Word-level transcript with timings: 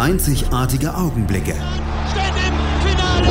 Einzigartige 0.00 0.94
Augenblicke. 0.94 1.54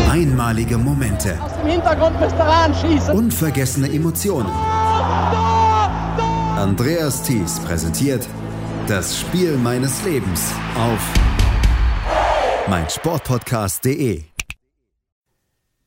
Einmalige 0.08 0.78
Momente. 0.78 1.36
Aus 1.42 1.54
dem 1.56 1.66
Hintergrund 1.66 2.20
müsst 2.20 2.36
ihr 2.36 2.46
anschießen. 2.46 3.16
Unvergessene 3.16 3.92
Emotionen. 3.92 4.52
Andreas 6.56 7.24
Thies 7.24 7.60
präsentiert 7.62 8.30
das 8.86 9.20
Spiel 9.20 9.58
meines 9.58 10.06
Lebens 10.06 10.54
auf 10.78 11.00
meinsportpodcast.de. 12.70 14.26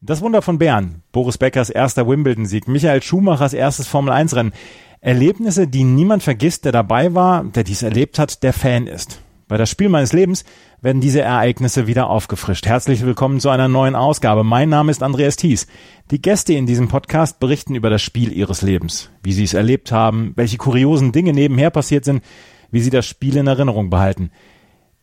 Das 0.00 0.20
Wunder 0.20 0.42
von 0.42 0.58
Bern, 0.58 1.02
Boris 1.12 1.38
Beckers 1.38 1.70
erster 1.70 2.08
Wimbledon-Sieg, 2.08 2.66
Michael 2.66 3.04
Schumachers 3.04 3.52
erstes 3.52 3.86
Formel-1-Rennen. 3.86 4.52
Erlebnisse, 5.00 5.68
die 5.68 5.84
niemand 5.84 6.24
vergisst, 6.24 6.64
der 6.64 6.72
dabei 6.72 7.14
war, 7.14 7.44
der 7.44 7.62
dies 7.62 7.84
erlebt 7.84 8.18
hat, 8.18 8.42
der 8.42 8.52
Fan 8.52 8.88
ist. 8.88 9.20
Bei 9.52 9.58
das 9.58 9.68
Spiel 9.68 9.90
meines 9.90 10.14
Lebens 10.14 10.46
werden 10.82 11.00
diese 11.00 11.20
Ereignisse 11.22 11.86
wieder 11.86 12.10
aufgefrischt. 12.10 12.66
Herzlich 12.66 13.06
willkommen 13.06 13.38
zu 13.38 13.50
einer 13.50 13.68
neuen 13.68 13.94
Ausgabe. 13.94 14.42
Mein 14.42 14.68
Name 14.68 14.90
ist 14.90 15.04
Andreas 15.04 15.36
Thies. 15.36 15.68
Die 16.10 16.20
Gäste 16.20 16.54
in 16.54 16.66
diesem 16.66 16.88
Podcast 16.88 17.38
berichten 17.38 17.76
über 17.76 17.88
das 17.88 18.02
Spiel 18.02 18.32
ihres 18.32 18.62
Lebens, 18.62 19.08
wie 19.22 19.32
sie 19.32 19.44
es 19.44 19.54
erlebt 19.54 19.92
haben, 19.92 20.32
welche 20.34 20.56
kuriosen 20.56 21.12
Dinge 21.12 21.32
nebenher 21.32 21.70
passiert 21.70 22.04
sind, 22.04 22.24
wie 22.72 22.80
sie 22.80 22.90
das 22.90 23.06
Spiel 23.06 23.36
in 23.36 23.46
Erinnerung 23.46 23.90
behalten. 23.90 24.32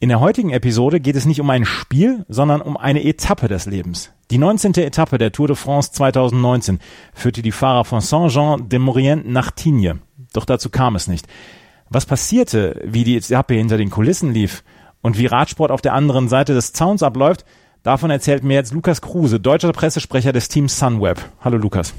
In 0.02 0.10
der 0.10 0.20
heutigen 0.20 0.50
Episode 0.50 1.00
geht 1.00 1.16
es 1.16 1.26
nicht 1.26 1.40
um 1.40 1.50
ein 1.50 1.64
Spiel, 1.64 2.26
sondern 2.28 2.60
um 2.60 2.76
eine 2.76 3.06
Etappe 3.06 3.48
des 3.48 3.66
Lebens. 3.66 4.12
Die 4.32 4.38
19. 4.38 4.74
Etappe 4.74 5.18
der 5.18 5.32
Tour 5.32 5.48
de 5.48 5.56
France 5.56 5.94
2019 5.94 6.80
führte 7.14 7.42
die 7.42 7.54
Fahrer 7.54 7.86
von 7.86 8.02
Saint-Jean-de-Maurienne 8.02 9.24
nach 9.26 9.52
Tignes. 9.52 9.96
Doch 10.34 10.44
dazu 10.44 10.70
kam 10.70 10.98
es 10.98 11.08
nicht. 11.08 11.26
Was 11.90 12.06
passierte, 12.06 12.82
wie 12.86 13.06
die 13.06 13.16
Etappe 13.16 13.54
hinter 13.54 13.78
den 13.78 13.90
Kulissen 13.90 14.34
lief 14.34 14.64
und 15.02 15.18
wie 15.18 15.26
Radsport 15.26 15.72
auf 15.72 15.82
der 15.82 15.94
anderen 15.94 16.28
Seite 16.28 16.54
des 16.54 16.74
Zauns 16.74 17.04
abläuft, 17.04 17.46
davon 17.84 18.12
erzählt 18.12 18.44
mir 18.44 18.56
jetzt 18.56 18.74
Lukas 18.74 19.02
Kruse, 19.02 19.40
deutscher 19.40 19.72
Pressesprecher 19.72 20.34
des 20.34 20.50
Teams 20.50 20.78
Sunweb. 20.78 21.20
Hallo 21.42 21.58
Lukas. 21.58 21.94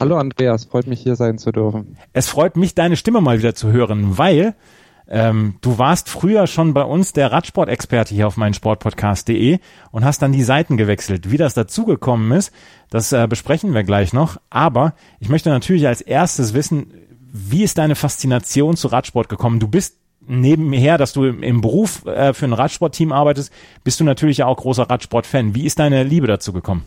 Hallo 0.00 0.16
Andreas, 0.16 0.64
freut 0.64 0.86
mich 0.86 1.00
hier 1.00 1.16
sein 1.16 1.38
zu 1.38 1.50
dürfen. 1.50 1.96
Es 2.12 2.28
freut 2.28 2.56
mich, 2.56 2.74
deine 2.74 2.96
Stimme 2.96 3.20
mal 3.20 3.38
wieder 3.38 3.54
zu 3.54 3.72
hören, 3.72 4.16
weil 4.16 4.54
ähm, 5.08 5.56
du 5.62 5.78
warst 5.78 6.08
früher 6.08 6.46
schon 6.46 6.74
bei 6.74 6.82
uns 6.82 7.12
der 7.14 7.32
Radsport-Experte 7.32 8.14
hier 8.14 8.26
auf 8.26 8.36
meinen 8.36 8.54
Sportpodcast.de 8.54 9.58
und 9.90 10.04
hast 10.04 10.20
dann 10.20 10.32
die 10.32 10.42
Seiten 10.42 10.76
gewechselt. 10.76 11.30
Wie 11.30 11.38
das 11.38 11.54
dazugekommen 11.54 12.30
ist, 12.32 12.52
das 12.90 13.12
äh, 13.12 13.26
besprechen 13.26 13.74
wir 13.74 13.84
gleich 13.84 14.12
noch. 14.12 14.38
Aber 14.50 14.94
ich 15.18 15.30
möchte 15.30 15.48
natürlich 15.48 15.86
als 15.86 16.02
erstes 16.02 16.52
wissen, 16.52 16.92
wie 17.32 17.64
ist 17.64 17.78
deine 17.78 17.94
Faszination 17.94 18.76
zu 18.76 18.88
Radsport 18.88 19.28
gekommen? 19.28 19.60
Du 19.60 19.68
bist 19.68 19.96
nebenher, 20.28 20.98
dass 20.98 21.12
du 21.12 21.24
im, 21.24 21.60
Beruf 21.60 22.04
äh, 22.06 22.32
für 22.32 22.46
ein 22.46 22.52
Radsportteam 22.52 23.12
arbeitest, 23.12 23.52
bist 23.84 23.98
du 24.00 24.04
natürlich 24.04 24.42
auch 24.42 24.56
großer 24.56 24.84
Radsport-Fan. 24.88 25.54
Wie 25.54 25.64
ist 25.64 25.78
deine 25.78 26.04
Liebe 26.04 26.26
dazu 26.26 26.52
gekommen? 26.52 26.84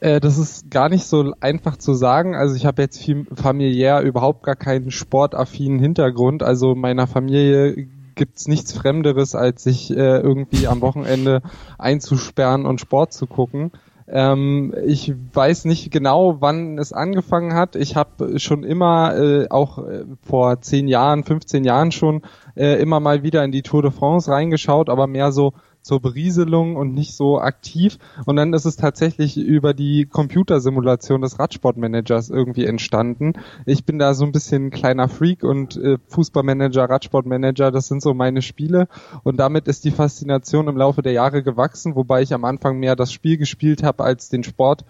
Äh, 0.00 0.20
das 0.20 0.38
ist 0.38 0.70
gar 0.70 0.88
nicht 0.88 1.04
so 1.04 1.32
einfach 1.40 1.76
zu 1.76 1.94
sagen. 1.94 2.34
Also 2.34 2.54
ich 2.54 2.66
habe 2.66 2.82
jetzt 2.82 3.04
familiär 3.34 4.00
überhaupt 4.00 4.42
gar 4.42 4.56
keinen 4.56 4.90
sportaffinen 4.90 5.78
Hintergrund. 5.78 6.42
Also 6.42 6.74
meiner 6.74 7.06
Familie 7.06 7.88
gibt's 8.14 8.48
nichts 8.48 8.72
Fremderes, 8.72 9.34
als 9.34 9.62
sich 9.62 9.90
äh, 9.90 10.18
irgendwie 10.18 10.66
am 10.68 10.80
Wochenende 10.80 11.42
einzusperren 11.78 12.66
und 12.66 12.80
Sport 12.80 13.12
zu 13.12 13.26
gucken. 13.26 13.72
Ähm, 14.08 14.72
ich 14.86 15.12
weiß 15.32 15.64
nicht 15.64 15.90
genau, 15.90 16.40
wann 16.40 16.78
es 16.78 16.92
angefangen 16.92 17.54
hat. 17.54 17.74
Ich 17.74 17.96
habe 17.96 18.38
schon 18.38 18.62
immer, 18.62 19.16
äh, 19.16 19.48
auch 19.50 19.78
äh, 19.78 20.04
vor 20.22 20.60
zehn 20.60 20.86
Jahren, 20.86 21.24
15 21.24 21.64
Jahren 21.64 21.90
schon, 21.90 22.22
äh, 22.54 22.80
immer 22.80 23.00
mal 23.00 23.22
wieder 23.22 23.44
in 23.44 23.52
die 23.52 23.62
Tour 23.62 23.82
de 23.82 23.90
France 23.90 24.30
reingeschaut, 24.30 24.88
aber 24.88 25.06
mehr 25.06 25.32
so 25.32 25.54
zur 25.86 26.00
Berieselung 26.00 26.74
und 26.74 26.94
nicht 26.94 27.14
so 27.14 27.40
aktiv. 27.40 27.98
Und 28.24 28.34
dann 28.34 28.52
ist 28.52 28.64
es 28.64 28.74
tatsächlich 28.74 29.36
über 29.36 29.72
die 29.72 30.06
Computersimulation 30.06 31.20
des 31.20 31.38
Radsportmanagers 31.38 32.28
irgendwie 32.28 32.64
entstanden. 32.64 33.34
Ich 33.66 33.84
bin 33.84 34.00
da 34.00 34.12
so 34.14 34.24
ein 34.24 34.32
bisschen 34.32 34.66
ein 34.66 34.70
kleiner 34.70 35.08
Freak 35.08 35.44
und 35.44 35.76
äh, 35.76 35.98
Fußballmanager, 36.08 36.90
Radsportmanager, 36.90 37.70
das 37.70 37.86
sind 37.86 38.02
so 38.02 38.14
meine 38.14 38.42
Spiele. 38.42 38.88
Und 39.22 39.36
damit 39.36 39.68
ist 39.68 39.84
die 39.84 39.92
Faszination 39.92 40.66
im 40.66 40.76
Laufe 40.76 41.02
der 41.02 41.12
Jahre 41.12 41.44
gewachsen, 41.44 41.94
wobei 41.94 42.20
ich 42.22 42.34
am 42.34 42.44
Anfang 42.44 42.80
mehr 42.80 42.96
das 42.96 43.12
Spiel 43.12 43.36
gespielt 43.36 43.84
habe 43.84 44.02
als 44.02 44.28
den 44.28 44.42
Sport 44.42 44.84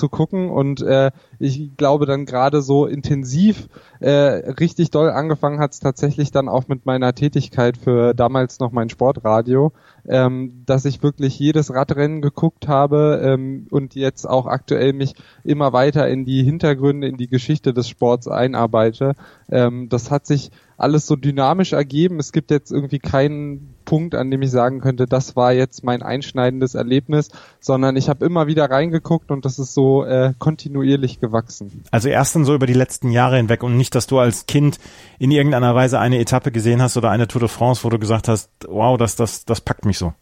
zu 0.00 0.08
gucken 0.08 0.50
und 0.50 0.80
äh, 0.80 1.10
ich 1.38 1.76
glaube 1.76 2.06
dann 2.06 2.24
gerade 2.24 2.62
so 2.62 2.86
intensiv 2.86 3.68
äh, 4.00 4.10
richtig 4.10 4.90
doll 4.90 5.10
angefangen 5.10 5.60
hat 5.60 5.72
es 5.72 5.80
tatsächlich 5.80 6.30
dann 6.32 6.48
auch 6.48 6.68
mit 6.68 6.86
meiner 6.86 7.14
Tätigkeit 7.14 7.76
für 7.76 8.14
damals 8.14 8.58
noch 8.60 8.72
mein 8.72 8.88
Sportradio, 8.88 9.72
ähm, 10.08 10.62
dass 10.64 10.86
ich 10.86 11.02
wirklich 11.02 11.38
jedes 11.38 11.72
Radrennen 11.72 12.22
geguckt 12.22 12.66
habe 12.66 13.20
ähm, 13.22 13.66
und 13.70 13.94
jetzt 13.94 14.28
auch 14.28 14.46
aktuell 14.46 14.94
mich 14.94 15.14
immer 15.44 15.74
weiter 15.74 16.08
in 16.08 16.24
die 16.24 16.42
Hintergründe, 16.42 17.06
in 17.06 17.18
die 17.18 17.28
Geschichte 17.28 17.74
des 17.74 17.88
Sports 17.88 18.26
einarbeite. 18.26 19.12
Ähm, 19.50 19.90
das 19.90 20.10
hat 20.10 20.26
sich 20.26 20.50
alles 20.78 21.06
so 21.06 21.14
dynamisch 21.14 21.74
ergeben. 21.74 22.18
Es 22.18 22.32
gibt 22.32 22.50
jetzt 22.50 22.72
irgendwie 22.72 23.00
keinen 23.00 23.74
Punkt, 23.90 24.14
an 24.14 24.30
dem 24.30 24.40
ich 24.40 24.52
sagen 24.52 24.80
könnte, 24.80 25.06
das 25.06 25.34
war 25.34 25.52
jetzt 25.52 25.82
mein 25.82 26.00
einschneidendes 26.00 26.76
Erlebnis, 26.76 27.30
sondern 27.58 27.96
ich 27.96 28.08
habe 28.08 28.24
immer 28.24 28.46
wieder 28.46 28.70
reingeguckt 28.70 29.32
und 29.32 29.44
das 29.44 29.58
ist 29.58 29.74
so 29.74 30.04
äh, 30.04 30.32
kontinuierlich 30.38 31.18
gewachsen. 31.18 31.82
Also 31.90 32.08
erst 32.08 32.36
dann 32.36 32.44
so 32.44 32.54
über 32.54 32.66
die 32.66 32.72
letzten 32.72 33.10
Jahre 33.10 33.38
hinweg 33.38 33.64
und 33.64 33.76
nicht, 33.76 33.96
dass 33.96 34.06
du 34.06 34.20
als 34.20 34.46
Kind 34.46 34.78
in 35.18 35.32
irgendeiner 35.32 35.74
Weise 35.74 35.98
eine 35.98 36.20
Etappe 36.20 36.52
gesehen 36.52 36.80
hast 36.80 36.96
oder 36.96 37.10
eine 37.10 37.26
Tour 37.26 37.40
de 37.40 37.48
France, 37.48 37.82
wo 37.82 37.88
du 37.88 37.98
gesagt 37.98 38.28
hast, 38.28 38.48
wow, 38.68 38.96
das, 38.96 39.16
das, 39.16 39.44
das 39.44 39.60
packt 39.60 39.84
mich 39.84 39.98
so. 39.98 40.12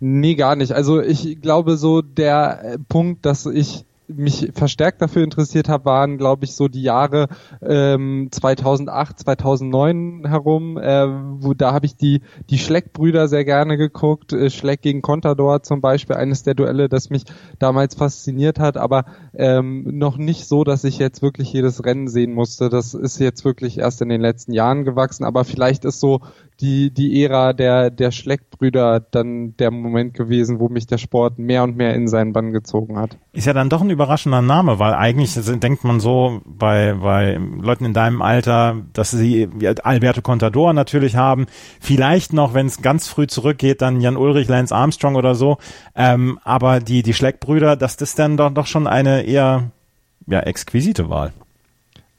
Nee, 0.00 0.34
gar 0.34 0.56
nicht. 0.56 0.72
Also 0.72 1.00
ich 1.00 1.40
glaube 1.40 1.76
so 1.76 2.02
der 2.02 2.60
äh, 2.64 2.78
Punkt, 2.88 3.24
dass 3.24 3.46
ich 3.46 3.84
mich 4.14 4.50
verstärkt 4.54 5.02
dafür 5.02 5.22
interessiert 5.22 5.68
habe, 5.68 5.84
waren, 5.84 6.18
glaube 6.18 6.44
ich, 6.44 6.54
so 6.54 6.68
die 6.68 6.82
Jahre 6.82 7.28
ähm, 7.62 8.28
2008, 8.30 9.18
2009 9.20 10.26
herum. 10.26 10.78
Äh, 10.78 11.06
wo 11.42 11.54
da 11.54 11.72
habe 11.72 11.86
ich 11.86 11.96
die 11.96 12.20
die 12.48 12.58
Schleck-Brüder 12.58 13.28
sehr 13.28 13.44
gerne 13.44 13.76
geguckt. 13.76 14.32
Äh, 14.32 14.50
Schleck 14.50 14.82
gegen 14.82 15.02
Contador 15.02 15.62
zum 15.62 15.80
Beispiel, 15.80 16.16
eines 16.16 16.42
der 16.42 16.54
Duelle, 16.54 16.88
das 16.88 17.10
mich 17.10 17.24
damals 17.58 17.94
fasziniert 17.94 18.58
hat, 18.58 18.76
aber 18.76 19.04
ähm, 19.34 19.84
noch 19.98 20.16
nicht 20.16 20.46
so, 20.46 20.64
dass 20.64 20.84
ich 20.84 20.98
jetzt 20.98 21.22
wirklich 21.22 21.52
jedes 21.52 21.84
Rennen 21.84 22.08
sehen 22.08 22.32
musste. 22.32 22.68
Das 22.68 22.94
ist 22.94 23.18
jetzt 23.18 23.44
wirklich 23.44 23.78
erst 23.78 24.02
in 24.02 24.08
den 24.08 24.20
letzten 24.20 24.52
Jahren 24.52 24.84
gewachsen, 24.84 25.24
aber 25.24 25.44
vielleicht 25.44 25.84
ist 25.84 26.00
so 26.00 26.20
die, 26.60 26.90
die 26.90 27.22
Ära 27.22 27.52
der, 27.52 27.90
der 27.90 28.10
Schleckbrüder 28.10 29.00
dann 29.00 29.56
der 29.56 29.70
Moment 29.70 30.14
gewesen, 30.14 30.60
wo 30.60 30.68
mich 30.68 30.86
der 30.86 30.98
Sport 30.98 31.38
mehr 31.38 31.62
und 31.62 31.76
mehr 31.76 31.94
in 31.94 32.08
seinen 32.08 32.32
Bann 32.32 32.52
gezogen 32.52 32.98
hat. 32.98 33.16
Ist 33.32 33.46
ja 33.46 33.52
dann 33.52 33.68
doch 33.68 33.80
ein 33.80 33.90
überraschender 33.90 34.42
Name, 34.42 34.78
weil 34.78 34.94
eigentlich 34.94 35.34
denkt 35.34 35.84
man 35.84 36.00
so 36.00 36.42
bei, 36.44 36.94
bei 36.94 37.40
Leuten 37.60 37.86
in 37.86 37.92
deinem 37.92 38.22
Alter, 38.22 38.76
dass 38.92 39.10
sie 39.10 39.48
Alberto 39.82 40.22
Contador 40.22 40.72
natürlich 40.72 41.16
haben, 41.16 41.46
vielleicht 41.80 42.32
noch, 42.32 42.54
wenn 42.54 42.66
es 42.66 42.82
ganz 42.82 43.08
früh 43.08 43.26
zurückgeht, 43.26 43.82
dann 43.82 44.00
Jan 44.00 44.16
Ulrich, 44.16 44.48
Lance 44.48 44.74
Armstrong 44.74 45.16
oder 45.16 45.34
so, 45.34 45.58
ähm, 45.94 46.38
aber 46.44 46.80
die, 46.80 47.02
die 47.02 47.14
Schleckbrüder, 47.14 47.76
das 47.76 47.96
ist 47.96 48.18
dann 48.18 48.36
doch, 48.36 48.52
doch 48.52 48.66
schon 48.66 48.86
eine 48.86 49.22
eher 49.22 49.70
ja, 50.26 50.40
exquisite 50.40 51.08
Wahl. 51.08 51.32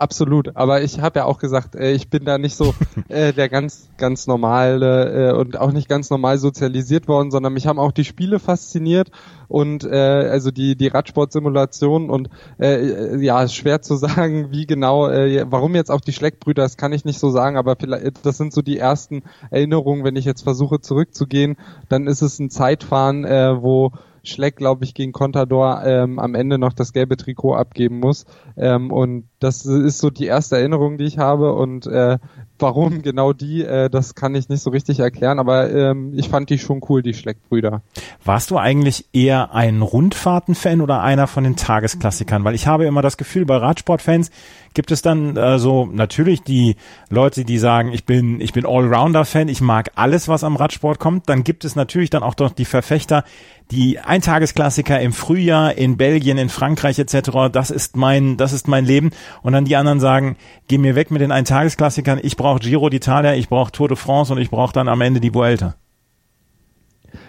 Absolut, 0.02 0.56
aber 0.56 0.82
ich 0.82 1.00
habe 1.00 1.20
ja 1.20 1.26
auch 1.26 1.38
gesagt, 1.38 1.76
äh, 1.76 1.92
ich 1.92 2.10
bin 2.10 2.26
da 2.26 2.40
nicht 2.40 2.56
so 2.56 2.74
äh, 3.08 3.34
der 3.34 3.50
ganz 3.50 3.88
ganz 3.98 4.26
normale 4.26 5.30
äh, 5.30 5.32
und 5.32 5.58
auch 5.60 5.72
nicht 5.72 5.88
ganz 5.88 6.10
normal 6.10 6.40
sozialisiert 6.40 7.08
worden, 7.08 7.30
sondern 7.30 7.54
mich 7.54 7.68
haben 7.68 7.78
auch 7.78 7.92
die 7.92 8.04
Spiele 8.04 8.40
fasziniert 8.40 9.12
und 9.48 9.84
äh, 9.84 9.90
also 9.96 10.50
die 10.50 10.76
die 10.76 10.88
Radsportsimulation 10.88 12.10
und 12.10 12.30
äh, 12.60 13.16
ja 13.24 13.48
schwer 13.48 13.84
zu 13.84 13.96
sagen, 13.98 14.48
wie 14.50 14.66
genau, 14.66 15.08
äh, 15.08 15.46
warum 15.48 15.76
jetzt 15.76 15.92
auch 15.92 16.02
die 16.02 16.14
Schleckbrüder, 16.14 16.64
das 16.64 16.78
kann 16.78 16.94
ich 16.94 17.06
nicht 17.06 17.20
so 17.20 17.30
sagen, 17.30 17.56
aber 17.56 17.76
vielleicht 17.76 18.26
das 18.26 18.38
sind 18.38 18.54
so 18.54 18.64
die 18.64 18.80
ersten 18.80 19.22
Erinnerungen, 19.52 20.04
wenn 20.04 20.16
ich 20.16 20.26
jetzt 20.26 20.42
versuche 20.42 20.82
zurückzugehen, 20.82 21.58
dann 21.90 22.08
ist 22.08 22.24
es 22.24 22.40
ein 22.40 22.50
Zeitfahren, 22.50 23.24
äh, 23.24 23.62
wo 23.62 23.92
Schleck, 24.24 24.56
glaube 24.56 24.84
ich, 24.86 24.94
gegen 24.94 25.12
Contador 25.12 25.82
ähm, 25.86 26.20
am 26.20 26.36
Ende 26.36 26.58
noch 26.58 26.74
das 26.74 26.94
gelbe 26.94 27.18
Trikot 27.18 27.56
abgeben 27.56 28.00
muss. 28.00 28.26
Ähm, 28.56 28.92
und 28.92 29.26
das 29.40 29.66
ist 29.66 30.00
so 30.00 30.10
die 30.10 30.26
erste 30.26 30.58
Erinnerung, 30.58 30.98
die 30.98 31.06
ich 31.06 31.18
habe. 31.18 31.54
Und 31.54 31.88
äh, 31.88 32.20
warum 32.60 33.02
genau 33.02 33.34
die, 33.34 33.64
äh, 33.64 33.90
das 33.90 34.16
kann 34.16 34.36
ich 34.36 34.48
nicht 34.48 34.62
so 34.62 34.70
richtig 34.70 35.00
erklären, 35.00 35.40
aber 35.40 35.72
ähm, 35.72 36.14
ich 36.16 36.30
fand 36.30 36.50
die 36.50 36.60
schon 36.60 36.82
cool, 36.90 37.02
die 37.02 37.14
Schleckbrüder. 37.14 37.82
Warst 38.24 38.52
du 38.52 38.58
eigentlich 38.58 39.06
eher 39.14 39.54
ein 39.54 39.82
Rundfahrten-Fan 39.82 40.82
oder 40.82 41.02
einer 41.02 41.28
von 41.28 41.44
den 41.44 41.56
Tagesklassikern? 41.56 42.44
Weil 42.44 42.56
ich 42.56 42.68
habe 42.68 42.86
immer 42.86 43.02
das 43.02 43.18
Gefühl, 43.18 43.46
bei 43.46 43.58
Radsportfans 43.58 44.30
gibt 44.74 44.92
es 44.92 45.02
dann 45.02 45.36
äh, 45.36 45.60
so 45.60 45.86
natürlich 45.86 46.44
die 46.44 46.76
Leute, 47.10 47.44
die 47.44 47.58
sagen, 47.58 47.92
ich 47.92 48.06
bin, 48.06 48.40
ich 48.40 48.54
bin 48.54 48.66
Allrounder-Fan, 48.66 49.48
ich 49.50 49.62
mag 49.62 49.92
alles, 49.96 50.28
was 50.28 50.44
am 50.44 50.56
Radsport 50.56 51.00
kommt. 51.00 51.28
Dann 51.28 51.44
gibt 51.44 51.66
es 51.66 51.76
natürlich 51.76 52.10
dann 52.10 52.24
auch 52.24 52.36
doch 52.36 52.52
die 52.52 52.66
Verfechter, 52.66 53.24
die 53.72 54.00
Eintagesklassiker 54.00 55.00
im 55.00 55.14
Frühjahr 55.14 55.78
in 55.78 55.98
Belgien, 55.98 56.38
in 56.38 56.50
Frankreich 56.50 57.00
etc. 57.00 57.50
Das 57.52 57.72
ist 57.72 57.96
mein, 57.96 58.38
das 58.38 58.54
ist 58.54 58.68
mein 58.68 58.86
Leben. 58.86 59.12
Und 59.42 59.54
dann 59.54 59.66
die 59.66 59.78
anderen 59.78 60.00
sagen, 60.00 60.36
geh 60.68 60.78
mir 60.78 60.96
weg 60.96 61.10
mit 61.10 61.22
den 61.22 61.32
Eintagesklassikern. 61.32 62.20
Ich 62.22 62.36
brauche 62.36 62.60
Giro 62.60 62.88
d'Italia, 62.88 63.36
ich 63.36 63.50
brauche 63.50 63.72
Tour 63.72 63.88
de 63.88 63.98
France 63.98 64.32
und 64.34 64.40
ich 64.40 64.50
brauche 64.50 64.74
dann 64.74 64.90
am 64.90 65.02
Ende 65.02 65.20
die 65.20 65.34
Vuelta. 65.34 65.76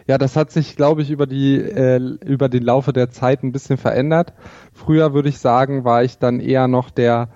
Ja, 0.06 0.18
das 0.18 0.36
hat 0.36 0.50
sich, 0.50 0.76
glaube 0.76 1.02
ich, 1.02 1.10
über 1.10 1.26
die 1.26 1.56
äh, 1.56 1.98
über 2.24 2.48
den 2.48 2.62
Laufe 2.62 2.92
der 2.92 3.10
Zeit 3.10 3.42
ein 3.42 3.52
bisschen 3.52 3.78
verändert. 3.78 4.32
Früher 4.72 5.14
würde 5.14 5.28
ich 5.28 5.38
sagen, 5.38 5.84
war 5.84 6.02
ich 6.02 6.18
dann 6.18 6.40
eher 6.40 6.66
noch 6.66 6.90
der 6.90 7.28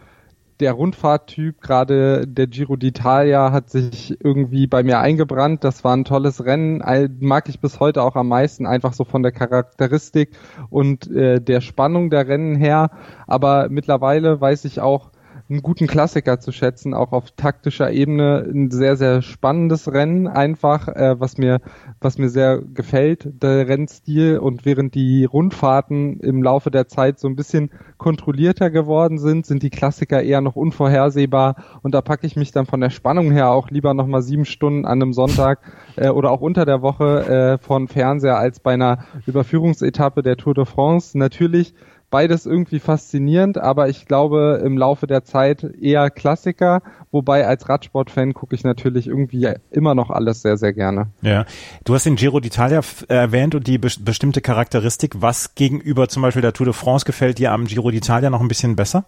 der 0.61 0.73
Rundfahrttyp, 0.73 1.61
gerade 1.61 2.27
der 2.27 2.47
Giro 2.47 2.75
d'Italia 2.75 3.53
hat 3.53 3.71
sich 3.71 4.17
irgendwie 4.23 4.67
bei 4.67 4.83
mir 4.83 5.01
eingebrannt. 5.01 5.65
Das 5.65 5.85
war 5.85 5.95
ein 5.95 6.05
tolles 6.05 6.45
Rennen, 6.45 6.83
mag 7.21 7.49
ich 7.49 7.61
bis 7.61 7.81
heute 7.81 8.03
auch 8.03 8.17
am 8.17 8.29
meisten, 8.29 8.67
einfach 8.67 8.93
so 8.93 9.05
von 9.05 9.23
der 9.23 9.33
Charakteristik 9.33 10.31
und 10.71 11.11
äh, 11.11 11.41
der 11.41 11.61
Spannung 11.61 12.11
der 12.11 12.29
Rennen 12.29 12.57
her. 12.57 12.91
Aber 13.27 13.69
mittlerweile 13.69 14.41
weiß 14.41 14.65
ich 14.65 14.81
auch, 14.81 15.11
einen 15.49 15.63
guten 15.63 15.87
Klassiker 15.87 16.41
zu 16.41 16.51
schätzen, 16.51 16.93
auch 16.93 17.13
auf 17.13 17.31
taktischer 17.31 17.91
Ebene 17.93 18.45
ein 18.53 18.71
sehr, 18.71 18.97
sehr 18.97 19.23
spannendes 19.23 19.93
Rennen 19.93 20.27
einfach, 20.27 20.89
äh, 20.89 21.21
was 21.21 21.39
mir, 21.39 21.61
was 22.01 22.19
mir 22.19 22.29
sehr 22.29 22.61
gefällt, 22.61 23.29
der 23.43 23.69
Rennstil 23.69 24.39
und 24.39 24.65
während 24.65 24.95
die 24.95 25.25
Rundfahrten 25.25 26.19
im 26.21 26.43
Laufe 26.43 26.71
der 26.71 26.89
Zeit 26.89 27.21
so 27.21 27.29
ein 27.29 27.37
bisschen 27.37 27.71
kontrollierter 27.97 28.71
geworden 28.71 29.19
sind, 29.19 29.47
sind 29.47 29.63
die 29.63 29.71
Klassiker 29.71 30.23
eher 30.23 30.41
noch 30.41 30.57
unvorhersehbar 30.57 31.57
und 31.83 31.95
da 31.95 32.01
packe 32.01 32.27
ich 32.27 32.37
mich 32.37 32.51
dann 32.51 32.67
von 32.67 32.81
der 32.81 32.91
Spannung 32.91 33.31
her 33.31 33.51
auch 33.51 33.71
lieber 33.71 33.95
nochmal 33.95 34.23
sieben 34.23 34.45
Stunden 34.45 34.85
an 34.85 35.01
einem 35.01 35.13
Sonntag 35.13 35.61
äh, 35.95 36.09
oder 36.09 36.33
auch 36.33 36.41
unter 36.41 36.65
der 36.65 36.83
Woche 36.83 37.59
äh, 37.59 37.59
von 37.59 37.87
Fernseher 37.87 38.37
als 38.37 38.59
bei 38.59 38.75
einer 38.75 39.05
Überführungsetappe 39.27 40.23
der 40.23 40.37
Tour 40.37 40.55
de 40.55 40.65
France. 40.65 41.17
Natürlich 41.17 41.75
beides 42.11 42.47
irgendwie 42.47 42.79
faszinierend, 42.79 43.59
aber 43.59 43.89
ich 43.89 44.07
glaube 44.07 44.63
im 44.65 44.79
Laufe 44.79 45.07
der 45.07 45.25
Zeit 45.25 45.65
eher 45.81 46.11
Klassiker, 46.11 46.83
wobei 47.11 47.47
als 47.47 47.69
Radsportfan 47.69 48.35
gucke 48.35 48.55
ich 48.55 48.65
natürlich 48.65 49.07
irgendwie 49.07 49.49
immer 49.71 49.95
noch 49.95 50.11
alles 50.11 50.43
sehr, 50.43 50.57
sehr 50.57 50.73
gerne. 50.73 51.09
Ja, 51.23 51.45
du 51.85 51.95
hast 51.95 52.07
den 52.07 52.17
Giro 52.17 52.39
d'Italia 52.39 52.83
erwähnt 53.09 53.55
und 53.55 53.67
die 53.67 53.79
be 53.79 53.89
bestimmte 54.01 54.41
Charakteristik. 54.41 55.15
Was 55.21 55.55
gegenüber 55.55 56.09
zum 56.09 56.23
Beispiel 56.23 56.43
der 56.43 56.53
Tour 56.53 56.67
de 56.67 56.75
France 56.75 57.05
gefällt 57.05 57.39
dir 57.39 57.53
am 57.53 57.67
Giro 57.67 57.89
d'Italia 57.89 58.31
noch 58.31 58.41
ein 58.41 58.49
bisschen 58.49 58.77
besser? 58.77 59.05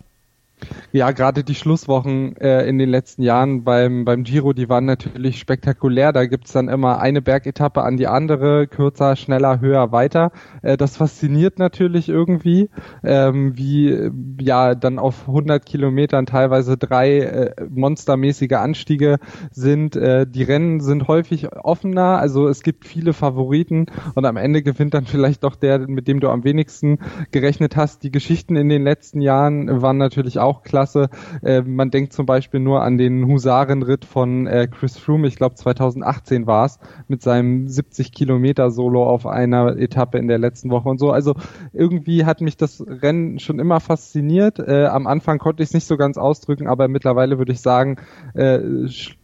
Ja, 0.93 1.11
gerade 1.11 1.45
die 1.45 1.55
Schlusswochen 1.55 2.37
äh, 2.37 2.67
in 2.67 2.79
den 2.79 2.89
letzten 2.89 3.23
Jahren 3.23 3.65
beim, 3.65 4.05
beim 4.05 4.25
Giro, 4.25 4.53
die 4.53 4.69
waren 4.69 4.87
natürlich 4.87 5.39
spektakulär. 5.39 6.13
Da 6.13 6.27
gibt's 6.27 6.53
dann 6.53 6.69
immer 6.69 7.01
eine 7.01 7.21
Bergetappe 7.21 7.83
an 7.83 7.97
die 7.97 8.07
andere, 8.07 8.67
kürzer, 8.67 9.17
schneller, 9.17 9.61
höher, 9.61 9.93
weiter. 9.93 10.33
Äh, 10.63 10.77
das 10.77 10.97
fasziniert 10.97 11.59
natürlich 11.59 12.09
irgendwie, 12.09 12.71
ähm, 13.05 13.57
wie 13.57 14.11
ja 14.41 14.75
dann 14.75 14.99
auf 14.99 15.29
100 15.29 15.65
Kilometern 15.65 16.27
teilweise 16.27 16.77
drei 16.77 17.19
äh, 17.19 17.55
monstermäßige 17.69 18.53
Anstiege 18.53 19.19
sind. 19.51 19.95
Äh, 19.95 20.27
die 20.27 20.43
Rennen 20.43 20.81
sind 20.81 21.07
häufig 21.07 21.53
offener, 21.53 22.19
also 22.19 22.49
es 22.49 22.63
gibt 22.63 22.87
viele 22.87 23.13
Favoriten 23.13 23.87
und 24.15 24.25
am 24.25 24.37
Ende 24.37 24.63
gewinnt 24.63 24.95
dann 24.95 25.05
vielleicht 25.05 25.45
doch 25.45 25.55
der, 25.55 25.81
mit 25.81 26.09
dem 26.09 26.21
du 26.21 26.29
am 26.31 26.45
wenigsten 26.45 26.99
gerechnet 27.31 27.77
hast. 27.77 28.03
Die 28.03 28.11
Geschichten 28.11 28.57
in 28.57 28.69
den 28.69 28.85
letzten 28.85 29.21
Jahren 29.21 29.83
waren 29.83 29.99
natürlich 29.99 30.39
auch 30.39 30.48
auch 30.49 30.63
klasse. 30.63 31.11
Äh, 31.43 31.63
man 31.63 31.91
denkt 31.91 32.13
zum 32.13 32.27
Beispiel 32.27 32.61
nur 32.61 32.83
an 32.83 32.99
den 32.99 33.27
Husarenritt 33.27 34.05
von 34.05 34.47
äh, 34.47 34.67
Chris 34.67 34.99
Froome, 34.99 35.29
ich 35.29 35.37
glaube 35.37 35.55
2018 35.55 36.47
war 36.47 36.65
es, 36.65 36.79
mit 37.07 37.23
seinem 37.23 37.69
70 37.69 38.13
Kilometer 38.13 38.71
Solo 38.71 39.05
auf 39.05 39.27
einer 39.27 39.77
Etappe 39.77 40.19
in 40.19 40.29
der 40.29 40.39
letzten 40.39 40.71
Woche 40.71 40.89
und 40.89 40.99
so. 40.99 41.13
Also 41.13 41.35
irgendwie 41.73 42.25
hat 42.25 42.41
mich 42.41 42.57
das 42.57 42.85
Rennen 42.87 43.39
schon 43.39 43.59
immer 43.59 43.81
fasziniert. 43.81 44.59
Äh, 44.59 44.87
am 44.87 45.07
Anfang 45.07 45.39
konnte 45.39 45.63
ich 45.63 45.69
es 45.69 45.75
nicht 45.75 45.87
so 45.87 45.97
ganz 45.97 46.17
ausdrücken, 46.17 46.67
aber 46.67 46.89
mittlerweile 46.89 47.39
würde 47.39 47.53
ich 47.53 47.61
sagen, 47.61 47.97
äh, 48.35 48.59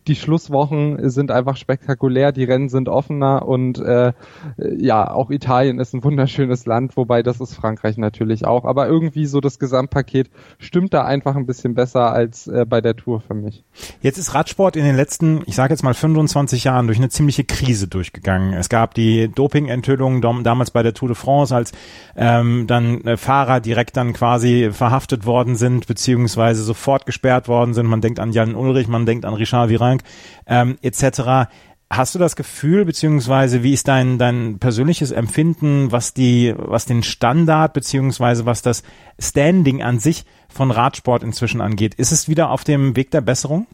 die 0.06 0.17
Schlusswochen 0.17 1.09
sind 1.09 1.31
einfach 1.31 1.56
spektakulär, 1.56 2.33
die 2.33 2.45
Rennen 2.45 2.69
sind 2.69 2.89
offener 2.89 3.47
und 3.47 3.79
äh, 3.79 4.12
ja, 4.59 5.11
auch 5.11 5.31
Italien 5.31 5.79
ist 5.79 5.95
ein 5.95 6.05
wunderschönes 6.05 6.67
Land, 6.67 6.97
wobei 6.97 7.23
das 7.23 7.41
ist 7.41 7.55
Frankreich 7.55 7.97
natürlich 7.97 8.45
auch. 8.45 8.65
Aber 8.65 8.87
irgendwie 8.87 9.25
so 9.27 9.41
das 9.41 9.59
Gesamtpaket 9.59 10.31
stimmt 10.59 10.93
da 10.93 11.05
einfach 11.05 11.37
ein 11.37 11.47
bisschen 11.47 11.75
besser 11.75 12.12
als 12.12 12.47
äh, 12.47 12.67
bei 12.69 12.83
der 12.83 12.97
Tour 12.97 13.21
für 13.21 13.35
mich. 13.35 13.65
Jetzt 14.03 14.19
ist 14.19 14.35
Radsport 14.35 14.77
in 14.77 14.85
den 14.85 14.97
letzten, 14.97 15.43
ich 15.47 15.55
sage 15.55 15.73
jetzt 15.73 15.83
mal 15.83 15.95
25 15.95 16.65
Jahren 16.65 16.87
durch 16.87 16.99
eine 16.99 17.09
ziemliche 17.09 17.45
Krise 17.45 17.89
durchgegangen. 17.89 18.53
Es 18.53 18.69
gab 18.69 18.95
die 18.95 19.29
Doping-Enthüllungen 19.29 20.21
damals 20.21 20.71
bei 20.71 20.83
der 20.83 20.93
Tour 20.93 21.09
de 21.09 21.17
France, 21.17 21.55
als 21.55 21.73
ähm, 22.15 22.67
dann 22.67 23.00
äh, 23.03 23.17
Fahrer 23.17 23.61
direkt 23.61 23.97
dann 23.97 24.12
quasi 24.12 24.71
verhaftet 24.71 25.25
worden 25.25 25.57
sind, 25.57 25.87
beziehungsweise 25.87 26.62
sofort 26.62 27.07
gesperrt 27.07 27.49
worden 27.49 27.73
sind. 27.73 27.87
Man 27.87 28.03
denkt 28.03 28.21
an 28.21 28.33
Jan 28.33 28.55
Ulrich, 28.55 28.89
man 28.89 29.07
denkt 29.07 29.25
an 29.25 29.35
Richard 29.35 29.71
Virin 29.71 29.94
Kühlschrank 29.99 30.02
ähm, 30.46 30.76
etc. 30.82 31.50
Hast 31.91 32.14
du 32.14 32.19
das 32.19 32.35
Gefühl, 32.37 32.85
beziehungsweise 32.85 33.62
wie 33.62 33.73
ist 33.73 33.88
dein, 33.88 34.19
dein 34.19 34.58
persönliches 34.58 35.11
Empfinden, 35.11 35.93
was 35.93 36.14
die, 36.14 36.55
was 36.56 36.87
den 36.87 37.02
Standard, 37.02 37.73
beziehungsweise 37.73 38.46
was 38.46 38.62
das 38.62 38.82
Standing 39.19 39.82
an 39.82 39.99
sich 39.99 40.25
von 40.49 40.70
Radsport 40.70 41.23
inzwischen 41.23 41.61
angeht? 41.61 41.94
Ist 41.94 42.12
es 42.12 42.29
wieder 42.29 42.50
auf 42.50 42.64
dem 42.64 42.96
Weg 42.96 43.11
der 43.11 43.20
Besserung? 43.20 43.67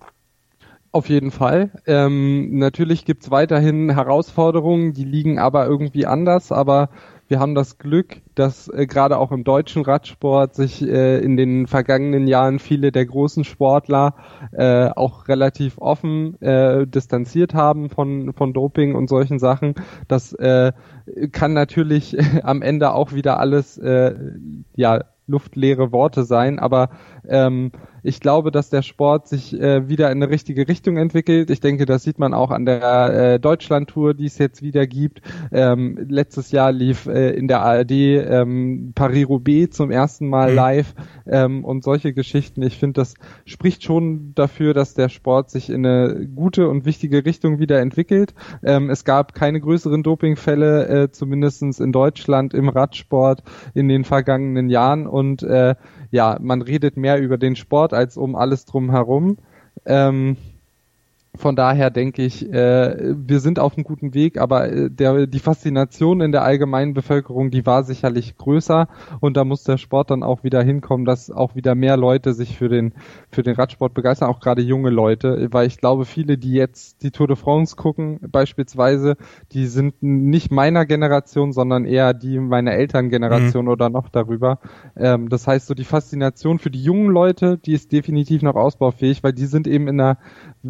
Auf 0.93 1.09
jeden 1.09 1.31
Fall. 1.31 1.71
Ähm, 1.87 2.59
natürlich 2.59 3.05
gibt's 3.05 3.31
weiterhin 3.31 3.91
Herausforderungen, 3.91 4.93
die 4.93 5.05
liegen 5.05 5.39
aber 5.39 5.67
irgendwie 5.67 6.05
anders, 6.05 6.51
aber 6.51 6.91
wir 7.31 7.39
haben 7.39 7.55
das 7.55 7.79
Glück, 7.79 8.23
dass 8.35 8.67
äh, 8.69 8.87
gerade 8.87 9.17
auch 9.17 9.31
im 9.31 9.45
deutschen 9.45 9.83
Radsport 9.83 10.57
sich 10.57 10.83
äh, 10.83 11.21
in 11.21 11.37
den 11.37 11.69
vergangenen 11.69 12.27
Jahren 12.27 12.59
viele 12.59 12.91
der 12.91 13.07
großen 13.07 13.45
Sportler 13.45 14.17
äh, 14.51 14.89
auch 14.89 15.29
relativ 15.29 15.79
offen 15.79 16.43
äh, 16.43 16.89
distanziert 16.89 17.55
haben 17.55 17.89
von, 17.89 18.33
von 18.33 18.53
Doping 18.53 18.97
und 18.97 19.09
solchen 19.09 19.39
Sachen. 19.39 19.77
Das 20.09 20.33
äh, 20.33 20.73
kann 21.31 21.53
natürlich 21.53 22.17
am 22.43 22.63
Ende 22.63 22.95
auch 22.95 23.13
wieder 23.13 23.39
alles 23.39 23.79
äh, 23.79 24.13
ja 24.75 25.05
luftleere 25.29 25.93
Worte 25.93 26.25
sein, 26.25 26.59
aber 26.59 26.91
ähm, 27.29 27.73
ich 28.03 28.21
glaube, 28.21 28.51
dass 28.51 28.71
der 28.71 28.83
Sport 28.83 29.29
sich 29.29 29.59
äh, 29.59 29.89
wieder 29.89 30.11
in 30.11 30.23
eine 30.23 30.31
richtige 30.31 30.69
Richtung 30.69 30.97
entwickelt. 30.97 31.51
Ich 31.51 31.61
denke, 31.61 31.87
das 31.87 32.03
sieht 32.03 32.19
man 32.19 32.35
auch 32.35 32.51
an 32.51 32.65
der 32.65 33.35
äh, 33.35 33.41
Deutschland-Tour, 33.41 34.15
die 34.15 34.27
es 34.27 34.39
jetzt 34.39 34.63
wieder 34.63 34.87
gibt. 34.87 35.21
Ähm, 35.53 35.99
letztes 36.09 36.51
Jahr 36.51 36.73
lief 36.73 37.07
äh, 37.07 37.31
in 37.31 37.49
der 37.49 37.61
ARD 37.61 37.91
ähm, 37.91 38.93
Paris-Roubaix 38.95 39.77
zum 39.77 39.91
ersten 39.91 40.29
Mal 40.29 40.51
mhm. 40.51 40.57
live 40.57 40.95
ähm, 41.27 41.65
und 41.65 41.85
solche 41.85 42.13
Geschichten. 42.13 42.63
Ich 42.63 42.79
finde, 42.79 43.01
das 43.01 43.15
spricht 43.45 43.85
schon 43.85 44.33
dafür, 44.35 44.75
dass 44.75 44.95
der 44.95 45.09
Sport 45.09 45.51
sich 45.51 45.71
in 45.71 45.85
eine 45.85 46.27
gute 46.35 46.69
und 46.69 46.85
wichtige 46.85 47.25
Richtung 47.25 47.59
wieder 47.59 47.81
entwickelt. 47.81 48.35
Ähm, 48.63 48.91
es 48.91 49.05
gab 49.05 49.35
keine 49.35 49.61
größeren 49.61 50.03
Dopingfälle, 50.03 50.89
äh, 50.89 51.11
zumindestens 51.11 51.81
in 51.81 51.93
Deutschland 51.93 52.55
im 52.55 52.69
Radsport 52.69 53.43
in 53.75 53.89
den 53.89 54.05
vergangenen 54.05 54.69
Jahren 54.71 55.07
und 55.07 55.43
äh, 55.43 55.75
ja, 56.11 56.39
man 56.41 56.63
redet 56.63 56.97
mehr 56.97 57.21
über 57.21 57.39
den 57.39 57.57
Sport 57.57 57.93
als 57.93 58.17
um 58.17 58.37
alles 58.37 58.65
drumherum. 58.65 59.39
Ähm, 59.87 60.37
von 61.37 61.55
daher 61.55 61.91
denke 61.91 62.23
ich, 62.23 62.53
äh, 62.53 63.15
wir 63.15 63.41
sind 63.41 63.59
auf 63.59 63.77
einem 63.77 63.85
guten 63.85 64.15
Weg, 64.15 64.39
aber 64.39 64.71
äh, 64.71 64.91
der, 64.91 65.27
die 65.27 65.39
Faszination 65.39 66.21
in 66.21 66.33
der 66.33 66.43
allgemeinen 66.43 66.93
Bevölkerung, 66.93 67.51
die 67.51 67.65
war 67.65 67.85
sicherlich 67.85 68.37
größer 68.37 68.89
und 69.21 69.37
da 69.37 69.45
muss 69.45 69.63
der 69.63 69.79
Sport 69.79 70.11
dann 70.11 70.23
auch 70.23 70.43
wieder 70.43 70.63
hinkommen, 70.63 71.07
dass 71.07 71.31
auch 71.31 71.55
wieder 71.55 71.75
mehr 71.75 71.97
Leute 71.97 72.35
sich 72.35 72.59
für 72.59 72.69
den, 72.69 72.95
für 73.31 73.43
den 73.43 73.55
Radsport 73.55 73.95
begeistern, 73.95 74.29
auch 74.29 74.41
gerade 74.41 74.63
junge 74.63 74.91
Leute, 74.91 75.49
weil 75.53 75.67
ich 75.67 75.79
glaube, 75.79 76.05
viele, 76.05 76.37
die 76.37 76.53
jetzt 76.53 77.03
die 77.03 77.13
Tour 77.13 77.29
de 77.29 77.37
France 77.37 77.77
gucken, 77.77 78.19
beispielsweise, 78.29 79.17
die 79.53 79.67
sind 79.67 80.03
nicht 80.03 80.51
meiner 80.51 80.85
Generation, 80.85 81.53
sondern 81.53 81.85
eher 81.85 82.13
die 82.13 82.39
meiner 82.39 82.73
Elterngeneration 82.73 83.67
mhm. 83.67 83.71
oder 83.71 83.89
noch 83.89 84.09
darüber. 84.09 84.59
Ähm, 84.97 85.29
das 85.29 85.47
heißt, 85.47 85.69
so 85.69 85.75
die 85.75 85.85
Faszination 85.85 86.59
für 86.59 86.71
die 86.71 86.83
jungen 86.83 87.11
Leute, 87.11 87.59
die 87.59 87.73
ist 87.73 87.93
definitiv 87.93 88.43
noch 88.43 88.57
ausbaufähig, 88.57 89.23
weil 89.23 89.33
die 89.33 89.47
sind 89.47 89.67
eben 89.67 89.87
in 89.87 90.01
einer 90.01 90.19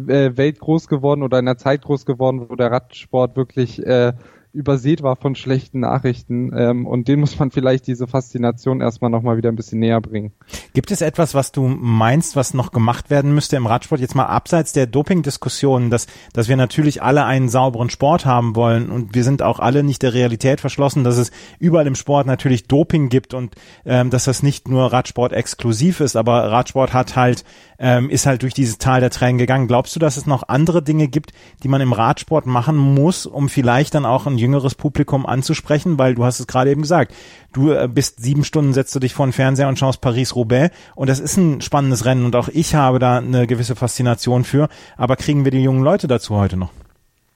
äh, 0.07 0.37
Welt 0.37 0.50
groß 0.59 0.87
geworden 0.87 1.23
oder 1.23 1.39
in 1.39 1.47
einer 1.47 1.57
Zeit 1.57 1.81
groß 1.83 2.05
geworden, 2.05 2.49
wo 2.49 2.55
der 2.55 2.71
Radsport 2.71 3.35
wirklich 3.35 3.85
äh, 3.85 4.13
übersät 4.53 5.01
war 5.01 5.15
von 5.15 5.35
schlechten 5.35 5.79
Nachrichten 5.79 6.51
ähm, 6.55 6.85
und 6.85 7.07
den 7.07 7.19
muss 7.19 7.39
man 7.39 7.51
vielleicht 7.51 7.87
diese 7.87 8.07
Faszination 8.07 8.81
erstmal 8.81 9.09
nochmal 9.09 9.37
wieder 9.37 9.49
ein 9.49 9.55
bisschen 9.55 9.79
näher 9.79 10.01
bringen. 10.01 10.33
Gibt 10.73 10.91
es 10.91 11.01
etwas, 11.01 11.33
was 11.33 11.51
du 11.51 11.67
meinst, 11.67 12.35
was 12.35 12.53
noch 12.53 12.71
gemacht 12.71 13.09
werden 13.09 13.33
müsste 13.33 13.55
im 13.55 13.65
Radsport, 13.65 14.01
jetzt 14.01 14.15
mal 14.15 14.25
abseits 14.25 14.73
der 14.73 14.87
Doping-Diskussionen, 14.87 15.89
dass, 15.89 16.07
dass 16.33 16.49
wir 16.49 16.57
natürlich 16.57 17.01
alle 17.01 17.25
einen 17.25 17.47
sauberen 17.49 17.89
Sport 17.89 18.25
haben 18.25 18.55
wollen 18.55 18.89
und 18.89 19.15
wir 19.15 19.23
sind 19.23 19.41
auch 19.41 19.59
alle 19.59 19.83
nicht 19.83 20.01
der 20.01 20.13
Realität 20.13 20.59
verschlossen, 20.59 21.03
dass 21.03 21.17
es 21.17 21.31
überall 21.59 21.87
im 21.87 21.95
Sport 21.95 22.27
natürlich 22.27 22.67
Doping 22.67 23.09
gibt 23.09 23.33
und 23.33 23.55
ähm, 23.85 24.09
dass 24.09 24.25
das 24.25 24.43
nicht 24.43 24.67
nur 24.67 24.91
Radsport 24.91 25.31
exklusiv 25.31 26.01
ist, 26.01 26.17
aber 26.17 26.51
Radsport 26.51 26.93
hat 26.93 27.15
halt, 27.15 27.45
ähm, 27.79 28.09
ist 28.09 28.25
halt 28.25 28.41
durch 28.41 28.53
dieses 28.53 28.77
Tal 28.77 28.99
der 28.99 29.11
Tränen 29.11 29.37
gegangen. 29.37 29.67
Glaubst 29.67 29.95
du, 29.95 29.99
dass 29.99 30.17
es 30.17 30.25
noch 30.25 30.49
andere 30.49 30.83
Dinge 30.83 31.07
gibt, 31.07 31.31
die 31.63 31.69
man 31.69 31.79
im 31.79 31.93
Radsport 31.93 32.45
machen 32.45 32.77
muss, 32.77 33.25
um 33.25 33.47
vielleicht 33.47 33.95
dann 33.95 34.05
auch 34.05 34.27
ein 34.27 34.40
jüngeres 34.41 34.75
Publikum 34.75 35.25
anzusprechen, 35.25 35.97
weil 35.97 36.15
du 36.15 36.25
hast 36.25 36.39
es 36.39 36.47
gerade 36.47 36.71
eben 36.71 36.81
gesagt, 36.81 37.13
du 37.53 37.71
äh, 37.71 37.87
bist 37.87 38.21
sieben 38.21 38.43
Stunden, 38.43 38.73
setzt 38.73 38.93
du 38.93 38.99
dich 38.99 39.13
vor 39.13 39.25
den 39.25 39.33
Fernseher 39.33 39.67
und 39.69 39.79
schaust 39.79 40.01
Paris-Roubaix 40.01 40.75
und 40.95 41.09
das 41.09 41.19
ist 41.19 41.37
ein 41.37 41.61
spannendes 41.61 42.05
Rennen 42.05 42.25
und 42.25 42.35
auch 42.35 42.49
ich 42.49 42.75
habe 42.75 42.99
da 42.99 43.17
eine 43.17 43.47
gewisse 43.47 43.75
Faszination 43.75 44.43
für, 44.43 44.67
aber 44.97 45.15
kriegen 45.15 45.45
wir 45.45 45.51
die 45.51 45.63
jungen 45.63 45.83
Leute 45.83 46.07
dazu 46.07 46.35
heute 46.35 46.57
noch? 46.57 46.71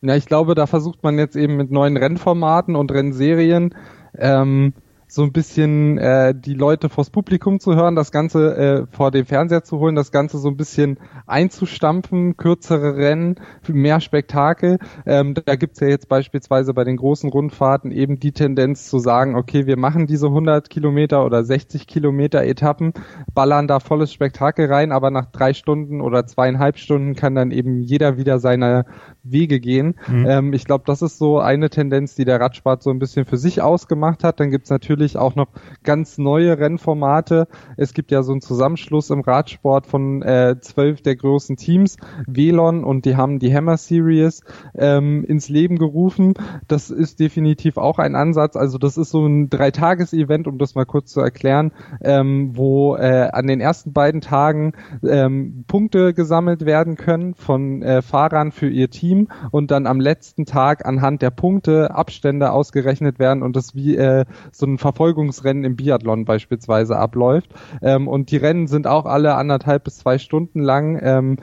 Ja, 0.02 0.16
ich 0.16 0.26
glaube, 0.26 0.56
da 0.56 0.68
versucht 0.68 1.02
man 1.04 1.18
jetzt 1.18 1.36
eben 1.36 1.56
mit 1.56 1.72
neuen 1.72 1.98
Rennformaten 1.98 2.76
und 2.76 2.92
Rennserien 2.92 3.74
ähm, 4.18 4.74
so 5.16 5.24
ein 5.24 5.32
bisschen 5.32 5.98
äh, 5.98 6.36
die 6.36 6.56
Leute 6.56 6.90
vors 6.90 7.10
Publikum 7.10 7.62
zu 7.62 7.74
hören, 7.74 7.96
das 7.96 8.12
Ganze 8.12 8.58
äh, 8.58 8.86
vor 8.94 9.12
dem 9.12 9.26
Fernseher 9.26 9.64
zu 9.64 9.80
holen, 9.80 9.96
das 9.96 10.12
Ganze 10.12 10.40
so 10.40 10.50
ein 10.50 10.58
bisschen 10.58 11.00
einzustampfen, 11.26 12.36
kürzere 12.36 12.98
Rennen, 12.98 13.36
mehr 13.66 14.02
Spektakel. 14.02 14.78
Ähm, 15.06 15.34
da 15.34 15.56
gibt's 15.56 15.80
ja 15.80 15.88
jetzt 15.88 16.10
beispielsweise 16.10 16.74
bei 16.74 16.84
den 16.84 16.98
großen 16.98 17.30
Rundfahrten 17.30 17.92
eben 17.92 18.20
die 18.20 18.34
Tendenz 18.34 18.90
zu 18.90 19.00
sagen, 19.00 19.38
okay, 19.38 19.66
wir 19.66 19.78
machen 19.78 20.06
diese 20.06 20.28
100 20.28 20.70
Kilometer 20.70 21.26
oder 21.26 21.46
60 21.46 21.88
Kilometer 21.88 22.44
Etappen, 22.44 22.92
ballern 23.34 23.70
da 23.70 23.80
volles 23.80 24.12
Spektakel 24.12 24.66
rein, 24.66 24.92
aber 24.92 25.12
nach 25.12 25.28
drei 25.32 25.54
Stunden 25.54 26.02
oder 26.02 26.26
zweieinhalb 26.26 26.78
Stunden 26.78 27.16
kann 27.16 27.36
dann 27.36 27.52
eben 27.52 27.80
jeder 27.80 28.18
wieder 28.18 28.40
seine 28.40 28.84
Wege 29.26 29.60
gehen. 29.60 29.96
Mhm. 30.08 30.26
Ähm, 30.28 30.54
ich 30.54 30.66
glaube, 30.66 30.84
das 30.86 31.02
ist 31.02 31.18
so 31.18 31.40
eine 31.40 31.70
Tendenz, 31.70 32.16
die 32.16 32.26
der 32.26 32.40
Radsport 32.40 32.84
so 32.84 32.92
ein 32.92 33.00
bisschen 33.00 33.26
für 33.26 33.38
sich 33.38 33.62
ausgemacht 33.62 34.24
hat. 34.24 34.40
Dann 34.40 34.52
gibt's 34.52 34.70
natürlich 34.70 35.18
auch 35.18 35.36
noch 35.36 35.48
ganz 35.84 36.18
neue 36.18 36.58
Rennformate. 36.58 37.48
Es 37.78 37.94
gibt 37.94 38.12
ja 38.12 38.24
so 38.24 38.32
einen 38.32 38.42
Zusammenschluss 38.42 39.10
im 39.10 39.22
Radsport 39.22 39.88
von 39.88 40.22
äh, 40.22 40.58
zwölf 40.62 41.02
der 41.02 41.16
großen 41.16 41.58
Teams, 41.58 41.98
Velon, 42.28 42.84
und 42.84 43.06
die 43.06 43.16
haben 43.16 43.40
die 43.40 43.54
Hammer 43.54 43.78
Series 43.78 44.42
ähm, 44.76 45.24
ins 45.26 45.50
Leben 45.50 45.78
gerufen. 45.78 46.36
Das 46.68 46.90
ist 46.90 47.20
definitiv 47.20 47.78
auch 47.78 48.00
ein 48.00 48.16
Ansatz. 48.16 48.56
Also 48.56 48.78
das 48.78 48.98
ist 48.98 49.10
so 49.10 49.26
ein 49.26 49.50
Dreitages-Event, 49.50 50.48
um 50.48 50.58
das 50.58 50.76
mal 50.76 50.86
kurz 50.86 51.12
zu 51.12 51.22
erklären, 51.22 51.72
ähm, 52.02 52.52
wo 52.54 52.96
äh, 52.96 53.30
an 53.32 53.48
den 53.48 53.62
ersten 53.62 53.94
beiden 53.94 54.22
Tagen 54.22 54.74
ähm, 55.04 55.66
Punkte 55.68 56.14
gesammelt 56.14 56.66
werden 56.66 56.96
können 56.96 57.34
von 57.36 57.82
äh, 57.82 58.02
Fahrern 58.02 58.52
für 58.52 58.70
ihr 58.70 58.90
Team 58.90 59.15
Team 59.16 59.28
und 59.52 59.72
dann 59.72 59.88
am 59.88 60.00
letzten 60.00 60.46
Tag 60.46 60.86
anhand 60.86 61.22
der 61.22 61.32
Punkte 61.32 61.94
Abstände 61.96 62.52
ausgerechnet 62.52 63.20
werden 63.20 63.44
und 63.44 63.56
das 63.56 63.76
wie 63.76 63.96
äh, 63.96 64.26
so 64.52 64.66
ein 64.66 64.78
Verfolgungsrennen 64.78 65.64
im 65.64 65.76
Biathlon 65.76 66.26
beispielsweise 66.26 66.98
abläuft. 66.98 67.50
Ähm, 67.82 68.08
und 68.08 68.32
die 68.32 68.38
Rennen 68.38 68.68
sind 68.68 68.88
auch 68.88 69.06
alle 69.06 69.36
anderthalb 69.36 69.86
bis 69.86 69.98
zwei 69.98 70.18
Stunden 70.18 70.62
lang. 70.62 71.00
Ähm, 71.02 71.38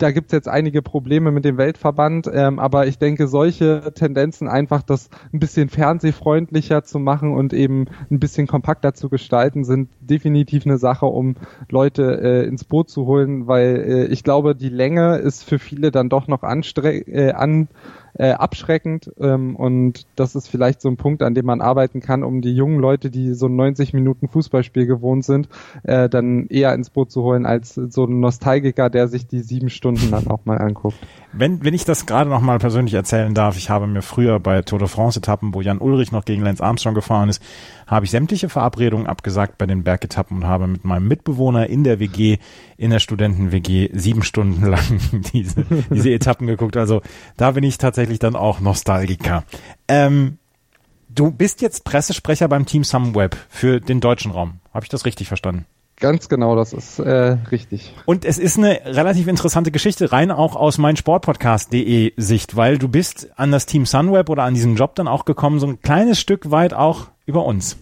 da 0.00 0.10
gibt 0.12 0.28
es 0.28 0.32
jetzt 0.32 0.48
einige 0.48 0.82
Probleme 0.82 1.30
mit 1.30 1.44
dem 1.44 1.58
Weltverband, 1.58 2.28
ähm, 2.32 2.58
aber 2.58 2.86
ich 2.86 2.98
denke, 2.98 3.28
solche 3.28 3.92
Tendenzen 3.94 4.48
einfach 4.48 4.82
das 4.82 5.10
ein 5.32 5.40
bisschen 5.40 5.68
fernsehfreundlicher 5.68 6.82
zu 6.84 6.98
machen 6.98 7.34
und 7.34 7.52
eben 7.52 7.86
ein 8.10 8.18
bisschen 8.18 8.46
kompakter 8.46 8.94
zu 8.94 9.10
gestalten, 9.10 9.64
sind 9.64 9.90
definitiv 10.00 10.64
eine 10.64 10.78
Sache, 10.78 11.06
um 11.06 11.36
Leute 11.68 12.20
äh, 12.22 12.46
ins 12.46 12.64
Boot 12.64 12.88
zu 12.88 13.06
holen, 13.06 13.46
weil 13.46 13.76
äh, 13.76 14.04
ich 14.06 14.24
glaube, 14.24 14.56
die 14.56 14.70
Länge 14.70 15.18
ist 15.18 15.44
für 15.44 15.58
viele 15.58 15.90
dann 15.90 16.08
doch 16.08 16.28
noch 16.28 16.42
anstre 16.42 16.92
äh, 16.92 17.32
an 17.32 17.68
äh, 18.14 18.32
abschreckend 18.32 19.12
ähm, 19.20 19.56
und 19.56 20.06
das 20.16 20.34
ist 20.34 20.48
vielleicht 20.48 20.80
so 20.80 20.88
ein 20.88 20.96
Punkt, 20.96 21.22
an 21.22 21.34
dem 21.34 21.46
man 21.46 21.60
arbeiten 21.60 22.00
kann, 22.00 22.22
um 22.22 22.40
die 22.40 22.54
jungen 22.54 22.78
Leute, 22.78 23.10
die 23.10 23.34
so 23.34 23.48
90 23.48 23.92
Minuten 23.92 24.28
Fußballspiel 24.28 24.86
gewohnt 24.86 25.24
sind, 25.24 25.48
äh, 25.82 26.08
dann 26.08 26.46
eher 26.48 26.74
ins 26.74 26.90
Boot 26.90 27.10
zu 27.10 27.22
holen 27.22 27.46
als 27.46 27.74
so 27.74 28.04
ein 28.04 28.20
Nostalgiker, 28.20 28.90
der 28.90 29.08
sich 29.08 29.26
die 29.26 29.40
sieben 29.40 29.70
Stunden 29.70 30.10
dann 30.10 30.26
auch 30.28 30.44
mal 30.44 30.58
anguckt. 30.58 30.98
Wenn, 31.32 31.64
wenn 31.64 31.74
ich 31.74 31.84
das 31.84 32.06
gerade 32.06 32.28
noch 32.28 32.40
mal 32.40 32.58
persönlich 32.58 32.94
erzählen 32.94 33.34
darf, 33.34 33.56
ich 33.56 33.70
habe 33.70 33.86
mir 33.86 34.02
früher 34.02 34.40
bei 34.40 34.62
Tour 34.62 34.80
de 34.80 34.88
France 34.88 35.20
Etappen, 35.20 35.54
wo 35.54 35.60
Jan 35.60 35.78
Ulrich 35.78 36.10
noch 36.10 36.24
gegen 36.24 36.42
Lance 36.42 36.62
Armstrong 36.62 36.94
gefahren 36.94 37.28
ist, 37.28 37.40
habe 37.86 38.04
ich 38.04 38.10
sämtliche 38.10 38.48
Verabredungen 38.48 39.06
abgesagt 39.06 39.56
bei 39.56 39.66
den 39.66 39.84
Bergetappen 39.84 40.38
und 40.38 40.46
habe 40.46 40.66
mit 40.66 40.84
meinem 40.84 41.06
Mitbewohner 41.06 41.68
in 41.68 41.84
der 41.84 42.00
WG, 42.00 42.38
in 42.76 42.90
der 42.90 42.98
Studenten-WG, 42.98 43.90
sieben 43.92 44.24
Stunden 44.24 44.66
lang 44.66 45.00
diese, 45.32 45.64
diese 45.90 46.10
Etappen 46.10 46.48
geguckt. 46.48 46.76
Also 46.76 47.00
da 47.36 47.52
bin 47.52 47.62
ich 47.62 47.78
tatsächlich 47.78 48.18
dann 48.18 48.34
auch 48.34 48.58
Nostalgiker. 48.58 49.44
Ähm, 49.86 50.38
du 51.08 51.30
bist 51.30 51.62
jetzt 51.62 51.84
Pressesprecher 51.84 52.48
beim 52.48 52.66
Team 52.66 52.82
Sunweb 52.82 53.36
für 53.48 53.80
den 53.80 54.00
deutschen 54.00 54.32
Raum. 54.32 54.60
Habe 54.74 54.84
ich 54.84 54.90
das 54.90 55.04
richtig 55.04 55.28
verstanden? 55.28 55.64
Ganz 56.00 56.30
genau, 56.30 56.56
das 56.56 56.72
ist 56.72 56.98
äh, 56.98 57.36
richtig. 57.50 57.94
Und 58.06 58.24
es 58.24 58.38
ist 58.38 58.56
eine 58.56 58.80
relativ 58.86 59.28
interessante 59.28 59.70
Geschichte, 59.70 60.12
rein 60.12 60.30
auch 60.30 60.56
aus 60.56 60.78
meinsportpodcast.de 60.78 62.14
Sicht, 62.16 62.56
weil 62.56 62.78
du 62.78 62.88
bist 62.88 63.28
an 63.36 63.52
das 63.52 63.66
Team 63.66 63.84
Sunweb 63.84 64.30
oder 64.30 64.44
an 64.44 64.54
diesen 64.54 64.76
Job 64.76 64.94
dann 64.94 65.08
auch 65.08 65.26
gekommen, 65.26 65.60
so 65.60 65.66
ein 65.66 65.82
kleines 65.82 66.18
Stück 66.18 66.50
weit 66.50 66.72
auch 66.72 67.08
über 67.26 67.44
uns. 67.44 67.76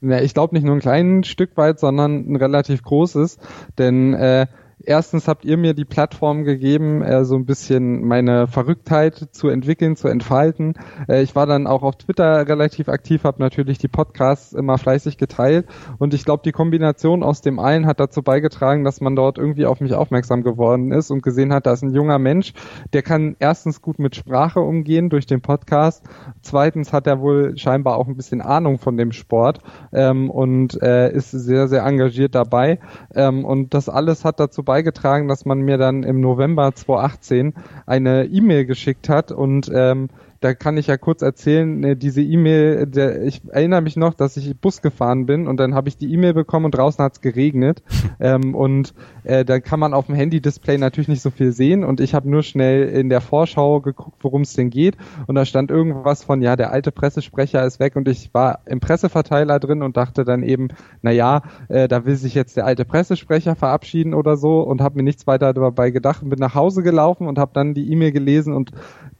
Ja, 0.00 0.20
ich 0.20 0.32
glaube 0.32 0.54
nicht 0.54 0.64
nur 0.64 0.76
ein 0.76 0.80
kleines 0.80 1.26
Stück 1.26 1.56
weit, 1.56 1.80
sondern 1.80 2.32
ein 2.32 2.36
relativ 2.36 2.82
großes, 2.84 3.38
denn 3.76 4.14
äh, 4.14 4.46
erstens 4.84 5.28
habt 5.28 5.44
ihr 5.44 5.56
mir 5.56 5.74
die 5.74 5.84
Plattform 5.84 6.44
gegeben, 6.44 7.02
äh, 7.02 7.24
so 7.24 7.36
ein 7.36 7.46
bisschen 7.46 8.06
meine 8.06 8.46
Verrücktheit 8.46 9.28
zu 9.32 9.48
entwickeln, 9.48 9.96
zu 9.96 10.08
entfalten. 10.08 10.74
Äh, 11.08 11.22
ich 11.22 11.34
war 11.34 11.46
dann 11.46 11.66
auch 11.66 11.82
auf 11.82 11.96
Twitter 11.96 12.48
relativ 12.48 12.88
aktiv, 12.88 13.24
habe 13.24 13.40
natürlich 13.40 13.78
die 13.78 13.88
Podcasts 13.88 14.52
immer 14.52 14.78
fleißig 14.78 15.18
geteilt. 15.18 15.66
Und 15.98 16.14
ich 16.14 16.24
glaube, 16.24 16.42
die 16.44 16.52
Kombination 16.52 17.22
aus 17.22 17.40
dem 17.40 17.58
allen 17.58 17.86
hat 17.86 18.00
dazu 18.00 18.22
beigetragen, 18.22 18.84
dass 18.84 19.00
man 19.00 19.16
dort 19.16 19.38
irgendwie 19.38 19.66
auf 19.66 19.80
mich 19.80 19.94
aufmerksam 19.94 20.42
geworden 20.42 20.92
ist 20.92 21.10
und 21.10 21.22
gesehen 21.22 21.52
hat, 21.52 21.66
da 21.66 21.72
ist 21.72 21.82
ein 21.82 21.94
junger 21.94 22.18
Mensch, 22.18 22.52
der 22.92 23.02
kann 23.02 23.36
erstens 23.38 23.82
gut 23.82 23.98
mit 23.98 24.16
Sprache 24.16 24.60
umgehen 24.60 25.10
durch 25.10 25.26
den 25.26 25.40
Podcast, 25.40 26.04
zweitens 26.42 26.92
hat 26.92 27.06
er 27.06 27.20
wohl 27.20 27.56
scheinbar 27.56 27.96
auch 27.96 28.08
ein 28.08 28.16
bisschen 28.16 28.40
Ahnung 28.40 28.78
von 28.78 28.96
dem 28.96 29.12
Sport 29.12 29.60
ähm, 29.92 30.30
und 30.30 30.80
äh, 30.82 31.12
ist 31.12 31.30
sehr, 31.30 31.68
sehr 31.68 31.84
engagiert 31.84 32.34
dabei. 32.34 32.78
Ähm, 33.14 33.44
und 33.44 33.74
das 33.74 33.88
alles 33.88 34.24
hat 34.24 34.40
dazu 34.40 34.62
beigetragen, 34.70 35.26
dass 35.26 35.44
man 35.44 35.62
mir 35.62 35.78
dann 35.78 36.04
im 36.04 36.20
November 36.20 36.72
2018 36.72 37.54
eine 37.86 38.26
E-Mail 38.26 38.66
geschickt 38.66 39.08
hat 39.08 39.32
und 39.32 39.68
ähm, 39.74 40.10
da 40.40 40.54
kann 40.54 40.78
ich 40.78 40.86
ja 40.86 40.96
kurz 40.96 41.20
erzählen, 41.20 41.80
ne, 41.80 41.96
diese 41.96 42.22
E-Mail, 42.22 42.90
ich 43.26 43.42
erinnere 43.50 43.82
mich 43.82 43.96
noch, 43.96 44.14
dass 44.14 44.38
ich 44.38 44.58
Bus 44.58 44.80
gefahren 44.80 45.26
bin 45.26 45.46
und 45.46 45.58
dann 45.58 45.74
habe 45.74 45.88
ich 45.88 45.98
die 45.98 46.10
E-Mail 46.12 46.32
bekommen 46.32 46.64
und 46.66 46.74
draußen 46.74 47.04
hat 47.04 47.14
es 47.14 47.20
geregnet. 47.20 47.82
Ähm, 48.22 48.54
und 48.54 48.92
äh, 49.24 49.46
da 49.46 49.60
kann 49.60 49.80
man 49.80 49.94
auf 49.94 50.04
dem 50.04 50.14
Handy-Display 50.14 50.76
natürlich 50.76 51.08
nicht 51.08 51.22
so 51.22 51.30
viel 51.30 51.52
sehen. 51.52 51.84
Und 51.84 52.00
ich 52.00 52.14
habe 52.14 52.28
nur 52.28 52.42
schnell 52.42 52.86
in 52.90 53.08
der 53.08 53.22
Vorschau 53.22 53.80
geguckt, 53.80 54.18
worum 54.20 54.42
es 54.42 54.52
denn 54.52 54.68
geht. 54.68 54.98
Und 55.26 55.36
da 55.36 55.46
stand 55.46 55.70
irgendwas 55.70 56.22
von, 56.22 56.42
ja, 56.42 56.54
der 56.54 56.70
alte 56.70 56.92
Pressesprecher 56.92 57.64
ist 57.64 57.80
weg. 57.80 57.96
Und 57.96 58.08
ich 58.08 58.34
war 58.34 58.60
im 58.66 58.78
Presseverteiler 58.78 59.58
drin 59.58 59.82
und 59.82 59.96
dachte 59.96 60.26
dann 60.26 60.42
eben, 60.42 60.68
na 61.00 61.12
ja, 61.12 61.40
äh, 61.68 61.88
da 61.88 62.04
will 62.04 62.16
sich 62.16 62.34
jetzt 62.34 62.58
der 62.58 62.66
alte 62.66 62.84
Pressesprecher 62.84 63.56
verabschieden 63.56 64.12
oder 64.12 64.36
so. 64.36 64.60
Und 64.60 64.82
habe 64.82 64.96
mir 64.96 65.04
nichts 65.04 65.26
weiter 65.26 65.54
dabei 65.54 65.90
gedacht 65.90 66.22
und 66.22 66.28
bin 66.28 66.38
nach 66.38 66.54
Hause 66.54 66.82
gelaufen 66.82 67.26
und 67.26 67.38
habe 67.38 67.52
dann 67.54 67.72
die 67.72 67.90
E-Mail 67.90 68.12
gelesen 68.12 68.52
und 68.52 68.72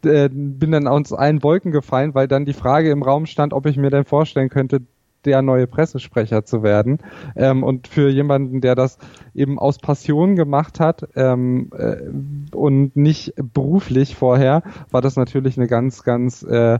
äh, 0.04 0.28
bin 0.30 0.72
dann 0.72 0.86
aus 1.10 1.18
allen 1.18 1.42
Wolken 1.42 1.72
gefallen, 1.72 2.14
weil 2.14 2.28
dann 2.28 2.44
die 2.44 2.52
Frage 2.52 2.90
im 2.90 3.02
Raum 3.02 3.26
stand, 3.26 3.52
ob 3.52 3.66
ich 3.66 3.76
mir 3.76 3.90
denn 3.90 4.04
vorstellen 4.04 4.48
könnte, 4.48 4.82
der 5.24 5.42
neue 5.42 5.66
Pressesprecher 5.66 6.44
zu 6.44 6.62
werden. 6.62 6.98
Ähm, 7.36 7.62
und 7.62 7.88
für 7.88 8.08
jemanden, 8.08 8.60
der 8.60 8.74
das 8.74 8.98
eben 9.34 9.58
aus 9.58 9.78
Passion 9.78 10.34
gemacht 10.34 10.80
hat 10.80 11.08
ähm, 11.14 11.70
äh, 11.76 12.56
und 12.56 12.96
nicht 12.96 13.34
beruflich 13.36 14.16
vorher, 14.16 14.62
war 14.90 15.02
das 15.02 15.16
natürlich 15.16 15.58
eine 15.58 15.66
ganz, 15.66 16.04
ganz 16.04 16.42
äh, 16.42 16.78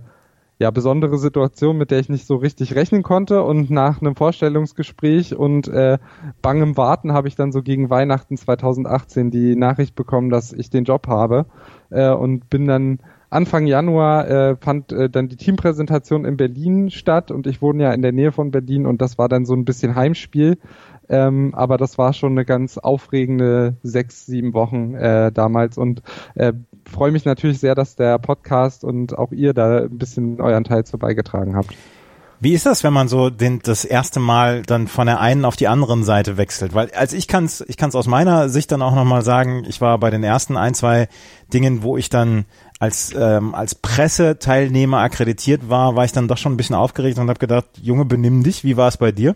ja, 0.59 0.71
besondere 0.71 1.19
Situation, 1.19 1.77
mit 1.77 1.91
der 1.91 2.01
ich 2.01 2.09
nicht 2.09 2.27
so 2.27 2.37
richtig 2.37 2.75
rechnen 2.75 3.03
konnte. 3.03 3.43
Und 3.43 3.71
nach 3.71 4.01
einem 4.01 4.15
Vorstellungsgespräch 4.15 5.35
und 5.35 5.69
äh, 5.69 5.99
bangem 6.41 6.77
Warten 6.77 7.13
habe 7.13 7.29
ich 7.29 7.35
dann 7.35 7.53
so 7.53 7.63
gegen 7.63 7.91
Weihnachten 7.91 8.37
2018 8.37 9.31
die 9.31 9.57
Nachricht 9.57 9.95
bekommen, 9.95 10.31
dass 10.31 10.53
ich 10.53 10.71
den 10.71 10.85
Job 10.85 11.09
habe 11.09 11.47
äh, 11.91 12.11
und 12.11 12.49
bin 12.49 12.67
dann 12.67 13.01
Anfang 13.31 13.67
Januar 13.67 14.29
äh, 14.29 14.57
fand 14.57 14.93
äh, 14.93 15.09
dann 15.09 15.29
die 15.29 15.37
Teampräsentation 15.37 16.25
in 16.25 16.37
Berlin 16.37 16.91
statt 16.91 17.31
und 17.31 17.47
ich 17.47 17.63
wohne 17.63 17.85
ja 17.85 17.93
in 17.93 18.03
der 18.03 18.11
Nähe 18.11 18.33
von 18.33 18.51
Berlin 18.51 18.87
und 18.87 19.01
das 19.01 19.19
war 19.19 19.29
dann 19.29 19.47
so 19.47 19.55
ein 19.55 19.65
bisschen 19.65 19.95
Heimspiel. 19.95 20.59
Ähm, 21.09 21.55
aber 21.55 21.77
das 21.77 21.99
war 21.99 22.13
schon 22.13 22.33
eine 22.33 22.45
ganz 22.45 22.79
aufregende 22.79 23.77
sechs, 23.83 24.27
sieben 24.27 24.53
Wochen 24.55 24.95
äh, 24.95 25.33
damals 25.33 25.79
und 25.79 26.03
äh, 26.35 26.53
freue 26.89 27.11
mich 27.11 27.25
natürlich 27.25 27.59
sehr, 27.59 27.75
dass 27.75 27.97
der 27.97 28.19
Podcast 28.19 28.85
und 28.85 29.17
auch 29.17 29.33
ihr 29.33 29.55
da 29.55 29.83
ein 29.83 29.99
bisschen 29.99 30.41
euren 30.41 30.65
Teil 30.65 30.85
zu 30.85 30.99
beigetragen 30.99 31.57
habt. 31.57 31.75
Wie 32.43 32.55
ist 32.55 32.65
das, 32.65 32.83
wenn 32.85 32.95
man 32.95 33.07
so 33.07 33.29
den, 33.29 33.59
das 33.63 33.85
erste 33.85 34.19
Mal 34.19 34.63
dann 34.63 34.89
von 34.89 35.07
der 35.07 35.21
einen 35.21 35.45
auf 35.45 35.57
die 35.57 35.69
anderen 35.69 36.05
Seite 36.05 36.39
wechselt? 36.39 36.75
Weil 36.75 36.91
als 36.93 37.13
ich 37.13 37.29
kann's, 37.29 37.63
ich 37.69 37.77
kann's 37.77 37.95
aus 37.95 38.07
meiner 38.07 38.49
Sicht 38.49 38.73
dann 38.73 38.81
auch 38.81 38.95
nochmal 38.95 39.23
sagen, 39.23 39.65
ich 39.69 39.83
war 39.83 39.99
bei 39.99 40.09
den 40.09 40.25
ersten 40.25 40.57
ein, 40.57 40.73
zwei 40.73 41.09
Dingen, 41.53 41.83
wo 41.83 41.99
ich 41.99 42.09
dann 42.09 42.47
als 42.81 43.15
ähm, 43.17 43.55
als 43.55 43.75
Presseteilnehmer 43.77 44.99
akkreditiert 44.99 45.69
war, 45.69 45.95
war 45.95 46.05
ich 46.05 46.13
dann 46.13 46.29
doch 46.29 46.39
schon 46.39 46.55
ein 46.55 46.57
bisschen 46.57 46.75
aufgeregt 46.75 47.19
und 47.19 47.29
habe 47.29 47.39
gedacht, 47.39 47.67
Junge, 47.81 48.07
benimm 48.07 48.43
dich. 48.43 48.65
Wie 48.65 48.77
war 48.77 48.89
es 48.89 48.97
bei 48.97 49.13
dir? 49.13 49.35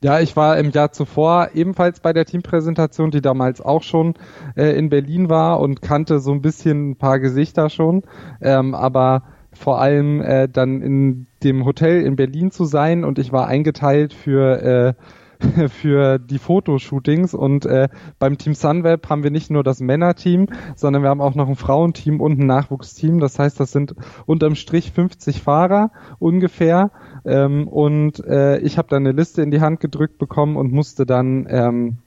Ja, 0.00 0.20
ich 0.20 0.36
war 0.36 0.56
im 0.58 0.70
Jahr 0.70 0.92
zuvor 0.92 1.50
ebenfalls 1.54 1.98
bei 1.98 2.12
der 2.12 2.24
Teampräsentation, 2.24 3.10
die 3.10 3.20
damals 3.20 3.60
auch 3.60 3.82
schon 3.82 4.14
äh, 4.56 4.78
in 4.78 4.90
Berlin 4.90 5.28
war 5.28 5.58
und 5.58 5.82
kannte 5.82 6.20
so 6.20 6.30
ein 6.30 6.40
bisschen 6.40 6.90
ein 6.90 6.96
paar 6.96 7.18
Gesichter 7.18 7.68
schon, 7.68 8.04
ähm, 8.40 8.76
aber 8.76 9.24
vor 9.52 9.80
allem 9.80 10.20
äh, 10.22 10.48
dann 10.48 10.80
in 10.82 11.26
dem 11.42 11.64
Hotel 11.64 12.02
in 12.02 12.14
Berlin 12.14 12.52
zu 12.52 12.64
sein 12.64 13.04
und 13.04 13.18
ich 13.18 13.32
war 13.32 13.48
eingeteilt 13.48 14.14
für 14.14 14.62
äh, 14.62 14.94
für 15.68 16.18
die 16.18 16.38
Fotoshootings 16.38 17.34
und 17.34 17.66
äh, 17.66 17.88
beim 18.18 18.38
Team 18.38 18.54
Sunweb 18.54 19.08
haben 19.08 19.22
wir 19.22 19.30
nicht 19.30 19.50
nur 19.50 19.62
das 19.62 19.80
Männerteam, 19.80 20.48
sondern 20.76 21.02
wir 21.02 21.10
haben 21.10 21.20
auch 21.20 21.34
noch 21.34 21.48
ein 21.48 21.56
Frauenteam 21.56 22.20
und 22.20 22.38
ein 22.38 22.46
Nachwuchsteam. 22.46 23.20
Das 23.20 23.38
heißt, 23.38 23.58
das 23.60 23.72
sind 23.72 23.94
unterm 24.26 24.54
Strich 24.54 24.92
50 24.92 25.42
Fahrer 25.42 25.90
ungefähr 26.18 26.90
ähm, 27.24 27.68
und 27.68 28.24
äh, 28.24 28.58
ich 28.58 28.78
habe 28.78 28.88
dann 28.88 29.06
eine 29.06 29.12
Liste 29.12 29.42
in 29.42 29.50
die 29.50 29.60
Hand 29.60 29.80
gedrückt 29.80 30.18
bekommen 30.18 30.56
und 30.56 30.72
musste 30.72 31.06
dann 31.06 31.46
ähm, 31.48 31.98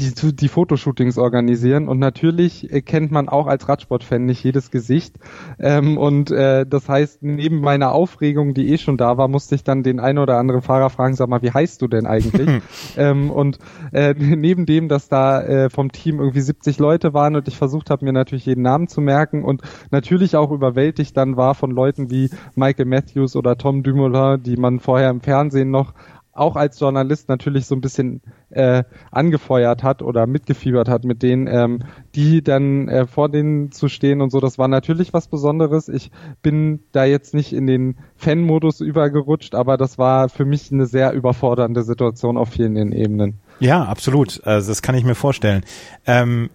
die, 0.00 0.34
die 0.34 0.48
Fotoshootings 0.48 1.18
organisieren. 1.18 1.88
Und 1.88 1.98
natürlich 1.98 2.68
kennt 2.86 3.10
man 3.10 3.28
auch 3.28 3.46
als 3.46 3.68
Radsportfan 3.68 4.24
nicht 4.24 4.42
jedes 4.42 4.70
Gesicht. 4.70 5.16
Ähm, 5.58 5.98
und 5.98 6.30
äh, 6.30 6.66
das 6.66 6.88
heißt, 6.88 7.22
neben 7.22 7.60
meiner 7.60 7.92
Aufregung, 7.92 8.54
die 8.54 8.72
eh 8.72 8.78
schon 8.78 8.96
da 8.96 9.18
war, 9.18 9.28
musste 9.28 9.54
ich 9.54 9.64
dann 9.64 9.82
den 9.82 10.00
einen 10.00 10.18
oder 10.18 10.38
anderen 10.38 10.62
Fahrer 10.62 10.90
fragen, 10.90 11.14
sag 11.14 11.28
mal, 11.28 11.42
wie 11.42 11.52
heißt 11.52 11.80
du 11.82 11.88
denn 11.88 12.06
eigentlich? 12.06 12.62
ähm, 12.96 13.30
und 13.30 13.58
äh, 13.92 14.14
neben 14.18 14.66
dem, 14.66 14.88
dass 14.88 15.08
da 15.08 15.42
äh, 15.42 15.70
vom 15.70 15.92
Team 15.92 16.18
irgendwie 16.18 16.40
70 16.40 16.78
Leute 16.78 17.14
waren 17.14 17.36
und 17.36 17.46
ich 17.48 17.56
versucht 17.56 17.90
habe, 17.90 18.04
mir 18.04 18.12
natürlich 18.12 18.46
jeden 18.46 18.62
Namen 18.62 18.88
zu 18.88 19.00
merken 19.00 19.44
und 19.44 19.62
natürlich 19.90 20.36
auch 20.36 20.50
überwältigt 20.50 21.16
dann 21.16 21.36
war 21.36 21.54
von 21.54 21.70
Leuten 21.70 22.10
wie 22.10 22.30
Michael 22.54 22.86
Matthews 22.86 23.36
oder 23.36 23.58
Tom 23.58 23.82
Dumoulin, 23.82 24.42
die 24.42 24.56
man 24.56 24.80
vorher 24.80 25.10
im 25.10 25.20
Fernsehen 25.20 25.70
noch 25.70 25.94
auch 26.32 26.56
als 26.56 26.78
Journalist 26.80 27.28
natürlich 27.28 27.66
so 27.66 27.74
ein 27.74 27.80
bisschen 27.80 28.22
äh, 28.50 28.84
angefeuert 29.10 29.82
hat 29.82 30.02
oder 30.02 30.26
mitgefiebert 30.26 30.88
hat 30.88 31.04
mit 31.04 31.22
denen, 31.22 31.46
ähm, 31.46 31.84
die 32.14 32.42
dann 32.42 32.88
äh, 32.88 33.06
vor 33.06 33.28
denen 33.28 33.72
zu 33.72 33.88
stehen 33.88 34.20
und 34.20 34.30
so, 34.30 34.40
das 34.40 34.58
war 34.58 34.68
natürlich 34.68 35.12
was 35.12 35.28
Besonderes. 35.28 35.88
Ich 35.88 36.10
bin 36.42 36.80
da 36.92 37.04
jetzt 37.04 37.34
nicht 37.34 37.52
in 37.52 37.66
den 37.66 37.96
Fan-Modus 38.16 38.80
übergerutscht, 38.80 39.54
aber 39.54 39.76
das 39.76 39.98
war 39.98 40.28
für 40.28 40.44
mich 40.44 40.72
eine 40.72 40.86
sehr 40.86 41.12
überfordernde 41.12 41.82
Situation 41.82 42.36
auf 42.36 42.50
vielen 42.50 42.92
Ebenen. 42.92 43.38
Ja, 43.60 43.84
absolut. 43.84 44.40
Also 44.44 44.68
das 44.68 44.82
kann 44.82 44.94
ich 44.94 45.04
mir 45.04 45.14
vorstellen. 45.14 45.64
Ähm 46.06 46.50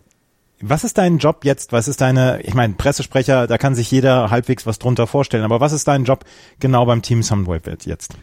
was 0.62 0.84
ist 0.84 0.98
dein 0.98 1.18
Job 1.18 1.44
jetzt? 1.44 1.74
Was 1.74 1.88
ist 1.88 2.02
deine, 2.02 2.42
ich 2.44 2.54
meine, 2.54 2.74
Pressesprecher, 2.76 3.46
da 3.46 3.58
kann 3.58 3.76
sich 3.76 3.92
jeder 3.92 4.32
halbwegs 4.32 4.66
was 4.66 4.80
drunter 4.80 5.06
vorstellen, 5.06 5.44
aber 5.44 5.60
was 5.60 5.74
ist 5.74 5.88
dein 5.88 6.06
Job 6.06 6.24
genau 6.60 6.86
beim 6.86 7.02
Team 7.02 7.24
Sunweb 7.24 7.68
jetzt? 7.86 8.16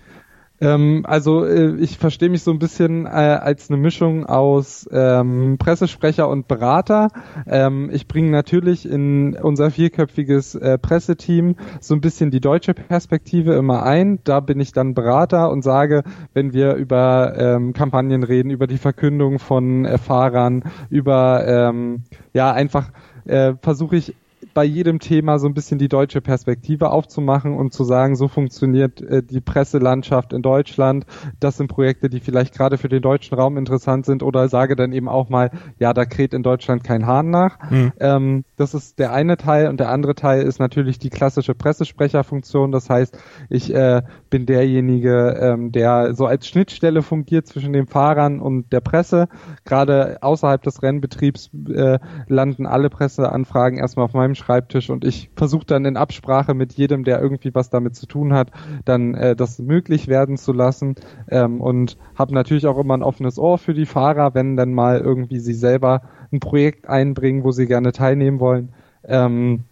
Ähm, 0.62 1.02
also 1.04 1.44
äh, 1.44 1.74
ich 1.78 1.98
verstehe 1.98 2.28
mich 2.30 2.44
so 2.44 2.52
ein 2.52 2.60
bisschen 2.60 3.06
äh, 3.06 3.08
als 3.08 3.68
eine 3.68 3.80
Mischung 3.80 4.24
aus 4.24 4.88
ähm, 4.92 5.56
Pressesprecher 5.58 6.28
und 6.28 6.46
Berater. 6.46 7.08
Ähm, 7.48 7.90
ich 7.92 8.06
bringe 8.06 8.30
natürlich 8.30 8.88
in 8.88 9.36
unser 9.36 9.72
vierköpfiges 9.72 10.54
äh, 10.54 10.78
Presseteam 10.78 11.56
so 11.80 11.94
ein 11.94 12.00
bisschen 12.00 12.30
die 12.30 12.40
deutsche 12.40 12.74
Perspektive 12.74 13.54
immer 13.54 13.82
ein. 13.82 14.20
Da 14.22 14.38
bin 14.38 14.60
ich 14.60 14.72
dann 14.72 14.94
Berater 14.94 15.50
und 15.50 15.62
sage, 15.62 16.04
wenn 16.32 16.52
wir 16.52 16.74
über 16.74 17.34
ähm, 17.36 17.72
Kampagnen 17.72 18.22
reden, 18.22 18.50
über 18.50 18.68
die 18.68 18.78
Verkündung 18.78 19.40
von 19.40 19.84
äh, 19.84 19.98
Fahrern, 19.98 20.62
über 20.90 21.44
ähm, 21.44 22.04
ja 22.34 22.52
einfach 22.52 22.92
äh, 23.24 23.54
versuche 23.60 23.96
ich 23.96 24.14
bei 24.54 24.64
jedem 24.64 24.98
Thema 24.98 25.38
so 25.38 25.46
ein 25.46 25.54
bisschen 25.54 25.78
die 25.78 25.88
deutsche 25.88 26.20
Perspektive 26.20 26.90
aufzumachen 26.90 27.54
und 27.54 27.72
zu 27.72 27.84
sagen, 27.84 28.16
so 28.16 28.28
funktioniert 28.28 29.00
äh, 29.00 29.22
die 29.22 29.40
Presselandschaft 29.40 30.32
in 30.32 30.42
Deutschland. 30.42 31.06
Das 31.40 31.56
sind 31.56 31.68
Projekte, 31.68 32.08
die 32.08 32.20
vielleicht 32.20 32.54
gerade 32.54 32.78
für 32.78 32.88
den 32.88 33.02
deutschen 33.02 33.36
Raum 33.36 33.56
interessant 33.56 34.06
sind 34.06 34.22
oder 34.22 34.48
sage 34.48 34.76
dann 34.76 34.92
eben 34.92 35.08
auch 35.08 35.28
mal, 35.28 35.50
ja, 35.78 35.92
da 35.92 36.04
kräht 36.04 36.34
in 36.34 36.42
Deutschland 36.42 36.84
kein 36.84 37.06
Hahn 37.06 37.30
nach. 37.30 37.58
Mhm. 37.70 37.92
Ähm, 38.00 38.44
das 38.56 38.74
ist 38.74 38.98
der 38.98 39.12
eine 39.12 39.36
Teil 39.36 39.68
und 39.68 39.80
der 39.80 39.90
andere 39.90 40.14
Teil 40.14 40.42
ist 40.42 40.58
natürlich 40.58 40.98
die 40.98 41.10
klassische 41.10 41.54
Pressesprecherfunktion. 41.54 42.72
Das 42.72 42.88
heißt, 42.90 43.18
ich 43.48 43.74
äh, 43.74 44.02
bin 44.30 44.46
derjenige, 44.46 45.36
ähm, 45.40 45.72
der 45.72 46.14
so 46.14 46.26
als 46.26 46.46
Schnittstelle 46.46 47.02
fungiert 47.02 47.46
zwischen 47.46 47.72
den 47.72 47.86
Fahrern 47.86 48.40
und 48.40 48.72
der 48.72 48.80
Presse. 48.80 49.28
Gerade 49.64 50.18
außerhalb 50.22 50.62
des 50.62 50.82
Rennbetriebs 50.82 51.50
äh, 51.74 51.98
landen 52.28 52.66
alle 52.66 52.90
Presseanfragen 52.90 53.78
erstmal 53.78 54.04
auf 54.04 54.14
meinem 54.14 54.34
Schreibtisch 54.42 54.90
und 54.90 55.04
ich 55.04 55.30
versuche 55.36 55.64
dann 55.64 55.84
in 55.84 55.96
Absprache 55.96 56.54
mit 56.54 56.72
jedem, 56.74 57.04
der 57.04 57.20
irgendwie 57.20 57.54
was 57.54 57.70
damit 57.70 57.94
zu 57.94 58.06
tun 58.06 58.32
hat, 58.32 58.50
dann 58.84 59.14
äh, 59.14 59.36
das 59.36 59.58
möglich 59.58 60.08
werden 60.08 60.36
zu 60.36 60.52
lassen 60.52 60.96
ähm, 61.30 61.60
und 61.60 61.96
habe 62.16 62.34
natürlich 62.34 62.66
auch 62.66 62.78
immer 62.78 62.94
ein 62.94 63.02
offenes 63.02 63.38
Ohr 63.38 63.58
für 63.58 63.74
die 63.74 63.86
Fahrer, 63.86 64.34
wenn 64.34 64.56
dann 64.56 64.74
mal 64.74 65.00
irgendwie 65.00 65.38
sie 65.38 65.54
selber 65.54 66.02
ein 66.32 66.40
Projekt 66.40 66.88
einbringen, 66.88 67.44
wo 67.44 67.52
sie 67.52 67.66
gerne 67.66 67.92
teilnehmen 67.92 68.40
wollen. 68.40 68.70
Ähm, 69.04 69.64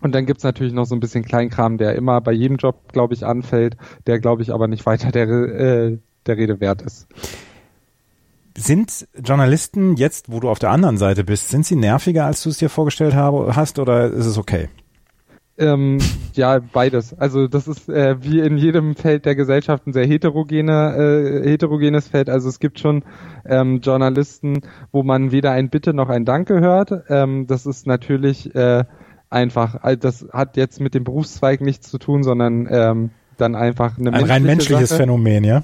und 0.00 0.14
dann 0.14 0.26
gibt's 0.26 0.44
natürlich 0.44 0.74
noch 0.74 0.84
so 0.84 0.94
ein 0.94 1.00
bisschen 1.00 1.24
Kleinkram, 1.24 1.78
der 1.78 1.94
immer 1.94 2.20
bei 2.20 2.32
jedem 2.32 2.58
Job, 2.58 2.92
glaube 2.92 3.14
ich, 3.14 3.24
anfällt, 3.24 3.76
der, 4.06 4.20
glaube 4.20 4.42
ich, 4.42 4.52
aber 4.52 4.68
nicht 4.68 4.84
weiter 4.84 5.10
der, 5.10 5.28
äh, 5.28 5.98
der 6.26 6.36
Rede 6.36 6.60
wert 6.60 6.82
ist. 6.82 7.08
Sind 8.56 9.08
Journalisten 9.22 9.96
jetzt, 9.96 10.30
wo 10.30 10.40
du 10.40 10.48
auf 10.48 10.58
der 10.58 10.70
anderen 10.70 10.96
Seite 10.96 11.24
bist, 11.24 11.48
sind 11.48 11.66
sie 11.66 11.76
nerviger, 11.76 12.26
als 12.26 12.42
du 12.42 12.50
es 12.50 12.58
dir 12.58 12.68
vorgestellt 12.68 13.14
habe, 13.14 13.56
hast 13.56 13.78
oder 13.78 14.06
ist 14.06 14.26
es 14.26 14.38
okay? 14.38 14.68
Ähm, 15.56 15.98
ja, 16.32 16.58
beides. 16.58 17.14
Also 17.14 17.46
das 17.46 17.68
ist 17.68 17.88
äh, 17.88 18.16
wie 18.22 18.40
in 18.40 18.56
jedem 18.56 18.96
Feld 18.96 19.24
der 19.24 19.36
Gesellschaft 19.36 19.86
ein 19.86 19.92
sehr 19.92 20.06
heterogene, 20.06 21.42
äh, 21.44 21.48
heterogenes 21.48 22.08
Feld. 22.08 22.28
Also 22.28 22.48
es 22.48 22.58
gibt 22.58 22.80
schon 22.80 23.04
ähm, 23.44 23.80
Journalisten, 23.80 24.62
wo 24.90 25.04
man 25.04 25.30
weder 25.30 25.52
ein 25.52 25.70
Bitte 25.70 25.94
noch 25.94 26.08
ein 26.08 26.24
Danke 26.24 26.60
hört. 26.60 26.92
Ähm, 27.08 27.46
das 27.46 27.66
ist 27.66 27.86
natürlich 27.86 28.52
äh, 28.56 28.84
einfach, 29.30 29.76
also 29.82 29.96
das 29.96 30.26
hat 30.32 30.56
jetzt 30.56 30.80
mit 30.80 30.94
dem 30.94 31.04
Berufszweig 31.04 31.60
nichts 31.60 31.88
zu 31.88 31.98
tun, 31.98 32.24
sondern 32.24 32.66
ähm, 32.68 33.10
dann 33.36 33.54
einfach 33.54 33.96
eine 33.98 34.12
ein 34.12 34.24
rein 34.24 34.42
menschliches 34.42 34.88
Sache. 34.88 35.02
Phänomen, 35.02 35.44
ja. 35.44 35.62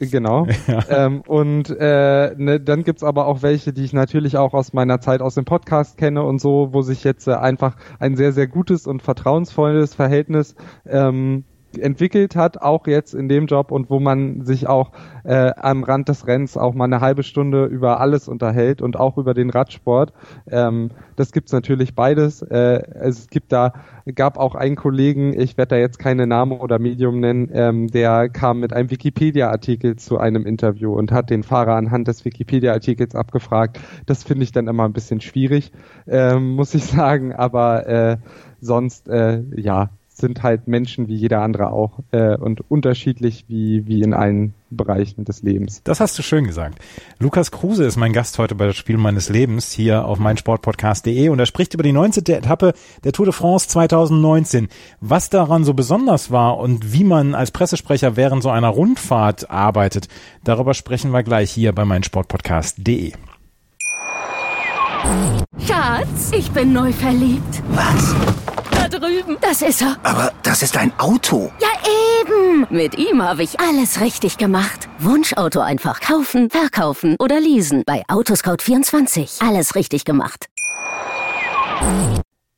Genau. 0.00 0.46
Ja. 0.66 0.84
Ähm, 0.88 1.22
und 1.26 1.68
äh, 1.70 2.34
ne, 2.36 2.60
dann 2.60 2.84
gibt's 2.84 3.02
aber 3.02 3.26
auch 3.26 3.42
welche, 3.42 3.72
die 3.72 3.84
ich 3.84 3.92
natürlich 3.92 4.36
auch 4.36 4.54
aus 4.54 4.72
meiner 4.72 5.00
Zeit 5.00 5.20
aus 5.20 5.34
dem 5.34 5.44
Podcast 5.44 5.96
kenne 5.98 6.22
und 6.22 6.40
so, 6.40 6.68
wo 6.72 6.82
sich 6.82 7.02
jetzt 7.02 7.26
äh, 7.26 7.32
einfach 7.32 7.76
ein 7.98 8.16
sehr, 8.16 8.32
sehr 8.32 8.46
gutes 8.46 8.86
und 8.86 9.02
vertrauensvolles 9.02 9.94
Verhältnis 9.94 10.54
ähm, 10.86 11.44
entwickelt 11.78 12.36
hat, 12.36 12.60
auch 12.60 12.86
jetzt 12.86 13.14
in 13.14 13.28
dem 13.28 13.46
Job 13.46 13.70
und 13.70 13.90
wo 13.90 14.00
man 14.00 14.44
sich 14.44 14.66
auch 14.66 14.92
äh, 15.24 15.52
am 15.56 15.84
Rand 15.84 16.08
des 16.08 16.26
Rennens 16.26 16.56
auch 16.56 16.74
mal 16.74 16.84
eine 16.84 17.00
halbe 17.00 17.22
Stunde 17.22 17.66
über 17.66 18.00
alles 18.00 18.28
unterhält 18.28 18.82
und 18.82 18.98
auch 18.98 19.18
über 19.18 19.34
den 19.34 19.50
Radsport. 19.50 20.12
Ähm, 20.50 20.90
das 21.16 21.32
gibt's 21.32 21.52
natürlich 21.52 21.94
beides. 21.94 22.42
Äh, 22.42 22.82
es 22.94 23.28
gibt 23.28 23.52
da, 23.52 23.72
gab 24.14 24.38
auch 24.38 24.54
einen 24.54 24.76
Kollegen, 24.76 25.38
ich 25.38 25.56
werde 25.56 25.70
da 25.70 25.76
jetzt 25.76 25.98
keine 25.98 26.26
Namen 26.26 26.52
oder 26.52 26.78
Medium 26.78 27.20
nennen, 27.20 27.50
ähm, 27.52 27.88
der 27.88 28.28
kam 28.28 28.60
mit 28.60 28.72
einem 28.72 28.90
Wikipedia-Artikel 28.90 29.96
zu 29.96 30.18
einem 30.18 30.46
Interview 30.46 30.92
und 30.92 31.12
hat 31.12 31.30
den 31.30 31.42
Fahrer 31.42 31.76
anhand 31.76 32.08
des 32.08 32.24
Wikipedia-Artikels 32.24 33.14
abgefragt. 33.14 33.78
Das 34.06 34.24
finde 34.24 34.44
ich 34.44 34.52
dann 34.52 34.68
immer 34.68 34.84
ein 34.84 34.92
bisschen 34.92 35.20
schwierig, 35.20 35.72
ähm, 36.06 36.52
muss 36.52 36.74
ich 36.74 36.84
sagen, 36.86 37.32
aber 37.34 37.86
äh, 37.86 38.16
sonst, 38.60 39.08
äh, 39.08 39.42
ja, 39.56 39.90
sind 40.20 40.42
halt 40.42 40.68
Menschen 40.68 41.08
wie 41.08 41.16
jeder 41.16 41.40
andere 41.42 41.72
auch 41.72 42.00
äh, 42.12 42.36
und 42.36 42.70
unterschiedlich 42.70 43.44
wie, 43.48 43.86
wie 43.86 44.02
in 44.02 44.14
allen 44.14 44.54
Bereichen 44.70 45.24
des 45.24 45.42
Lebens. 45.42 45.82
Das 45.82 46.00
hast 46.00 46.18
du 46.18 46.22
schön 46.22 46.46
gesagt. 46.46 46.78
Lukas 47.18 47.50
Kruse 47.50 47.84
ist 47.84 47.96
mein 47.96 48.12
Gast 48.12 48.38
heute 48.38 48.54
bei 48.54 48.66
das 48.66 48.76
Spiel 48.76 48.96
meines 48.96 49.28
Lebens 49.28 49.72
hier 49.72 50.04
auf 50.04 50.18
meinsportpodcast.de 50.18 51.28
und 51.28 51.38
er 51.38 51.46
spricht 51.46 51.74
über 51.74 51.82
die 51.82 51.92
19. 51.92 52.24
Etappe 52.26 52.72
der 53.04 53.12
Tour 53.12 53.26
de 53.26 53.32
France 53.32 53.68
2019. 53.68 54.68
Was 55.00 55.30
daran 55.30 55.64
so 55.64 55.74
besonders 55.74 56.30
war 56.30 56.58
und 56.58 56.92
wie 56.92 57.04
man 57.04 57.34
als 57.34 57.50
Pressesprecher 57.50 58.16
während 58.16 58.42
so 58.42 58.50
einer 58.50 58.68
Rundfahrt 58.68 59.50
arbeitet, 59.50 60.08
darüber 60.44 60.74
sprechen 60.74 61.10
wir 61.10 61.22
gleich 61.22 61.50
hier 61.50 61.72
bei 61.72 61.84
meinsportpodcast.de. 61.84 63.12
Schatz, 65.66 66.30
ich 66.36 66.50
bin 66.50 66.72
neu 66.72 66.92
verliebt. 66.92 67.62
Was? 67.70 68.14
Drüben. 69.00 69.36
Das 69.40 69.62
ist 69.62 69.82
er. 69.82 69.96
Aber 70.02 70.32
das 70.42 70.62
ist 70.62 70.76
ein 70.76 70.92
Auto. 70.98 71.50
Ja, 71.60 71.68
eben. 72.20 72.66
Mit 72.70 72.96
ihm 72.98 73.22
habe 73.22 73.42
ich 73.42 73.58
alles 73.58 74.00
richtig 74.00 74.38
gemacht. 74.38 74.88
Wunschauto 74.98 75.60
einfach 75.60 76.00
kaufen, 76.00 76.50
verkaufen 76.50 77.16
oder 77.18 77.40
leasen. 77.40 77.82
Bei 77.86 78.04
Autoscout24. 78.06 79.46
Alles 79.46 79.74
richtig 79.74 80.04
gemacht. 80.04 80.46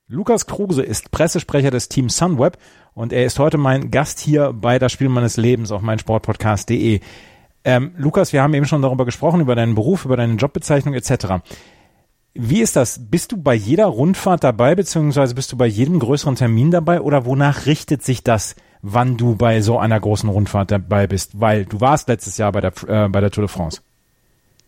Lukas 0.09 0.47
Kruse 0.47 0.83
ist 0.83 1.11
Pressesprecher 1.11 1.71
des 1.71 1.89
Teams 1.89 2.17
Sunweb 2.17 2.59
und 2.93 3.13
er 3.13 3.25
ist 3.25 3.39
heute 3.39 3.57
mein 3.57 3.91
Gast 3.91 4.21
hier 4.21 4.53
bei 4.53 4.79
Das 4.79 4.93
Spiel 4.93 5.09
meines 5.09 5.39
Lebens 5.39 5.73
auf 5.73 5.81
meinsportpodcast.de. 5.81 7.01
Ähm, 7.65 7.95
Lukas, 7.97 8.33
wir 8.33 8.43
haben 8.43 8.53
eben 8.55 8.67
schon 8.67 8.83
darüber 8.83 9.05
gesprochen, 9.05 9.41
über 9.41 9.55
deinen 9.55 9.75
Beruf, 9.75 10.05
über 10.05 10.17
deine 10.17 10.35
Jobbezeichnung 10.35 10.95
etc. 10.95 11.41
Wie 12.35 12.63
ist 12.63 12.77
das? 12.77 13.11
Bist 13.11 13.33
du 13.33 13.37
bei 13.37 13.55
jeder 13.55 13.87
Rundfahrt 13.87 14.43
dabei, 14.43 14.75
beziehungsweise 14.75 15.35
bist 15.35 15.53
du 15.53 15.57
bei 15.57 15.67
jedem 15.67 15.99
größeren 15.99 16.35
Termin 16.35 16.71
dabei 16.71 17.03
oder 17.03 17.27
wonach 17.27 17.67
richtet 17.67 18.03
sich 18.03 18.25
das, 18.25 18.57
wann 18.81 19.19
du 19.19 19.37
bei 19.37 19.61
so 19.61 19.79
einer 19.79 20.01
großen 20.01 20.31
Rundfahrt 20.31 20.71
dabei 20.71 21.07
bist? 21.07 21.39
Weil 21.41 21.67
du 21.67 21.81
warst 21.83 22.09
letztes 22.09 22.39
Jahr 22.39 22.53
bei 22.53 22.63
der, 22.63 22.73
äh, 22.87 23.09
bei 23.09 23.21
der 23.21 23.31
Tour 23.31 23.43
de 23.43 23.49
France. 23.49 23.83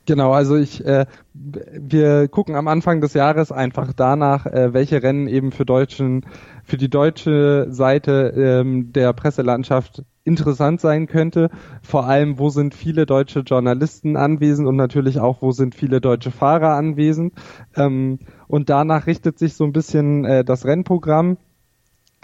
Genau, 0.06 0.32
also 0.32 0.56
ich, 0.56 0.84
äh, 0.84 1.06
wir 1.32 2.28
gucken 2.28 2.56
am 2.56 2.68
Anfang 2.68 3.00
des 3.00 3.14
Jahres 3.14 3.50
einfach 3.50 3.94
danach, 3.94 4.44
äh, 4.44 4.74
welche 4.74 5.02
Rennen 5.02 5.26
eben 5.26 5.50
für 5.50 5.64
deutschen, 5.64 6.26
für 6.64 6.76
die 6.76 6.90
deutsche 6.90 7.68
Seite 7.70 8.34
ähm, 8.36 8.92
der 8.92 9.14
Presselandschaft 9.14 10.02
interessant 10.24 10.80
sein 10.80 11.06
könnte. 11.06 11.50
Vor 11.82 12.06
allem, 12.06 12.38
wo 12.38 12.48
sind 12.48 12.74
viele 12.74 13.06
deutsche 13.06 13.40
Journalisten 13.40 14.16
anwesend 14.16 14.66
und 14.66 14.76
natürlich 14.76 15.20
auch, 15.20 15.42
wo 15.42 15.52
sind 15.52 15.74
viele 15.74 16.00
deutsche 16.00 16.30
Fahrer 16.30 16.74
anwesend. 16.74 17.34
Ähm, 17.76 18.18
und 18.48 18.70
danach 18.70 19.06
richtet 19.06 19.38
sich 19.38 19.54
so 19.54 19.64
ein 19.64 19.72
bisschen 19.72 20.24
äh, 20.24 20.44
das 20.44 20.64
Rennprogramm. 20.64 21.36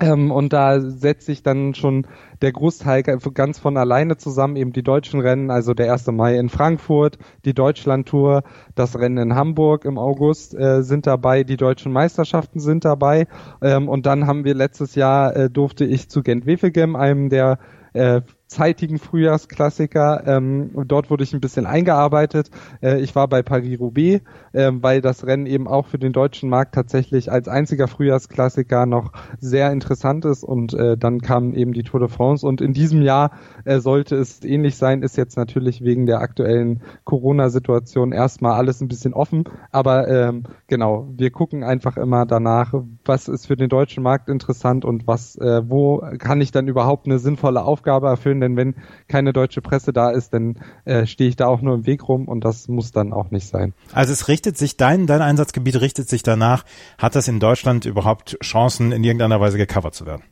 Ähm, 0.00 0.30
und 0.30 0.52
da 0.54 0.80
setzt 0.80 1.26
sich 1.26 1.42
dann 1.42 1.74
schon 1.74 2.06
der 2.40 2.52
Großteil 2.52 3.02
ganz 3.02 3.58
von 3.58 3.76
alleine 3.76 4.16
zusammen, 4.16 4.56
eben 4.56 4.72
die 4.72 4.82
deutschen 4.82 5.20
Rennen, 5.20 5.50
also 5.50 5.74
der 5.74 5.92
1. 5.92 6.06
Mai 6.06 6.38
in 6.38 6.48
Frankfurt, 6.48 7.18
die 7.44 7.52
Deutschlandtour, 7.52 8.42
das 8.74 8.98
Rennen 8.98 9.18
in 9.18 9.34
Hamburg 9.34 9.84
im 9.84 9.98
August 9.98 10.54
äh, 10.54 10.82
sind 10.82 11.06
dabei, 11.06 11.44
die 11.44 11.58
deutschen 11.58 11.92
Meisterschaften 11.92 12.60
sind 12.60 12.86
dabei. 12.86 13.26
Ähm, 13.60 13.90
und 13.90 14.06
dann 14.06 14.26
haben 14.26 14.44
wir 14.44 14.54
letztes 14.54 14.94
Jahr, 14.94 15.36
äh, 15.36 15.50
durfte 15.50 15.84
ich 15.84 16.08
zu 16.08 16.22
Gent-Wevelgem, 16.22 16.96
einem 16.96 17.28
der 17.28 17.58
äh, 17.92 18.20
zeitigen 18.50 18.98
Frühjahrsklassiker. 18.98 20.24
Ähm, 20.26 20.72
dort 20.86 21.08
wurde 21.08 21.22
ich 21.22 21.32
ein 21.32 21.40
bisschen 21.40 21.66
eingearbeitet. 21.66 22.50
Äh, 22.82 23.00
ich 23.00 23.14
war 23.14 23.28
bei 23.28 23.42
Paris-Roubaix, 23.42 24.22
äh, 24.52 24.72
weil 24.74 25.00
das 25.00 25.24
Rennen 25.24 25.46
eben 25.46 25.68
auch 25.68 25.86
für 25.86 25.98
den 25.98 26.12
deutschen 26.12 26.50
Markt 26.50 26.74
tatsächlich 26.74 27.30
als 27.30 27.46
einziger 27.46 27.86
Frühjahrsklassiker 27.86 28.86
noch 28.86 29.12
sehr 29.38 29.70
interessant 29.70 30.24
ist. 30.24 30.42
Und 30.42 30.74
äh, 30.74 30.96
dann 30.98 31.20
kam 31.20 31.54
eben 31.54 31.72
die 31.72 31.84
Tour 31.84 32.00
de 32.00 32.08
France. 32.08 32.44
Und 32.44 32.60
in 32.60 32.72
diesem 32.72 33.02
Jahr 33.02 33.30
äh, 33.64 33.78
sollte 33.78 34.16
es 34.16 34.42
ähnlich 34.42 34.76
sein, 34.76 35.02
ist 35.02 35.16
jetzt 35.16 35.36
natürlich 35.36 35.84
wegen 35.84 36.06
der 36.06 36.20
aktuellen 36.20 36.82
Corona-Situation 37.04 38.10
erstmal 38.10 38.54
alles 38.54 38.80
ein 38.80 38.88
bisschen 38.88 39.14
offen. 39.14 39.44
Aber 39.70 40.08
ähm, 40.08 40.42
genau, 40.66 41.08
wir 41.16 41.30
gucken 41.30 41.62
einfach 41.62 41.96
immer 41.96 42.26
danach, 42.26 42.74
was 43.04 43.28
ist 43.28 43.46
für 43.46 43.56
den 43.56 43.68
deutschen 43.68 44.02
Markt 44.02 44.28
interessant 44.28 44.84
und 44.84 45.06
was, 45.06 45.36
äh, 45.36 45.62
wo 45.70 46.02
kann 46.18 46.40
ich 46.40 46.50
dann 46.50 46.66
überhaupt 46.66 47.06
eine 47.06 47.20
sinnvolle 47.20 47.62
Aufgabe 47.62 48.08
erfüllen 48.08 48.39
denn 48.40 48.57
wenn 48.57 48.74
keine 49.09 49.33
deutsche 49.33 49.61
Presse 49.62 49.92
da 49.92 50.11
ist, 50.11 50.35
dann 50.35 50.57
äh, 50.85 51.07
stehe 51.07 51.29
ich 51.29 51.37
da 51.37 51.46
auch 51.46 51.61
nur 51.61 51.74
im 51.74 51.87
Weg 51.87 52.09
rum 52.09 52.29
und 52.29 52.44
das 52.44 52.68
muss 52.68 52.92
dann 52.92 53.12
auch 53.12 53.31
nicht 53.31 53.46
sein. 53.46 53.74
Also 53.92 54.12
es 54.12 54.29
richtet 54.29 54.57
sich, 54.57 54.76
dein, 54.76 55.07
dein 55.07 55.22
Einsatzgebiet 55.22 55.81
richtet 55.81 56.09
sich 56.09 56.22
danach, 56.22 56.64
hat 56.98 57.14
das 57.14 57.29
in 57.29 57.40
Deutschland 57.40 57.85
überhaupt 57.85 58.38
Chancen, 58.42 58.92
in 58.92 59.05
irgendeiner 59.05 59.40
Weise 59.40 59.59
gecovert 59.59 59.94
zu 59.94 60.07
werden? 60.07 60.22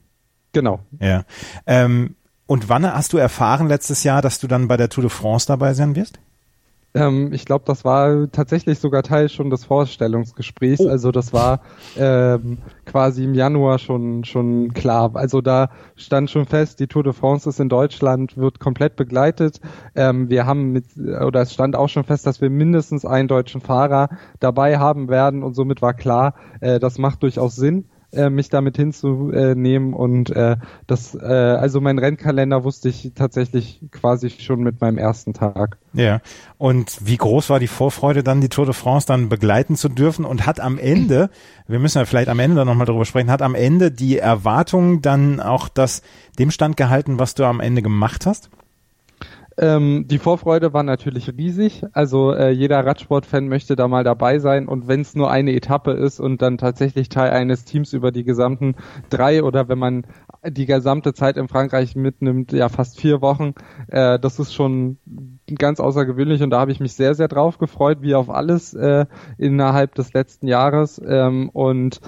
Genau. 0.52 0.80
Ja. 1.00 1.24
Ähm, 1.66 2.16
und 2.46 2.68
wann 2.68 2.90
hast 2.90 3.12
du 3.12 3.18
erfahren 3.18 3.68
letztes 3.68 4.04
Jahr, 4.04 4.22
dass 4.22 4.40
du 4.40 4.46
dann 4.46 4.68
bei 4.68 4.76
der 4.76 4.88
Tour 4.88 5.02
de 5.02 5.10
France 5.10 5.46
dabei 5.46 5.74
sein 5.74 5.94
wirst? 5.94 6.18
Ähm, 6.98 7.32
ich 7.32 7.44
glaube, 7.44 7.64
das 7.66 7.84
war 7.84 8.30
tatsächlich 8.30 8.78
sogar 8.78 9.02
Teil 9.02 9.28
schon 9.28 9.50
des 9.50 9.64
Vorstellungsgesprächs. 9.64 10.80
Oh. 10.80 10.88
Also 10.88 11.12
das 11.12 11.32
war 11.32 11.60
ähm, 11.96 12.58
quasi 12.84 13.24
im 13.24 13.34
Januar 13.34 13.78
schon 13.78 14.24
schon 14.24 14.72
klar. 14.72 15.10
Also 15.14 15.40
da 15.40 15.70
stand 15.96 16.30
schon 16.30 16.46
fest, 16.46 16.80
die 16.80 16.86
Tour 16.86 17.04
de 17.04 17.12
France 17.12 17.48
ist 17.48 17.60
in 17.60 17.68
Deutschland, 17.68 18.36
wird 18.36 18.60
komplett 18.60 18.96
begleitet. 18.96 19.60
Ähm, 19.94 20.28
wir 20.28 20.46
haben 20.46 20.72
mit 20.72 20.86
oder 20.96 21.42
es 21.42 21.52
stand 21.52 21.76
auch 21.76 21.88
schon 21.88 22.04
fest, 22.04 22.26
dass 22.26 22.40
wir 22.40 22.50
mindestens 22.50 23.04
einen 23.04 23.28
deutschen 23.28 23.60
Fahrer 23.60 24.08
dabei 24.40 24.78
haben 24.78 25.08
werden 25.08 25.42
und 25.42 25.54
somit 25.54 25.82
war 25.82 25.94
klar, 25.94 26.34
äh, 26.60 26.78
das 26.78 26.98
macht 26.98 27.22
durchaus 27.22 27.56
Sinn 27.56 27.84
äh, 28.12 28.30
mich 28.30 28.48
damit 28.48 28.76
hinzunehmen 28.76 29.92
und 29.92 30.30
äh, 30.30 30.56
das, 30.86 31.14
äh, 31.14 31.26
also 31.26 31.80
mein 31.80 31.98
Rennkalender 31.98 32.64
wusste 32.64 32.88
ich 32.88 33.12
tatsächlich 33.14 33.80
quasi 33.90 34.30
schon 34.30 34.62
mit 34.62 34.80
meinem 34.80 34.96
ersten 34.96 35.34
Tag. 35.34 35.76
Ja. 35.92 36.20
Und 36.56 36.98
wie 37.06 37.18
groß 37.18 37.50
war 37.50 37.60
die 37.60 37.66
Vorfreude 37.66 38.22
dann, 38.22 38.40
die 38.40 38.48
Tour 38.48 38.64
de 38.64 38.74
France 38.74 39.06
dann 39.06 39.28
begleiten 39.28 39.76
zu 39.76 39.88
dürfen 39.90 40.24
und 40.24 40.46
hat 40.46 40.58
am 40.58 40.78
Ende, 40.78 41.28
wir 41.66 41.78
müssen 41.78 41.98
ja 41.98 42.06
vielleicht 42.06 42.28
am 42.28 42.38
Ende 42.38 42.56
dann 42.56 42.66
nochmal 42.66 42.86
darüber 42.86 43.04
sprechen, 43.04 43.30
hat 43.30 43.42
am 43.42 43.54
Ende 43.54 43.90
die 43.90 44.18
Erwartung 44.18 45.02
dann 45.02 45.40
auch 45.40 45.68
das 45.68 46.02
dem 46.38 46.50
Stand 46.50 46.76
gehalten, 46.76 47.18
was 47.18 47.34
du 47.34 47.44
am 47.44 47.60
Ende 47.60 47.82
gemacht 47.82 48.24
hast? 48.24 48.48
Ähm, 49.60 50.06
die 50.06 50.18
Vorfreude 50.18 50.72
war 50.72 50.84
natürlich 50.84 51.36
riesig. 51.36 51.84
Also 51.92 52.32
äh, 52.32 52.50
jeder 52.50 52.86
Radsportfan 52.86 53.48
möchte 53.48 53.74
da 53.74 53.88
mal 53.88 54.04
dabei 54.04 54.38
sein 54.38 54.68
und 54.68 54.86
wenn 54.86 55.00
es 55.00 55.16
nur 55.16 55.32
eine 55.32 55.52
Etappe 55.52 55.90
ist 55.90 56.20
und 56.20 56.42
dann 56.42 56.58
tatsächlich 56.58 57.08
Teil 57.08 57.32
eines 57.32 57.64
Teams 57.64 57.92
über 57.92 58.12
die 58.12 58.22
gesamten 58.22 58.76
drei 59.10 59.42
oder 59.42 59.68
wenn 59.68 59.78
man 59.78 60.06
die 60.46 60.66
gesamte 60.66 61.12
Zeit 61.12 61.36
in 61.36 61.48
Frankreich 61.48 61.96
mitnimmt, 61.96 62.52
ja 62.52 62.68
fast 62.68 63.00
vier 63.00 63.20
Wochen, 63.20 63.54
äh, 63.88 64.20
das 64.20 64.38
ist 64.38 64.54
schon 64.54 64.98
ganz 65.58 65.80
außergewöhnlich 65.80 66.40
und 66.44 66.50
da 66.50 66.60
habe 66.60 66.70
ich 66.70 66.78
mich 66.78 66.92
sehr, 66.92 67.16
sehr 67.16 67.26
drauf 67.26 67.58
gefreut, 67.58 67.98
wie 68.00 68.14
auf 68.14 68.30
alles 68.30 68.74
äh, 68.74 69.06
innerhalb 69.38 69.96
des 69.96 70.12
letzten 70.12 70.46
Jahres 70.46 71.02
ähm, 71.04 71.48
und 71.48 72.00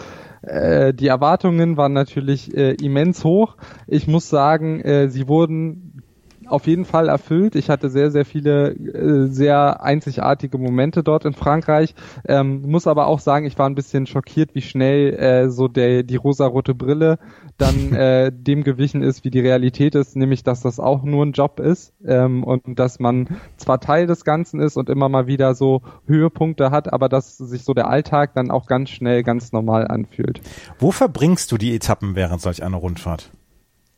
äh, 0.43 0.95
die 0.95 1.09
Erwartungen 1.09 1.77
waren 1.77 1.93
natürlich 1.93 2.57
äh, 2.57 2.73
immens 2.75 3.25
hoch. 3.25 3.57
Ich 3.87 4.07
muss 4.07 4.29
sagen, 4.31 4.81
äh, 4.81 5.09
sie 5.09 5.29
wurden 5.29 5.90
auf 6.51 6.67
jeden 6.67 6.85
Fall 6.85 7.09
erfüllt. 7.09 7.55
Ich 7.55 7.71
hatte 7.71 7.91
sehr, 7.91 8.11
sehr 8.11 8.25
viele 8.25 8.71
äh, 8.73 9.27
sehr 9.29 9.83
einzigartige 9.83 10.59
Momente 10.59 11.03
dort 11.03 11.25
in 11.25 11.33
Frankreich. 11.33 11.95
Ähm, 12.27 12.63
muss 12.63 12.87
aber 12.87 13.07
auch 13.07 13.21
sagen, 13.21 13.47
ich 13.47 13.59
war 13.59 13.69
ein 13.69 13.75
bisschen 13.75 14.07
schockiert, 14.07 14.55
wie 14.55 14.63
schnell 14.63 15.15
äh, 15.15 15.51
so 15.51 15.69
der 15.69 16.03
die 16.03 16.17
rosarote 16.17 16.75
Brille 16.75 17.19
dann 17.59 17.93
äh, 17.95 18.33
dem 18.33 18.65
gewichen 18.65 19.03
ist, 19.03 19.25
wie 19.25 19.31
die 19.31 19.41
Realität 19.41 19.95
ist, 19.95 20.17
nämlich 20.17 20.43
dass 20.43 20.61
das 20.61 20.81
auch 20.81 21.03
nur 21.03 21.25
ein 21.25 21.33
Job 21.33 21.61
ist 21.61 21.93
ähm, 22.05 22.45
und 22.45 22.79
dass 22.79 22.99
man 22.99 23.39
zwar 23.57 23.81
Teil 23.81 24.07
des 24.07 24.25
Ganzen 24.25 24.61
ist 24.61 24.77
und 24.77 24.89
immer 24.89 25.09
mal 25.09 25.27
wieder 25.27 25.55
so 25.55 25.83
Höhepunkte 26.07 26.71
hat, 26.71 26.93
aber 26.93 27.09
dass 27.09 27.37
sich 27.37 27.65
so 27.65 27.75
der 27.75 27.89
Alltag 27.89 28.35
dann 28.35 28.51
auch 28.51 28.67
ganz 28.67 28.91
schnell 28.91 29.23
ganz 29.23 29.53
normal 29.53 29.87
anfühlt. 29.89 30.41
Wo 30.79 30.91
verbringst 30.91 31.51
du 31.53 31.59
die 31.59 31.75
Etappen 31.75 32.17
während 32.17 32.41
solch 32.41 32.63
einer 32.63 32.79
Rundfahrt? 32.79 33.31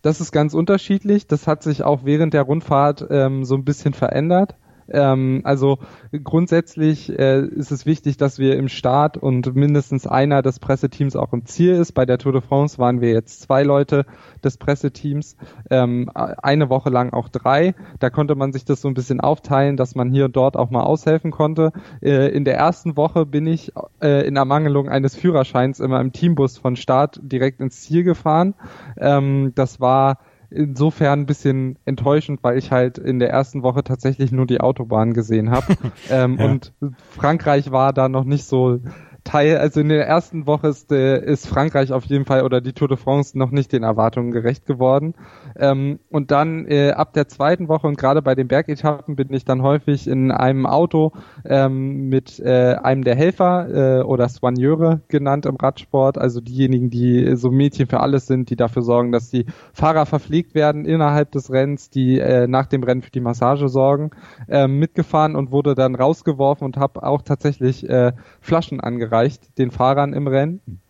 Das 0.03 0.21
ist 0.21 0.33
ganz 0.33 0.53
unterschiedlich. 0.53 1.27
Das 1.29 1.47
hat 1.47 1.63
sich 1.63 1.85
auch 1.85 2.05
während 2.05 2.35
der 2.35 2.43
Rundfahrt 2.43 3.07
ähm, 3.09 3.45
so 3.45 3.55
ein 3.55 3.65
bisschen 3.65 3.95
verändert. 3.95 4.57
Ähm, 4.93 5.41
also 5.45 5.79
grundsätzlich 6.23 7.11
äh, 7.19 7.45
ist 7.45 7.73
es 7.73 7.87
wichtig, 7.87 8.17
dass 8.17 8.39
wir 8.39 8.57
im 8.57 8.69
Start 8.69 9.17
und 9.17 9.55
mindestens 9.55 10.07
einer 10.07 10.43
des 10.43 10.61
Presseteams 10.61 11.17
auch 11.17 11.33
im 11.33 11.47
Ziel 11.47 11.73
ist. 11.73 11.93
Bei 11.93 12.07
der 12.07 12.19
Tour 12.19 12.33
de 12.33 12.43
France 12.43 12.79
waren 12.79 13.01
wir 13.01 13.11
jetzt 13.11 13.43
zwei 13.43 13.63
Leute 13.63 14.05
des 14.45 14.59
Presseteams, 14.59 15.37
ähm, 15.71 16.11
eine 16.15 16.69
Woche 16.69 16.91
lang 16.91 17.13
auch 17.13 17.29
drei. 17.29 17.75
Da 17.99 18.11
konnte 18.11 18.35
man 18.35 18.53
sich 18.53 18.65
das 18.65 18.81
so 18.81 18.89
ein 18.89 18.95
bisschen 18.95 19.21
aufteilen, 19.21 19.77
dass 19.77 19.95
man 19.95 20.11
hier 20.11 20.27
und 20.27 20.37
dort 20.37 20.57
auch 20.57 20.71
mal 20.71 20.83
aushelfen 20.83 21.31
konnte. 21.31 21.73
Äh, 22.01 22.29
in 22.29 22.45
der 22.45 22.57
ersten 22.57 22.97
Woche 22.97 23.27
bin 23.27 23.47
ich 23.47 23.73
äh, 24.03 24.27
in 24.27 24.37
Ermangelung 24.37 24.89
eines 24.89 25.17
Führerscheins 25.17 25.81
immer 25.81 26.01
im 26.01 26.13
Teambus 26.13 26.59
von 26.59 26.77
Start 26.77 27.21
direkt 27.23 27.61
ins 27.61 27.81
Ziel 27.81 28.05
gefahren. 28.05 28.55
Ähm, 28.99 29.53
das 29.55 29.81
war 29.81 30.19
insofern 30.55 31.21
ein 31.21 31.27
bisschen 31.27 31.79
enttäuschend, 31.85 32.43
weil 32.43 32.59
ich 32.59 32.71
halt 32.71 32.99
in 32.99 33.19
der 33.19 33.31
ersten 33.31 33.63
Woche 33.63 33.83
tatsächlich 33.83 34.33
nur 34.33 34.47
die 34.47 34.61
Autobahn 34.61 35.13
gesehen 35.13 35.51
habe. 35.51 35.77
ähm, 36.11 36.39
ja. 36.39 36.45
Und 36.47 36.73
Frankreich 37.11 37.71
war 37.73 37.93
da 37.93 38.09
noch 38.09 38.25
nicht 38.25 38.45
so 38.45 38.81
Teil, 39.25 39.59
also 39.59 39.81
in 39.81 39.89
der 39.89 40.07
ersten 40.07 40.47
Woche 40.47 40.67
ist, 40.69 40.91
äh, 40.91 41.25
ist 41.25 41.47
Frankreich 41.47 41.93
auf 41.93 42.05
jeden 42.07 42.25
Fall 42.25 42.43
oder 42.43 42.61
die 42.61 42.73
Tour 42.73 42.89
de 42.89 42.97
France 42.97 43.39
noch 43.39 43.53
nicht 43.53 43.73
den 43.73 43.85
Erwartungen 43.85 44.33
gerecht 44.33 44.67
geworden. 44.67 45.15
Ähm, 45.57 46.01
und 46.11 46.33
dann 46.33 46.67
äh, 46.67 46.91
ab 46.91 47.13
der 47.13 47.29
zweiten 47.29 47.69
Woche 47.69 47.87
und 47.87 47.97
gerade 47.97 48.21
bei 48.21 48.35
den 48.35 48.49
Bergetappen 48.49 49.15
bin 49.15 49.33
ich 49.33 49.45
dann 49.45 49.63
häufig 49.63 50.09
in 50.09 50.33
einem 50.33 50.67
Auto 50.67 51.13
ähm, 51.45 52.09
mit 52.09 52.41
äh, 52.41 52.75
einem 52.83 53.05
der 53.05 53.15
Helfer 53.15 54.01
äh, 54.01 54.03
oder 54.03 54.29
Soigneure 54.29 55.03
genannt 55.07 55.47
im 55.47 55.55
Radsport, 55.55 56.19
also 56.19 56.41
diejenigen, 56.41 56.91
die 56.91 57.37
so 57.37 57.53
Mädchen 57.53 57.87
für 57.87 58.01
alles 58.01 58.27
sind, 58.27 58.51
die 58.51 58.57
dafür 58.57 58.83
sorgen, 58.83 59.13
dass 59.13 59.31
die 59.31 59.47
Fahrer 59.73 60.05
verpflegt 60.05 60.57
werden 60.57 60.85
innerhalb 60.85 61.31
des 61.31 61.51
Rennens, 61.51 61.91
die 61.91 62.19
äh, 62.19 62.49
nach 62.49 62.67
dem 62.67 62.83
Rennen 62.83 63.03
für 63.03 63.13
die 63.13 63.21
Massage 63.21 63.69
sorgen, 63.69 64.11
äh, 64.49 64.67
mitgefahren 64.67 65.37
und 65.37 65.53
wurde 65.53 65.77
dann 65.77 65.95
rausgeworfen 65.95 66.65
und 66.65 66.77
habe 66.77 67.05
auch 67.05 67.23
tatsächlich 67.23 67.89
äh, 67.89 68.13
Flaschen 68.41 68.81
angereicht 68.81 69.12
gereicht 69.13 69.59
den 69.59 69.71
Fahrern 69.71 70.15
im 70.15 70.27
Rennen 70.27 70.81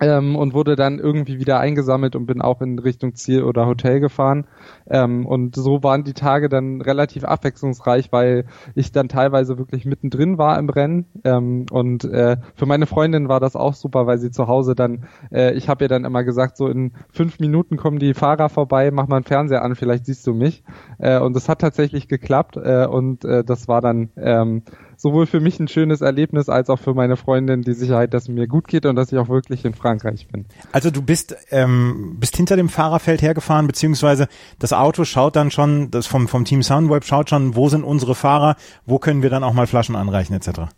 ähm, 0.00 0.34
und 0.36 0.54
wurde 0.54 0.74
dann 0.74 0.98
irgendwie 0.98 1.38
wieder 1.38 1.60
eingesammelt 1.60 2.16
und 2.16 2.26
bin 2.26 2.42
auch 2.42 2.60
in 2.60 2.78
Richtung 2.78 3.14
Ziel 3.14 3.44
oder 3.44 3.66
Hotel 3.66 4.00
gefahren. 4.00 4.46
Ähm, 4.88 5.24
und 5.24 5.54
so 5.54 5.82
waren 5.82 6.04
die 6.04 6.14
Tage 6.14 6.48
dann 6.48 6.80
relativ 6.80 7.24
abwechslungsreich, 7.24 8.10
weil 8.10 8.46
ich 8.74 8.90
dann 8.90 9.08
teilweise 9.08 9.56
wirklich 9.56 9.84
mittendrin 9.84 10.36
war 10.36 10.58
im 10.58 10.68
Rennen. 10.68 11.06
Ähm, 11.24 11.66
und 11.70 12.04
äh, 12.04 12.38
für 12.54 12.66
meine 12.66 12.86
Freundin 12.86 13.28
war 13.28 13.40
das 13.40 13.54
auch 13.54 13.74
super, 13.74 14.06
weil 14.06 14.18
sie 14.18 14.30
zu 14.32 14.48
Hause 14.48 14.74
dann, 14.74 15.04
äh, 15.32 15.54
ich 15.54 15.68
habe 15.68 15.84
ihr 15.84 15.88
dann 15.88 16.04
immer 16.04 16.24
gesagt, 16.24 16.56
so 16.56 16.66
in 16.68 16.92
fünf 17.10 17.38
Minuten 17.38 17.76
kommen 17.76 17.98
die 17.98 18.14
Fahrer 18.14 18.48
vorbei, 18.48 18.90
mach 18.90 19.06
mal 19.06 19.16
einen 19.16 19.24
Fernseher 19.24 19.62
an, 19.62 19.76
vielleicht 19.76 20.06
siehst 20.06 20.26
du 20.26 20.34
mich. 20.34 20.64
Äh, 20.98 21.20
und 21.20 21.36
das 21.36 21.48
hat 21.48 21.60
tatsächlich 21.60 22.08
geklappt 22.08 22.56
äh, 22.56 22.86
und 22.86 23.24
äh, 23.24 23.44
das 23.44 23.68
war 23.68 23.80
dann 23.80 24.10
ähm, 24.16 24.62
sowohl 24.96 25.26
für 25.26 25.40
mich 25.40 25.58
ein 25.60 25.68
schönes 25.68 26.00
Erlebnis 26.00 26.48
als 26.48 26.70
auch 26.70 26.78
für 26.78 26.94
meine 26.94 27.16
Freundin 27.16 27.62
die 27.62 27.74
Sicherheit, 27.74 28.14
dass 28.14 28.24
es 28.24 28.28
mir 28.28 28.46
gut 28.46 28.68
geht 28.68 28.86
und 28.86 28.96
dass 28.96 29.12
ich 29.12 29.18
auch 29.18 29.28
wirklich 29.28 29.64
in 29.64 29.74
Frankreich 29.74 30.28
bin. 30.28 30.46
Also 30.72 30.90
du 30.90 31.02
bist 31.02 31.36
ähm, 31.50 32.16
bist 32.18 32.36
hinter 32.36 32.56
dem 32.56 32.68
Fahrerfeld 32.68 33.22
hergefahren, 33.22 33.66
beziehungsweise 33.66 34.28
das 34.58 34.72
Auto 34.72 35.04
schaut 35.04 35.36
dann 35.36 35.50
schon, 35.50 35.90
das 35.90 36.06
vom 36.06 36.28
vom 36.28 36.44
Team 36.44 36.62
Soundweb 36.62 37.04
schaut 37.04 37.30
schon, 37.30 37.56
wo 37.56 37.68
sind 37.68 37.84
unsere 37.84 38.14
Fahrer, 38.14 38.56
wo 38.86 38.98
können 38.98 39.22
wir 39.22 39.30
dann 39.30 39.44
auch 39.44 39.52
mal 39.52 39.66
Flaschen 39.66 39.96
anreichen 39.96 40.34
etc. 40.34 40.70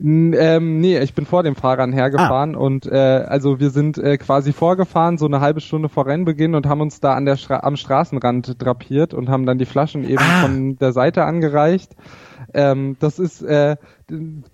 Ähm, 0.00 0.80
nee, 0.80 0.98
ich 0.98 1.14
bin 1.14 1.24
vor 1.24 1.44
den 1.44 1.54
Fahrern 1.54 1.92
hergefahren 1.92 2.56
ah. 2.56 2.58
und 2.58 2.84
äh, 2.86 3.24
also 3.28 3.60
wir 3.60 3.70
sind 3.70 3.96
äh, 3.96 4.18
quasi 4.18 4.52
vorgefahren, 4.52 5.18
so 5.18 5.26
eine 5.26 5.40
halbe 5.40 5.60
Stunde 5.60 5.88
vor 5.88 6.06
Rennbeginn 6.06 6.56
und 6.56 6.66
haben 6.66 6.80
uns 6.80 6.98
da 6.98 7.14
an 7.14 7.24
der 7.24 7.36
Stra 7.36 7.60
am 7.60 7.76
Straßenrand 7.76 8.60
drapiert 8.60 9.14
und 9.14 9.28
haben 9.28 9.46
dann 9.46 9.58
die 9.58 9.66
Flaschen 9.66 10.02
eben 10.02 10.18
ah. 10.18 10.42
von 10.42 10.76
der 10.78 10.92
Seite 10.92 11.24
angereicht. 11.24 11.94
Ähm, 12.52 12.96
das 13.00 13.18
ist 13.18 13.42
äh, 13.42 13.76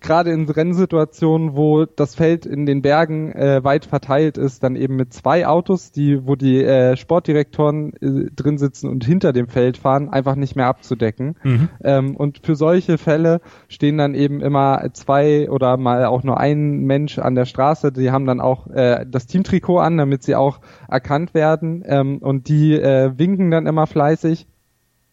gerade 0.01 0.31
in 0.31 0.49
Rennsituationen, 0.49 1.57
wo 1.57 1.85
das 1.85 2.15
Feld 2.15 2.47
in 2.47 2.67
den 2.67 2.83
Bergen 2.83 3.33
äh, 3.33 3.63
weit 3.65 3.85
verteilt 3.85 4.39
ist, 4.39 4.63
dann 4.63 4.77
eben 4.77 4.97
mit 4.97 5.13
zwei 5.13 5.47
Autos, 5.47 5.91
die, 5.93 6.27
wo 6.27 6.37
die 6.37 6.63
äh, 6.63 6.97
Sportdirektoren 6.97 7.93
äh, 7.95 8.31
drin 8.35 8.59
sitzen 8.59 8.89
und 8.89 9.05
hinter 9.05 9.33
dem 9.33 9.49
Feld 9.49 9.77
fahren, 9.77 10.09
einfach 10.09 10.37
nicht 10.37 10.57
mehr 10.57 10.67
abzudecken. 10.67 11.37
Mhm. 11.43 11.69
Ähm, 11.83 12.17
und 12.17 12.41
für 12.45 12.55
solche 12.55 12.99
Fälle 12.99 13.41
stehen 13.69 13.99
dann 13.99 14.15
eben 14.15 14.41
immer 14.41 14.91
zwei 14.93 15.51
oder 15.51 15.77
mal 15.77 16.05
auch 16.05 16.23
nur 16.23 16.39
ein 16.39 16.85
Mensch 16.85 17.19
an 17.19 17.35
der 17.35 17.45
Straße. 17.45 17.93
Die 17.93 18.11
haben 18.11 18.27
dann 18.27 18.41
auch 18.41 18.69
äh, 18.69 19.05
das 19.09 19.27
Teamtrikot 19.27 19.79
an, 19.79 19.97
damit 19.97 20.23
sie 20.23 20.37
auch 20.37 20.61
erkannt 20.89 21.35
werden. 21.35 21.83
Ähm, 21.87 22.19
und 22.19 22.49
die 22.49 22.75
äh, 22.75 23.13
winken 23.17 23.51
dann 23.51 23.67
immer 23.67 23.87
fleißig 23.87 24.47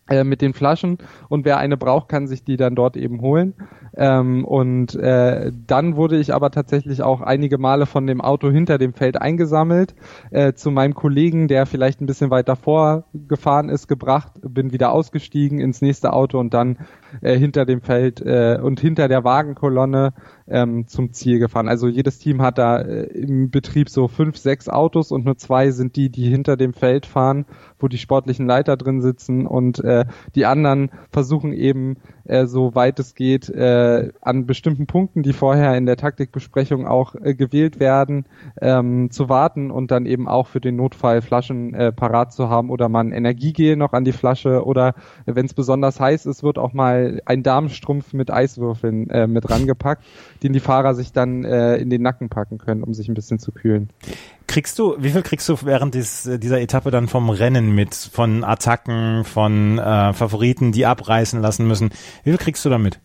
äh, 0.09 0.23
mit 0.23 0.41
den 0.41 0.53
Flaschen 0.53 0.97
und 1.29 1.45
wer 1.45 1.57
eine 1.57 1.77
braucht, 1.77 2.09
kann 2.09 2.27
sich 2.27 2.43
die 2.43 2.57
dann 2.57 2.75
dort 2.75 2.97
eben 2.97 3.21
holen. 3.21 3.53
Ähm, 3.95 4.45
und 4.45 4.95
äh, 4.95 5.51
dann 5.65 5.95
wurde 5.95 6.17
ich 6.17 6.33
aber 6.33 6.51
tatsächlich 6.51 7.01
auch 7.01 7.21
einige 7.21 7.57
Male 7.57 7.87
von 7.87 8.05
dem 8.05 8.21
Auto 8.21 8.51
hinter 8.51 8.77
dem 8.77 8.93
Feld 8.93 9.19
eingesammelt, 9.19 9.95
äh, 10.29 10.53
zu 10.53 10.69
meinem 10.69 10.93
Kollegen, 10.93 11.47
der 11.47 11.65
vielleicht 11.65 11.99
ein 11.99 12.05
bisschen 12.05 12.29
weiter 12.29 12.55
vorgefahren 12.55 13.69
ist, 13.69 13.87
gebracht, 13.87 14.33
bin 14.41 14.71
wieder 14.71 14.91
ausgestiegen 14.91 15.59
ins 15.59 15.81
nächste 15.81 16.13
Auto 16.13 16.39
und 16.39 16.53
dann 16.53 16.77
äh, 17.21 17.37
hinter 17.37 17.65
dem 17.65 17.81
Feld 17.81 18.21
äh, 18.21 18.59
und 18.61 18.79
hinter 18.79 19.07
der 19.07 19.23
Wagenkolonne 19.23 20.13
ähm, 20.47 20.87
zum 20.87 21.11
Ziel 21.11 21.39
gefahren. 21.39 21.67
Also 21.67 21.87
jedes 21.87 22.19
Team 22.19 22.41
hat 22.41 22.57
da 22.59 22.77
äh, 22.77 23.03
im 23.05 23.49
Betrieb 23.49 23.89
so 23.89 24.07
fünf, 24.07 24.37
sechs 24.37 24.69
Autos 24.69 25.11
und 25.11 25.25
nur 25.25 25.37
zwei 25.37 25.71
sind 25.71 25.95
die, 25.95 26.09
die 26.09 26.29
hinter 26.29 26.55
dem 26.55 26.73
Feld 26.73 27.05
fahren, 27.05 27.45
wo 27.79 27.87
die 27.87 27.97
sportlichen 27.97 28.45
Leiter 28.45 28.77
drin 28.77 29.01
sitzen 29.01 29.47
und 29.47 29.83
äh, 29.83 29.96
die 30.35 30.45
anderen 30.45 30.89
versuchen 31.11 31.53
eben 31.53 31.97
äh, 32.27 32.45
so 32.45 32.75
weit 32.75 32.99
es 32.99 33.15
geht 33.15 33.49
äh, 33.49 34.11
an 34.21 34.45
bestimmten 34.45 34.87
Punkten, 34.87 35.23
die 35.23 35.33
vorher 35.33 35.75
in 35.77 35.85
der 35.85 35.97
Taktikbesprechung 35.97 36.87
auch 36.87 37.15
äh, 37.15 37.33
gewählt 37.33 37.79
werden, 37.79 38.25
ähm, 38.61 39.11
zu 39.11 39.29
warten 39.29 39.71
und 39.71 39.91
dann 39.91 40.05
eben 40.05 40.27
auch 40.27 40.47
für 40.47 40.61
den 40.61 40.75
Notfall 40.75 41.21
Flaschen 41.21 41.73
äh, 41.73 41.91
parat 41.91 42.33
zu 42.33 42.49
haben 42.49 42.69
oder 42.69 42.89
man 42.89 43.11
Energiegel 43.11 43.75
noch 43.75 43.93
an 43.93 44.03
die 44.03 44.11
Flasche 44.11 44.65
oder 44.65 44.89
äh, 45.25 45.35
wenn 45.35 45.45
es 45.45 45.53
besonders 45.53 45.99
heiß 45.99 46.25
ist, 46.25 46.43
wird 46.43 46.57
auch 46.57 46.73
mal 46.73 47.21
ein 47.25 47.43
Darmstrumpf 47.43 48.13
mit 48.13 48.31
Eiswürfeln 48.31 49.09
äh, 49.09 49.27
mit 49.27 49.49
rangepackt 49.49 50.03
den 50.43 50.53
die 50.53 50.59
Fahrer 50.59 50.95
sich 50.95 51.11
dann 51.11 51.43
äh, 51.43 51.77
in 51.77 51.89
den 51.89 52.01
Nacken 52.01 52.29
packen 52.29 52.57
können, 52.57 52.83
um 52.83 52.93
sich 52.93 53.07
ein 53.07 53.13
bisschen 53.13 53.39
zu 53.39 53.51
kühlen. 53.51 53.89
Kriegst 54.47 54.79
du, 54.79 54.95
wie 54.97 55.09
viel 55.09 55.23
kriegst 55.23 55.49
du 55.49 55.57
während 55.63 55.93
des, 55.93 56.29
dieser 56.37 56.61
Etappe 56.61 56.89
dann 56.89 57.09
vom 57.09 57.29
Rennen 57.29 57.75
mit, 57.75 57.93
von 57.93 58.45
Attacken, 58.45 59.25
von 59.25 59.77
äh, 59.77 60.13
Favoriten, 60.13 60.71
die 60.71 60.85
abreißen 60.85 61.41
lassen 61.41 61.67
müssen? 61.67 61.89
Wie 62.23 62.31
viel 62.31 62.37
kriegst 62.37 62.63
du 62.65 62.69
damit? 62.69 62.99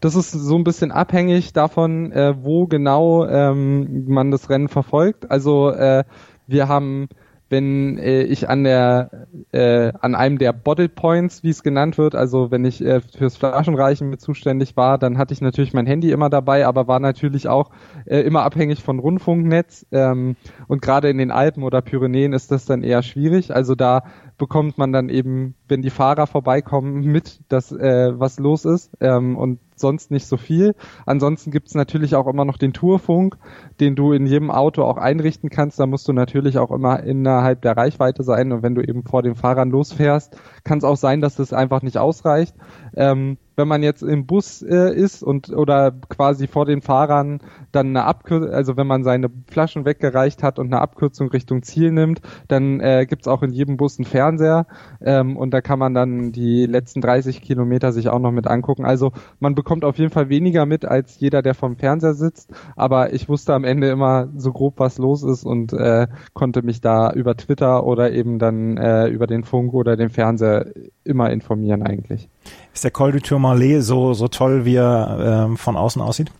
Das 0.00 0.14
ist 0.14 0.30
so 0.30 0.56
ein 0.56 0.64
bisschen 0.64 0.92
abhängig 0.92 1.52
davon, 1.52 2.12
äh, 2.12 2.34
wo 2.42 2.66
genau 2.66 3.26
ähm, 3.26 4.04
man 4.06 4.30
das 4.30 4.48
Rennen 4.48 4.68
verfolgt. 4.68 5.30
Also 5.30 5.70
äh, 5.70 6.04
wir 6.46 6.68
haben 6.68 7.08
wenn 7.50 7.98
äh, 7.98 8.22
ich 8.22 8.48
an 8.48 8.64
der 8.64 9.28
äh, 9.52 9.92
an 10.00 10.14
einem 10.14 10.38
der 10.38 10.52
Bottle 10.52 10.88
Points, 10.88 11.42
wie 11.42 11.50
es 11.50 11.62
genannt 11.62 11.96
wird, 11.96 12.14
also 12.14 12.50
wenn 12.50 12.64
ich 12.64 12.84
äh, 12.84 13.00
fürs 13.00 13.36
Flaschenreichen 13.36 14.10
mit 14.10 14.20
zuständig 14.20 14.76
war, 14.76 14.98
dann 14.98 15.16
hatte 15.18 15.32
ich 15.32 15.40
natürlich 15.40 15.72
mein 15.72 15.86
Handy 15.86 16.10
immer 16.10 16.28
dabei, 16.28 16.66
aber 16.66 16.88
war 16.88 17.00
natürlich 17.00 17.48
auch 17.48 17.70
äh, 18.04 18.20
immer 18.20 18.42
abhängig 18.42 18.82
von 18.82 18.98
Rundfunknetz. 18.98 19.86
Ähm, 19.92 20.36
und 20.66 20.82
gerade 20.82 21.08
in 21.08 21.18
den 21.18 21.30
Alpen 21.30 21.62
oder 21.62 21.80
Pyrenäen 21.80 22.32
ist 22.32 22.50
das 22.50 22.66
dann 22.66 22.82
eher 22.82 23.02
schwierig. 23.02 23.54
Also 23.54 23.74
da 23.74 24.02
bekommt 24.38 24.78
man 24.78 24.92
dann 24.92 25.08
eben, 25.08 25.54
wenn 25.66 25.82
die 25.82 25.90
Fahrer 25.90 26.26
vorbeikommen, 26.26 27.00
mit, 27.00 27.40
dass 27.48 27.72
äh, 27.72 28.12
was 28.18 28.38
los 28.38 28.64
ist 28.64 28.92
ähm, 29.00 29.36
und 29.36 29.58
sonst 29.74 30.10
nicht 30.10 30.26
so 30.26 30.36
viel. 30.36 30.74
Ansonsten 31.06 31.50
gibt's 31.50 31.74
natürlich 31.74 32.14
auch 32.14 32.26
immer 32.26 32.44
noch 32.44 32.56
den 32.56 32.72
Tourfunk, 32.72 33.36
den 33.80 33.96
du 33.96 34.12
in 34.12 34.26
jedem 34.26 34.50
Auto 34.50 34.84
auch 34.84 34.96
einrichten 34.96 35.50
kannst. 35.50 35.78
Da 35.80 35.86
musst 35.86 36.08
du 36.08 36.12
natürlich 36.12 36.58
auch 36.58 36.70
immer 36.70 37.02
innerhalb 37.02 37.62
der 37.62 37.76
Reichweite 37.76 38.22
sein 38.22 38.52
und 38.52 38.62
wenn 38.62 38.76
du 38.76 38.82
eben 38.82 39.02
vor 39.02 39.22
den 39.22 39.34
Fahrern 39.34 39.70
losfährst, 39.70 40.36
kann 40.64 40.78
es 40.78 40.84
auch 40.84 40.96
sein, 40.96 41.20
dass 41.20 41.34
das 41.36 41.52
einfach 41.52 41.82
nicht 41.82 41.98
ausreicht. 41.98 42.54
Ähm, 42.96 43.38
wenn 43.58 43.68
man 43.68 43.82
jetzt 43.82 44.02
im 44.02 44.24
Bus 44.24 44.62
äh, 44.62 44.94
ist 44.94 45.22
und 45.22 45.50
oder 45.50 45.92
quasi 46.08 46.46
vor 46.46 46.64
den 46.64 46.80
Fahrern 46.80 47.40
dann 47.72 47.88
eine 47.88 48.04
Abkürzung, 48.04 48.50
also 48.50 48.76
wenn 48.76 48.86
man 48.86 49.02
seine 49.02 49.28
Flaschen 49.50 49.84
weggereicht 49.84 50.42
hat 50.44 50.58
und 50.58 50.66
eine 50.66 50.80
Abkürzung 50.80 51.28
Richtung 51.28 51.62
Ziel 51.62 51.90
nimmt, 51.90 52.20
dann 52.46 52.80
äh, 52.80 53.04
gibt 53.06 53.26
auch 53.26 53.42
in 53.42 53.52
jedem 53.52 53.76
Bus 53.76 53.98
einen 53.98 54.06
Fernseher 54.06 54.66
ähm, 55.00 55.36
und 55.36 55.52
da 55.52 55.60
kann 55.60 55.78
man 55.78 55.92
dann 55.92 56.30
die 56.30 56.66
letzten 56.66 57.00
30 57.00 57.42
Kilometer 57.42 57.92
sich 57.92 58.08
auch 58.08 58.20
noch 58.20 58.30
mit 58.30 58.46
angucken. 58.46 58.84
Also 58.84 59.12
man 59.40 59.56
bekommt 59.56 59.84
auf 59.84 59.98
jeden 59.98 60.12
Fall 60.12 60.28
weniger 60.28 60.64
mit 60.64 60.84
als 60.84 61.18
jeder, 61.18 61.42
der 61.42 61.54
vom 61.54 61.76
Fernseher 61.76 62.14
sitzt, 62.14 62.52
aber 62.76 63.12
ich 63.12 63.28
wusste 63.28 63.54
am 63.54 63.64
Ende 63.64 63.90
immer 63.90 64.28
so 64.36 64.52
grob, 64.52 64.74
was 64.78 64.98
los 64.98 65.24
ist 65.24 65.44
und 65.44 65.72
äh, 65.72 66.06
konnte 66.32 66.62
mich 66.62 66.80
da 66.80 67.12
über 67.12 67.36
Twitter 67.36 67.84
oder 67.84 68.12
eben 68.12 68.38
dann 68.38 68.76
äh, 68.76 69.08
über 69.08 69.26
den 69.26 69.42
Funk 69.42 69.74
oder 69.74 69.96
den 69.96 70.10
Fernseher 70.10 70.66
immer 71.02 71.30
informieren 71.30 71.82
eigentlich. 71.82 72.28
Ist 72.74 72.84
der 72.84 72.90
Col 72.90 73.12
du 73.12 73.20
Tourmalet 73.20 73.82
so, 73.82 74.14
so 74.14 74.28
toll, 74.28 74.64
wie 74.64 74.76
er 74.76 75.46
ähm, 75.46 75.56
von 75.56 75.76
außen 75.76 76.00
aussieht? 76.00 76.30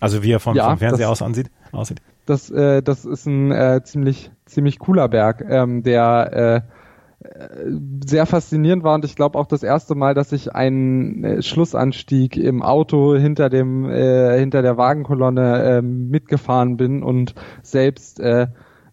Also 0.00 0.22
wie 0.22 0.32
er 0.32 0.40
von, 0.40 0.56
ja, 0.56 0.68
vom 0.68 0.78
Fernseher 0.78 1.08
das, 1.08 1.20
aus 1.20 1.22
ansieht, 1.22 1.50
aussieht? 1.72 2.00
Das, 2.26 2.50
äh, 2.50 2.82
das 2.82 3.04
ist 3.04 3.26
ein 3.26 3.52
äh, 3.52 3.82
ziemlich, 3.84 4.30
ziemlich 4.46 4.78
cooler 4.78 5.08
Berg, 5.08 5.44
ähm, 5.48 5.82
der 5.82 6.32
äh, 6.32 6.60
sehr 8.06 8.24
faszinierend 8.24 8.82
war 8.82 8.94
und 8.94 9.04
ich 9.04 9.14
glaube 9.14 9.38
auch 9.38 9.46
das 9.46 9.62
erste 9.62 9.94
Mal, 9.94 10.14
dass 10.14 10.32
ich 10.32 10.54
einen 10.54 11.22
äh, 11.22 11.42
Schlussanstieg 11.42 12.38
im 12.38 12.62
Auto 12.62 13.14
hinter 13.14 13.50
dem 13.50 13.90
äh, 13.90 14.38
hinter 14.38 14.62
der 14.62 14.78
Wagenkolonne 14.78 15.62
äh, 15.62 15.82
mitgefahren 15.82 16.78
bin 16.78 17.02
und 17.02 17.34
selbst 17.62 18.20
äh, 18.20 18.46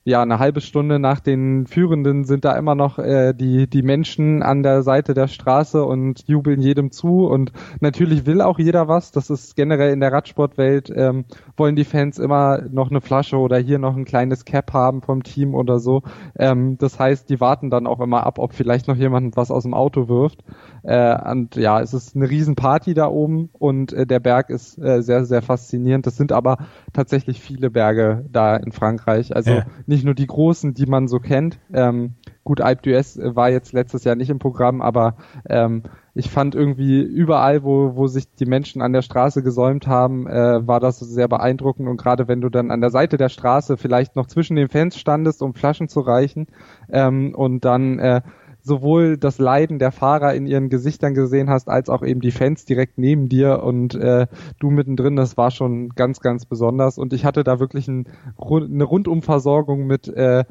ja, 0.08 0.22
eine 0.22 0.40
halbe 0.40 0.62
Stunde 0.62 1.00
nach 1.00 1.20
den 1.20 1.68
Führenden 1.68 2.24
sind 2.24 2.46
da 2.46 2.58
immer 2.58 2.76
noch 2.76 2.98
äh, 2.98 3.34
die, 3.34 3.70
die 3.70 3.82
Menschen 3.82 4.42
an 4.42 4.64
der 4.64 4.82
Seite 4.82 5.14
der 5.14 5.28
Straße 5.28 5.84
und 5.84 6.26
jubeln 6.30 6.62
jedem 6.62 6.92
zu. 6.92 7.28
Und 7.28 7.52
natürlich 7.82 8.26
will 8.26 8.40
auch 8.40 8.58
jeder 8.58 8.88
was. 8.88 9.12
Das 9.12 9.30
ist 9.30 9.58
generell 9.58 9.92
in 9.92 10.00
der 10.00 10.14
Radsportwelt, 10.14 10.90
ähm, 10.96 11.26
wollen 11.58 11.76
die 11.76 11.84
Fans 11.84 12.20
immer 12.20 12.62
noch 12.72 12.90
eine 12.90 13.02
Flasche 13.02 13.36
oder 13.36 13.58
hier 13.58 13.80
noch 13.80 13.98
ein 13.98 14.06
kleines 14.06 14.46
Cap 14.46 14.72
haben 14.72 15.02
vom 15.02 15.24
Team 15.24 15.54
oder 15.54 15.78
so. 15.80 16.04
Ähm, 16.40 16.78
das 16.78 16.98
heißt, 16.98 17.30
die 17.30 17.42
warten 17.42 17.70
dann 17.70 17.86
auch 17.86 18.00
immer 18.00 18.26
ab, 18.26 18.40
ob 18.40 18.54
vielleicht 18.54 18.88
noch 18.88 18.96
jemand 18.96 19.36
was 19.36 19.52
aus 19.52 19.64
dem 19.64 19.74
Auto 19.74 20.08
wirft. 20.08 20.42
Äh, 20.84 21.32
und 21.32 21.58
ja, 21.58 21.82
es 21.82 21.94
ist 21.94 22.16
eine 22.16 22.30
Riesenparty 22.30 22.94
da 22.94 23.08
oben 23.08 23.50
und 23.52 23.92
äh, 23.92 24.08
der 24.08 24.22
Berg 24.22 24.50
ist 24.52 24.78
äh, 24.78 25.02
sehr, 25.02 25.26
sehr 25.26 25.42
faszinierend. 25.42 26.08
Das 26.08 26.16
sind 26.16 26.32
aber 26.32 26.60
tatsächlich 26.94 27.42
viele 27.42 27.70
Berge 27.70 28.24
da 28.32 28.56
in 28.56 28.72
Frankreich. 28.72 29.36
Also 29.36 29.52
ja. 29.52 29.66
nicht 29.86 29.97
nur 30.04 30.16
die 30.16 30.28
großen, 30.28 30.74
die 30.74 30.86
man 30.86 31.08
so 31.08 31.20
kennt. 31.20 31.60
Ähm, 31.74 32.16
gut, 32.44 32.62
Alpe 32.62 32.84
d'Huez 32.84 33.36
war 33.36 33.50
jetzt 33.50 33.74
letztes 33.74 34.04
Jahr 34.04 34.16
nicht 34.16 34.30
im 34.30 34.40
Programm, 34.40 34.82
aber 34.82 35.18
ähm, 35.50 35.84
ich 36.14 36.30
fand 36.30 36.56
irgendwie 36.56 37.02
überall, 37.02 37.64
wo, 37.64 37.96
wo 37.96 38.08
sich 38.08 38.34
die 38.34 38.46
Menschen 38.46 38.82
an 38.82 38.94
der 38.94 39.04
Straße 39.04 39.44
gesäumt 39.44 39.88
haben, 39.88 40.28
äh, 40.28 40.66
war 40.68 40.80
das 40.80 41.00
sehr 41.00 41.28
beeindruckend. 41.28 41.88
Und 41.88 41.98
gerade 41.98 42.28
wenn 42.28 42.42
du 42.42 42.50
dann 42.50 42.72
an 42.72 42.82
der 42.82 42.90
Seite 42.90 43.18
der 43.18 43.30
Straße 43.30 43.78
vielleicht 43.78 44.16
noch 44.16 44.28
zwischen 44.28 44.56
den 44.56 44.70
Fans 44.70 44.98
standest, 44.98 45.42
um 45.44 45.54
Flaschen 45.54 45.90
zu 45.90 46.00
reichen 46.00 46.48
ähm, 46.90 47.36
und 47.36 47.66
dann 47.66 48.00
äh, 48.00 48.22
sowohl 48.68 49.18
das 49.18 49.40
Leiden 49.40 49.80
der 49.80 49.92
Fahrer 49.92 50.36
in 50.36 50.46
ihren 50.46 50.70
Gesichtern 50.70 51.14
gesehen 51.14 51.50
hast, 51.50 51.70
als 51.70 51.90
auch 51.90 52.04
eben 52.04 52.22
die 52.22 52.32
Fans 52.32 52.66
direkt 52.66 52.98
neben 52.98 53.30
dir 53.30 53.64
und 53.64 53.96
äh, 53.96 54.28
du 54.60 54.70
mittendrin, 54.70 55.16
das 55.16 55.38
war 55.38 55.50
schon 55.50 55.90
ganz, 55.90 56.20
ganz 56.20 56.46
besonders. 56.46 56.98
Und 56.98 57.14
ich 57.14 57.26
hatte 57.26 57.44
da 57.44 57.60
wirklich 57.60 57.88
ein, 57.88 58.08
eine 58.38 58.84
Rundumversorgung 58.84 59.88
mit 59.88 60.08
äh, 60.08 60.44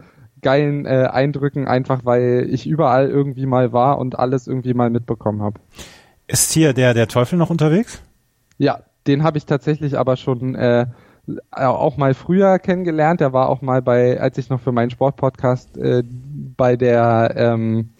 geilen 0.42 0.87
äh, 0.87 1.09
Eindrücken, 1.12 1.66
einfach 1.68 2.05
weil 2.05 2.48
ich 2.50 2.66
überall 2.66 3.09
irgendwie 3.09 3.46
mal 3.46 3.72
war 3.72 3.98
und 3.98 4.18
alles 4.18 4.46
irgendwie 4.46 4.74
mal 4.74 4.90
mitbekommen 4.90 5.42
habe. 5.42 5.61
Ist 6.26 6.52
hier 6.52 6.72
der, 6.72 6.94
der 6.94 7.09
Teufel 7.09 7.38
noch 7.38 7.50
unterwegs? 7.50 8.02
Ja, 8.59 8.81
den 9.07 9.22
habe 9.22 9.38
ich 9.38 9.46
tatsächlich 9.46 9.98
aber 9.98 10.16
schon 10.16 10.55
äh, 10.55 10.87
auch 11.51 11.97
mal 11.97 12.15
früher 12.15 12.59
kennengelernt. 12.59 13.21
Der 13.21 13.33
war 13.33 13.49
auch 13.49 13.62
mal 13.62 13.83
bei, 13.83 14.21
als 14.21 14.39
ich 14.39 14.49
noch 14.49 14.61
für 14.61 14.73
meinen 14.73 14.91
Sportpodcast 14.91 15.77
äh, 15.77 16.03
bei 16.57 16.77
der 16.77 17.35
ähm, 17.37 17.91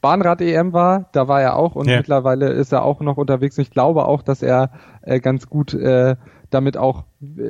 Bahnrad-EM 0.00 0.72
war, 0.72 1.08
da 1.12 1.28
war 1.28 1.42
er 1.42 1.56
auch 1.56 1.74
und 1.74 1.88
ja. 1.88 1.98
mittlerweile 1.98 2.48
ist 2.50 2.72
er 2.72 2.82
auch 2.82 3.00
noch 3.00 3.16
unterwegs. 3.16 3.58
Ich 3.58 3.70
glaube 3.70 4.06
auch, 4.06 4.22
dass 4.22 4.42
er 4.42 4.70
äh, 5.02 5.20
ganz 5.20 5.48
gut 5.48 5.74
äh, 5.74 6.16
damit 6.50 6.76
auch, 6.76 7.04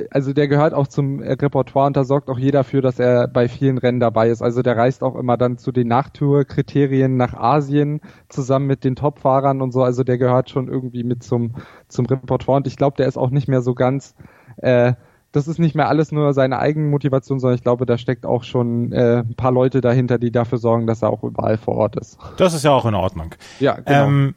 also 0.09 0.33
der 0.33 0.47
gehört 0.47 0.73
auch 0.73 0.87
zum 0.87 1.19
Repertoire 1.19 1.87
und 1.87 1.95
da 1.95 2.03
sorgt 2.03 2.29
auch 2.29 2.39
jeder 2.39 2.63
für, 2.63 2.81
dass 2.81 2.99
er 2.99 3.27
bei 3.27 3.47
vielen 3.47 3.77
Rennen 3.77 3.99
dabei 3.99 4.29
ist. 4.29 4.41
Also 4.41 4.61
der 4.61 4.75
reist 4.75 5.03
auch 5.03 5.15
immer 5.15 5.37
dann 5.37 5.57
zu 5.57 5.71
den 5.71 5.87
Nachtour-Kriterien 5.87 7.15
nach 7.15 7.33
Asien 7.35 8.01
zusammen 8.27 8.65
mit 8.65 8.83
den 8.83 8.95
Top-Fahrern 8.95 9.61
und 9.61 9.71
so. 9.71 9.83
Also 9.83 10.03
der 10.03 10.17
gehört 10.17 10.49
schon 10.49 10.67
irgendwie 10.67 11.03
mit 11.03 11.23
zum, 11.23 11.55
zum 11.87 12.07
Repertoire 12.07 12.57
und 12.57 12.67
ich 12.67 12.75
glaube, 12.75 12.97
der 12.97 13.07
ist 13.07 13.17
auch 13.17 13.29
nicht 13.29 13.47
mehr 13.47 13.61
so 13.61 13.75
ganz, 13.75 14.15
äh, 14.57 14.93
das 15.31 15.47
ist 15.47 15.59
nicht 15.59 15.75
mehr 15.75 15.87
alles 15.87 16.11
nur 16.11 16.33
seine 16.33 16.59
eigene 16.59 16.87
Motivation, 16.87 17.39
sondern 17.39 17.55
ich 17.55 17.63
glaube, 17.63 17.85
da 17.85 17.97
steckt 17.97 18.25
auch 18.25 18.43
schon 18.43 18.91
äh, 18.91 19.19
ein 19.19 19.35
paar 19.35 19.51
Leute 19.51 19.81
dahinter, 19.81 20.17
die 20.17 20.31
dafür 20.31 20.57
sorgen, 20.57 20.87
dass 20.87 21.01
er 21.01 21.09
auch 21.09 21.23
überall 21.23 21.57
vor 21.57 21.75
Ort 21.75 21.95
ist. 21.95 22.17
Das 22.37 22.53
ist 22.53 22.63
ja 22.63 22.71
auch 22.71 22.85
in 22.85 22.95
Ordnung. 22.95 23.35
Ja, 23.59 23.75
genau. 23.75 24.07
Ähm, 24.07 24.35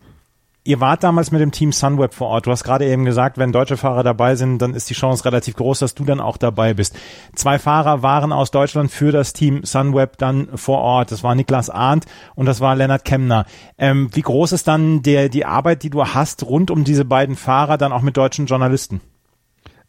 Ihr 0.62 0.78
wart 0.78 1.02
damals 1.02 1.30
mit 1.30 1.40
dem 1.40 1.52
Team 1.52 1.72
Sunweb 1.72 2.12
vor 2.12 2.28
Ort. 2.28 2.46
Du 2.46 2.50
hast 2.50 2.64
gerade 2.64 2.84
eben 2.84 3.06
gesagt, 3.06 3.38
wenn 3.38 3.50
deutsche 3.50 3.78
Fahrer 3.78 4.02
dabei 4.02 4.36
sind, 4.36 4.58
dann 4.58 4.74
ist 4.74 4.90
die 4.90 4.94
Chance 4.94 5.24
relativ 5.24 5.56
groß, 5.56 5.78
dass 5.78 5.94
du 5.94 6.04
dann 6.04 6.20
auch 6.20 6.36
dabei 6.36 6.74
bist. 6.74 6.94
Zwei 7.34 7.58
Fahrer 7.58 8.02
waren 8.02 8.30
aus 8.30 8.50
Deutschland 8.50 8.90
für 8.90 9.10
das 9.10 9.32
Team 9.32 9.64
Sunweb 9.64 10.18
dann 10.18 10.48
vor 10.58 10.80
Ort. 10.80 11.12
Das 11.12 11.24
war 11.24 11.34
Niklas 11.34 11.70
Arndt 11.70 12.04
und 12.34 12.44
das 12.44 12.60
war 12.60 12.76
Lennart 12.76 13.06
Kemner. 13.06 13.46
Ähm, 13.78 14.10
wie 14.12 14.20
groß 14.20 14.52
ist 14.52 14.68
dann 14.68 15.00
der, 15.00 15.30
die 15.30 15.46
Arbeit, 15.46 15.82
die 15.82 15.88
du 15.88 16.04
hast 16.04 16.44
rund 16.44 16.70
um 16.70 16.84
diese 16.84 17.06
beiden 17.06 17.36
Fahrer 17.36 17.78
dann 17.78 17.92
auch 17.92 18.02
mit 18.02 18.18
deutschen 18.18 18.44
Journalisten? 18.44 19.00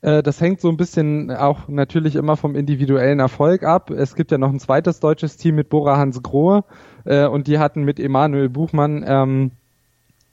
Äh, 0.01 0.23
das 0.23 0.41
hängt 0.41 0.61
so 0.61 0.69
ein 0.69 0.77
bisschen 0.77 1.31
auch 1.31 1.67
natürlich 1.67 2.15
immer 2.15 2.37
vom 2.37 2.55
individuellen 2.55 3.19
Erfolg 3.19 3.63
ab. 3.63 3.89
Es 3.91 4.15
gibt 4.15 4.31
ja 4.31 4.37
noch 4.37 4.49
ein 4.49 4.59
zweites 4.59 4.99
deutsches 4.99 5.37
Team 5.37 5.55
mit 5.55 5.69
Bora 5.69 5.97
Hans 5.97 6.21
Grohe 6.21 6.63
äh, 7.05 7.25
und 7.25 7.47
die 7.47 7.59
hatten 7.59 7.83
mit 7.83 7.99
Emanuel 7.99 8.49
Buchmann, 8.49 9.03
ähm, 9.05 9.51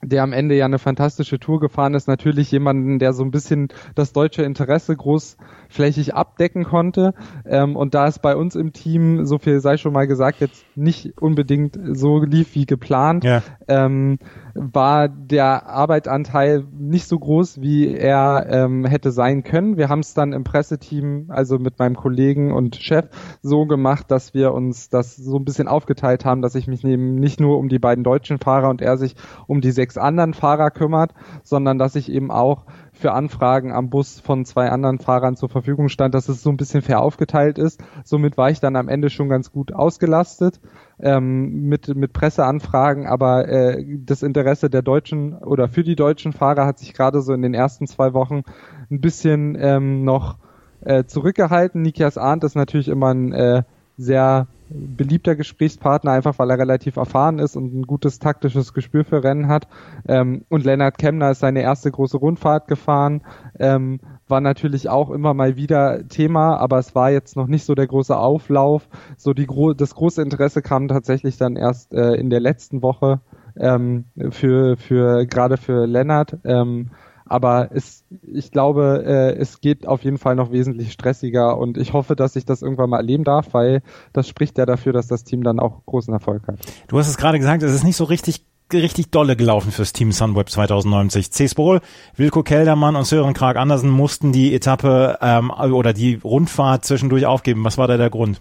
der 0.00 0.22
am 0.22 0.32
Ende 0.32 0.54
ja 0.54 0.64
eine 0.64 0.78
fantastische 0.78 1.40
Tour 1.40 1.58
gefahren 1.58 1.94
ist, 1.94 2.06
natürlich 2.06 2.52
jemanden, 2.52 3.00
der 3.00 3.12
so 3.12 3.24
ein 3.24 3.32
bisschen 3.32 3.68
das 3.96 4.12
deutsche 4.12 4.42
Interesse 4.42 4.94
großflächig 4.96 6.14
abdecken 6.14 6.64
konnte. 6.64 7.14
Ähm, 7.44 7.74
und 7.74 7.94
da 7.94 8.06
es 8.06 8.20
bei 8.20 8.36
uns 8.36 8.54
im 8.54 8.72
Team, 8.72 9.26
so 9.26 9.38
viel 9.38 9.60
sei 9.60 9.76
schon 9.76 9.92
mal 9.92 10.06
gesagt, 10.06 10.40
jetzt 10.40 10.64
nicht 10.76 11.20
unbedingt 11.20 11.76
so 11.92 12.22
lief 12.22 12.54
wie 12.54 12.64
geplant, 12.64 13.24
ja. 13.24 13.42
ähm, 13.66 14.18
war 14.60 15.08
der 15.08 15.66
Arbeitanteil 15.68 16.64
nicht 16.72 17.06
so 17.06 17.18
groß, 17.18 17.60
wie 17.60 17.94
er 17.94 18.46
ähm, 18.50 18.84
hätte 18.84 19.10
sein 19.10 19.44
können. 19.44 19.76
Wir 19.76 19.88
haben 19.88 20.00
es 20.00 20.14
dann 20.14 20.32
im 20.32 20.44
Presseteam, 20.44 21.26
also 21.28 21.58
mit 21.58 21.78
meinem 21.78 21.96
Kollegen 21.96 22.52
und 22.52 22.76
Chef, 22.76 23.06
so 23.42 23.66
gemacht, 23.66 24.10
dass 24.10 24.34
wir 24.34 24.52
uns 24.52 24.88
das 24.88 25.16
so 25.16 25.36
ein 25.36 25.44
bisschen 25.44 25.68
aufgeteilt 25.68 26.24
haben, 26.24 26.42
dass 26.42 26.54
ich 26.54 26.66
mich 26.66 26.84
neben 26.84 27.14
nicht 27.14 27.40
nur 27.40 27.58
um 27.58 27.68
die 27.68 27.78
beiden 27.78 28.04
deutschen 28.04 28.38
Fahrer 28.38 28.68
und 28.68 28.82
er 28.82 28.96
sich 28.96 29.14
um 29.46 29.60
die 29.60 29.70
sechs 29.70 29.96
anderen 29.96 30.34
Fahrer 30.34 30.70
kümmert, 30.70 31.12
sondern 31.42 31.78
dass 31.78 31.94
ich 31.94 32.10
eben 32.10 32.30
auch 32.30 32.66
für 32.92 33.12
Anfragen 33.12 33.72
am 33.72 33.90
Bus 33.90 34.18
von 34.18 34.44
zwei 34.44 34.70
anderen 34.70 34.98
Fahrern 34.98 35.36
zur 35.36 35.48
Verfügung 35.48 35.88
stand, 35.88 36.14
dass 36.14 36.28
es 36.28 36.42
so 36.42 36.50
ein 36.50 36.56
bisschen 36.56 36.82
fair 36.82 37.00
aufgeteilt 37.00 37.58
ist. 37.58 37.80
Somit 38.04 38.36
war 38.36 38.50
ich 38.50 38.60
dann 38.60 38.76
am 38.76 38.88
Ende 38.88 39.08
schon 39.08 39.28
ganz 39.28 39.52
gut 39.52 39.72
ausgelastet 39.72 40.60
ähm, 41.00 41.68
mit, 41.68 41.94
mit 41.94 42.12
Presseanfragen, 42.12 43.06
aber 43.06 43.48
äh, 43.48 43.84
das 44.04 44.22
Interesse 44.22 44.70
der 44.70 44.82
deutschen 44.82 45.34
oder 45.34 45.68
für 45.68 45.84
die 45.84 45.96
deutschen 45.96 46.32
Fahrer 46.32 46.66
hat 46.66 46.78
sich 46.78 46.94
gerade 46.94 47.20
so 47.20 47.32
in 47.32 47.42
den 47.42 47.54
ersten 47.54 47.86
zwei 47.86 48.12
Wochen 48.14 48.42
ein 48.90 49.00
bisschen 49.00 49.56
ähm, 49.60 50.04
noch 50.04 50.38
äh, 50.80 51.04
zurückgehalten. 51.04 51.82
Nikias 51.82 52.18
Arndt 52.18 52.44
ist 52.44 52.56
natürlich 52.56 52.88
immer 52.88 53.12
ein 53.12 53.32
äh, 53.32 53.62
sehr 53.96 54.46
beliebter 54.70 55.34
Gesprächspartner, 55.34 56.12
einfach 56.12 56.38
weil 56.38 56.50
er 56.50 56.58
relativ 56.58 56.96
erfahren 56.96 57.38
ist 57.38 57.56
und 57.56 57.74
ein 57.74 57.82
gutes 57.86 58.18
taktisches 58.18 58.74
Gespür 58.74 59.04
für 59.04 59.24
Rennen 59.24 59.48
hat. 59.48 59.66
Ähm, 60.06 60.44
und 60.48 60.64
Lennart 60.64 60.98
Kemner 60.98 61.30
ist 61.30 61.40
seine 61.40 61.62
erste 61.62 61.90
große 61.90 62.18
Rundfahrt 62.18 62.68
gefahren, 62.68 63.22
ähm, 63.58 64.00
war 64.30 64.40
natürlich 64.40 64.88
auch 64.88 65.10
immer 65.10 65.34
mal 65.34 65.56
wieder 65.56 66.06
Thema, 66.08 66.56
aber 66.56 66.78
es 66.78 66.94
war 66.94 67.10
jetzt 67.10 67.36
noch 67.36 67.46
nicht 67.46 67.64
so 67.64 67.74
der 67.74 67.86
große 67.86 68.16
Auflauf. 68.16 68.88
So 69.16 69.32
die 69.34 69.46
gro 69.46 69.72
das 69.74 69.94
große 69.94 70.22
Interesse 70.22 70.62
kam 70.62 70.88
tatsächlich 70.88 71.36
dann 71.36 71.56
erst 71.56 71.92
äh, 71.92 72.14
in 72.14 72.30
der 72.30 72.40
letzten 72.40 72.82
Woche 72.82 73.20
ähm, 73.56 74.04
für 74.30 74.76
für 74.76 75.26
gerade 75.26 75.56
für 75.56 75.86
Lennart. 75.86 76.36
Ähm, 76.44 76.90
aber 77.28 77.68
es, 77.72 78.04
ich 78.22 78.50
glaube, 78.50 79.04
äh, 79.06 79.36
es 79.36 79.60
geht 79.60 79.86
auf 79.86 80.02
jeden 80.02 80.18
Fall 80.18 80.34
noch 80.34 80.50
wesentlich 80.50 80.92
stressiger 80.92 81.58
und 81.58 81.76
ich 81.76 81.92
hoffe, 81.92 82.16
dass 82.16 82.36
ich 82.36 82.46
das 82.46 82.62
irgendwann 82.62 82.90
mal 82.90 82.98
erleben 82.98 83.24
darf, 83.24 83.52
weil 83.52 83.82
das 84.12 84.28
spricht 84.28 84.56
ja 84.56 84.64
dafür, 84.64 84.92
dass 84.92 85.08
das 85.08 85.24
Team 85.24 85.42
dann 85.42 85.60
auch 85.60 85.84
großen 85.84 86.12
Erfolg 86.12 86.48
hat. 86.48 86.58
Du 86.88 86.98
hast 86.98 87.08
es 87.08 87.18
gerade 87.18 87.38
gesagt, 87.38 87.62
es 87.62 87.74
ist 87.74 87.84
nicht 87.84 87.96
so 87.96 88.04
richtig 88.04 88.46
richtig 88.72 89.10
dolle 89.10 89.36
gelaufen 89.36 89.72
fürs 89.72 89.92
Team 89.92 90.12
Sunweb 90.12 90.48
2090. 90.48 91.30
C. 91.30 91.48
Spol, 91.48 91.80
Wilko 92.16 92.42
Keldermann 92.42 92.96
und 92.96 93.04
Sören 93.04 93.34
Krag 93.34 93.56
Andersen 93.56 93.90
mussten 93.90 94.32
die 94.32 94.54
Etappe 94.54 95.18
ähm, 95.20 95.50
oder 95.50 95.92
die 95.92 96.20
Rundfahrt 96.22 96.84
zwischendurch 96.84 97.26
aufgeben. 97.26 97.64
Was 97.64 97.78
war 97.78 97.88
da 97.88 97.96
der 97.96 98.10
Grund? 98.10 98.40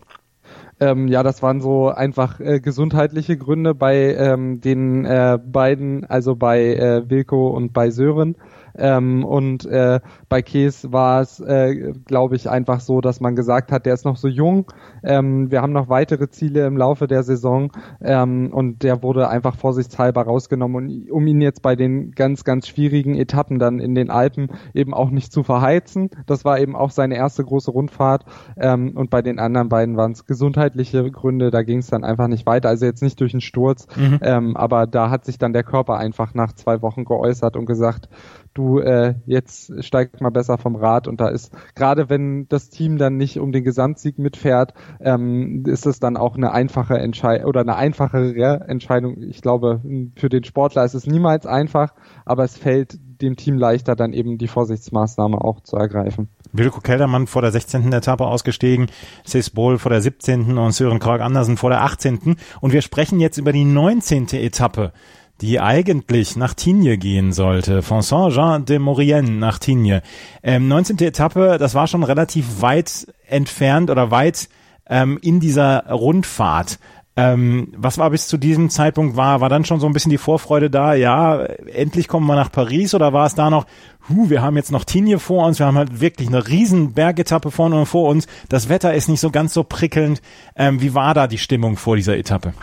Ähm, 0.79 1.07
ja, 1.07 1.23
das 1.23 1.41
waren 1.41 1.59
so 1.59 1.89
einfach 1.89 2.39
äh, 2.39 2.59
gesundheitliche 2.59 3.35
Gründe 3.37 3.73
bei 3.73 4.13
ähm, 4.13 4.61
den 4.61 5.05
äh, 5.05 5.39
beiden, 5.43 6.05
also 6.05 6.35
bei 6.35 6.75
äh, 6.75 7.09
Wilko 7.09 7.49
und 7.49 7.73
bei 7.73 7.89
Sören. 7.89 8.35
Ähm, 8.77 9.25
und 9.25 9.65
äh, 9.65 9.99
bei 10.29 10.41
Kees 10.41 10.91
war 10.91 11.21
es, 11.21 11.39
äh, 11.39 11.93
glaube 12.05 12.35
ich, 12.35 12.49
einfach 12.49 12.79
so, 12.79 13.01
dass 13.01 13.19
man 13.19 13.35
gesagt 13.35 13.71
hat, 13.71 13.85
der 13.85 13.93
ist 13.93 14.05
noch 14.05 14.17
so 14.17 14.27
jung. 14.27 14.71
Ähm, 15.03 15.51
wir 15.51 15.61
haben 15.61 15.73
noch 15.73 15.89
weitere 15.89 16.29
Ziele 16.29 16.65
im 16.65 16.77
Laufe 16.77 17.07
der 17.07 17.23
Saison 17.23 17.71
ähm, 18.01 18.51
und 18.53 18.83
der 18.83 19.03
wurde 19.03 19.29
einfach 19.29 19.55
vorsichtshalber 19.55 20.23
rausgenommen, 20.23 20.75
und, 20.75 21.11
um 21.11 21.27
ihn 21.27 21.41
jetzt 21.41 21.61
bei 21.61 21.75
den 21.75 22.11
ganz, 22.11 22.43
ganz 22.43 22.67
schwierigen 22.67 23.15
Etappen 23.15 23.59
dann 23.59 23.79
in 23.79 23.95
den 23.95 24.09
Alpen 24.09 24.49
eben 24.73 24.93
auch 24.93 25.09
nicht 25.09 25.31
zu 25.31 25.43
verheizen. 25.43 26.09
Das 26.25 26.45
war 26.45 26.59
eben 26.59 26.75
auch 26.75 26.91
seine 26.91 27.15
erste 27.15 27.43
große 27.43 27.71
Rundfahrt 27.71 28.25
ähm, 28.57 28.91
und 28.95 29.09
bei 29.09 29.21
den 29.21 29.39
anderen 29.39 29.69
beiden 29.69 29.97
waren 29.97 30.11
es 30.11 30.25
gesundheitliche 30.25 31.09
Gründe, 31.11 31.51
da 31.51 31.63
ging 31.63 31.79
es 31.79 31.87
dann 31.87 32.03
einfach 32.03 32.27
nicht 32.27 32.45
weiter. 32.45 32.69
Also 32.69 32.85
jetzt 32.85 33.01
nicht 33.01 33.19
durch 33.19 33.33
einen 33.33 33.41
Sturz, 33.41 33.87
mhm. 33.95 34.19
ähm, 34.21 34.57
aber 34.57 34.87
da 34.87 35.09
hat 35.09 35.25
sich 35.25 35.37
dann 35.37 35.53
der 35.53 35.63
Körper 35.63 35.97
einfach 35.97 36.33
nach 36.33 36.53
zwei 36.53 36.81
Wochen 36.81 37.05
geäußert 37.05 37.55
und 37.55 37.65
gesagt, 37.65 38.09
du 38.57 38.79
äh, 38.79 39.15
jetzt 39.25 39.83
steig 39.83 40.19
mal 40.21 40.31
besser 40.31 40.57
vom 40.57 40.75
Rad 40.75 41.07
und 41.07 41.21
da 41.21 41.29
ist 41.29 41.51
gerade 41.75 42.09
wenn 42.09 42.47
das 42.47 42.69
Team 42.69 42.97
dann 42.97 43.17
nicht 43.17 43.39
um 43.39 43.51
den 43.51 43.63
Gesamtsieg 43.63 44.17
mitfährt, 44.17 44.73
ähm, 44.99 45.63
ist 45.65 45.85
es 45.85 45.99
dann 45.99 46.17
auch 46.17 46.35
eine 46.35 46.51
einfache 46.51 46.97
Entscheidung 46.97 47.47
oder 47.47 47.61
eine 47.61 47.75
einfachere 47.75 48.67
Entscheidung. 48.67 49.21
Ich 49.21 49.41
glaube, 49.41 49.81
für 50.15 50.29
den 50.29 50.43
Sportler 50.43 50.83
ist 50.83 50.93
es 50.93 51.05
niemals 51.05 51.45
einfach, 51.45 51.93
aber 52.25 52.43
es 52.43 52.57
fällt 52.57 52.99
dem 53.21 53.35
Team 53.35 53.57
leichter, 53.57 53.95
dann 53.95 54.13
eben 54.13 54.37
die 54.37 54.47
Vorsichtsmaßnahme 54.47 55.41
auch 55.41 55.61
zu 55.61 55.75
ergreifen. 55.75 56.29
Wilko 56.53 56.81
Keldermann 56.81 57.27
vor 57.27 57.41
der 57.41 57.51
16. 57.51 57.91
Etappe 57.91 58.25
ausgestiegen, 58.25 58.87
Cis 59.25 59.49
Bohl 59.49 59.77
vor 59.77 59.89
der 59.89 60.01
17. 60.01 60.57
und 60.57 60.71
Sören 60.71 60.99
Krag 60.99 61.21
Andersen 61.21 61.57
vor 61.57 61.69
der 61.69 61.83
18. 61.83 62.37
Und 62.61 62.73
wir 62.73 62.81
sprechen 62.81 63.19
jetzt 63.19 63.37
über 63.37 63.51
die 63.51 63.65
19. 63.65 64.27
Etappe 64.33 64.93
die 65.41 65.59
eigentlich 65.59 66.35
nach 66.35 66.53
Tignes 66.53 66.99
gehen 66.99 67.31
sollte, 67.31 67.81
von 67.81 68.01
Saint-Jean 68.01 68.65
de 68.65 68.79
Maurienne 68.79 69.31
nach 69.31 69.59
Tignes. 69.59 70.01
Ähm, 70.43 70.67
19. 70.67 70.99
Etappe, 70.99 71.57
das 71.59 71.75
war 71.75 71.87
schon 71.87 72.03
relativ 72.03 72.61
weit 72.61 73.07
entfernt 73.27 73.89
oder 73.89 74.11
weit 74.11 74.49
ähm, 74.89 75.19
in 75.21 75.39
dieser 75.39 75.87
Rundfahrt. 75.89 76.79
Ähm, 77.19 77.73
was 77.75 77.97
war 77.97 78.11
bis 78.11 78.27
zu 78.27 78.37
diesem 78.37 78.69
Zeitpunkt 78.69 79.15
war, 79.15 79.41
war 79.41 79.49
dann 79.49 79.65
schon 79.65 79.79
so 79.79 79.87
ein 79.87 79.93
bisschen 79.93 80.11
die 80.11 80.19
Vorfreude 80.19 80.69
da, 80.69 80.93
ja, 80.93 81.43
endlich 81.43 82.07
kommen 82.07 82.27
wir 82.27 82.35
nach 82.35 82.51
Paris 82.51 82.93
oder 82.93 83.11
war 83.11 83.25
es 83.25 83.33
da 83.33 83.49
noch, 83.49 83.65
hu, 84.07 84.29
wir 84.29 84.43
haben 84.43 84.55
jetzt 84.55 84.71
noch 84.71 84.83
Tignes 84.83 85.23
vor 85.23 85.47
uns, 85.47 85.57
wir 85.57 85.65
haben 85.65 85.79
halt 85.79 85.99
wirklich 85.99 86.27
eine 86.27 86.47
riesen 86.47 86.93
Bergetappe 86.93 87.49
vorne 87.49 87.79
und 87.79 87.87
vor 87.87 88.07
uns, 88.07 88.27
das 88.49 88.69
Wetter 88.69 88.93
ist 88.93 89.09
nicht 89.09 89.19
so 89.19 89.31
ganz 89.31 89.55
so 89.55 89.63
prickelnd. 89.63 90.21
Ähm, 90.55 90.79
wie 90.79 90.93
war 90.93 91.15
da 91.15 91.25
die 91.25 91.39
Stimmung 91.39 91.75
vor 91.75 91.95
dieser 91.95 92.15
Etappe? 92.15 92.53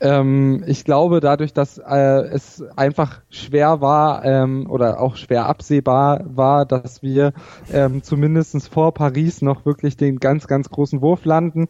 Ähm, 0.00 0.62
ich 0.66 0.84
glaube, 0.84 1.20
dadurch, 1.20 1.52
dass 1.52 1.78
äh, 1.78 2.22
es 2.30 2.62
einfach 2.76 3.20
schwer 3.30 3.80
war 3.80 4.24
ähm, 4.24 4.70
oder 4.70 5.00
auch 5.00 5.16
schwer 5.16 5.46
absehbar 5.46 6.24
war, 6.24 6.66
dass 6.66 7.02
wir 7.02 7.32
ähm, 7.72 8.02
zumindest 8.02 8.68
vor 8.68 8.94
Paris 8.94 9.42
noch 9.42 9.66
wirklich 9.66 9.96
den 9.96 10.18
ganz, 10.18 10.46
ganz 10.46 10.70
großen 10.70 11.00
Wurf 11.02 11.24
landen, 11.24 11.68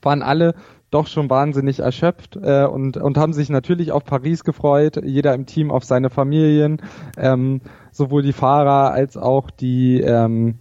waren 0.00 0.22
alle 0.22 0.54
doch 0.90 1.06
schon 1.06 1.30
wahnsinnig 1.30 1.80
erschöpft 1.80 2.36
äh, 2.36 2.64
und, 2.64 2.96
und 2.98 3.16
haben 3.16 3.32
sich 3.32 3.48
natürlich 3.48 3.92
auf 3.92 4.04
Paris 4.04 4.44
gefreut, 4.44 5.00
jeder 5.02 5.34
im 5.34 5.46
Team 5.46 5.70
auf 5.70 5.84
seine 5.84 6.10
Familien, 6.10 6.82
ähm, 7.16 7.62
sowohl 7.90 8.22
die 8.22 8.34
Fahrer 8.34 8.92
als 8.92 9.16
auch 9.16 9.50
die, 9.50 10.00
ähm, 10.00 10.58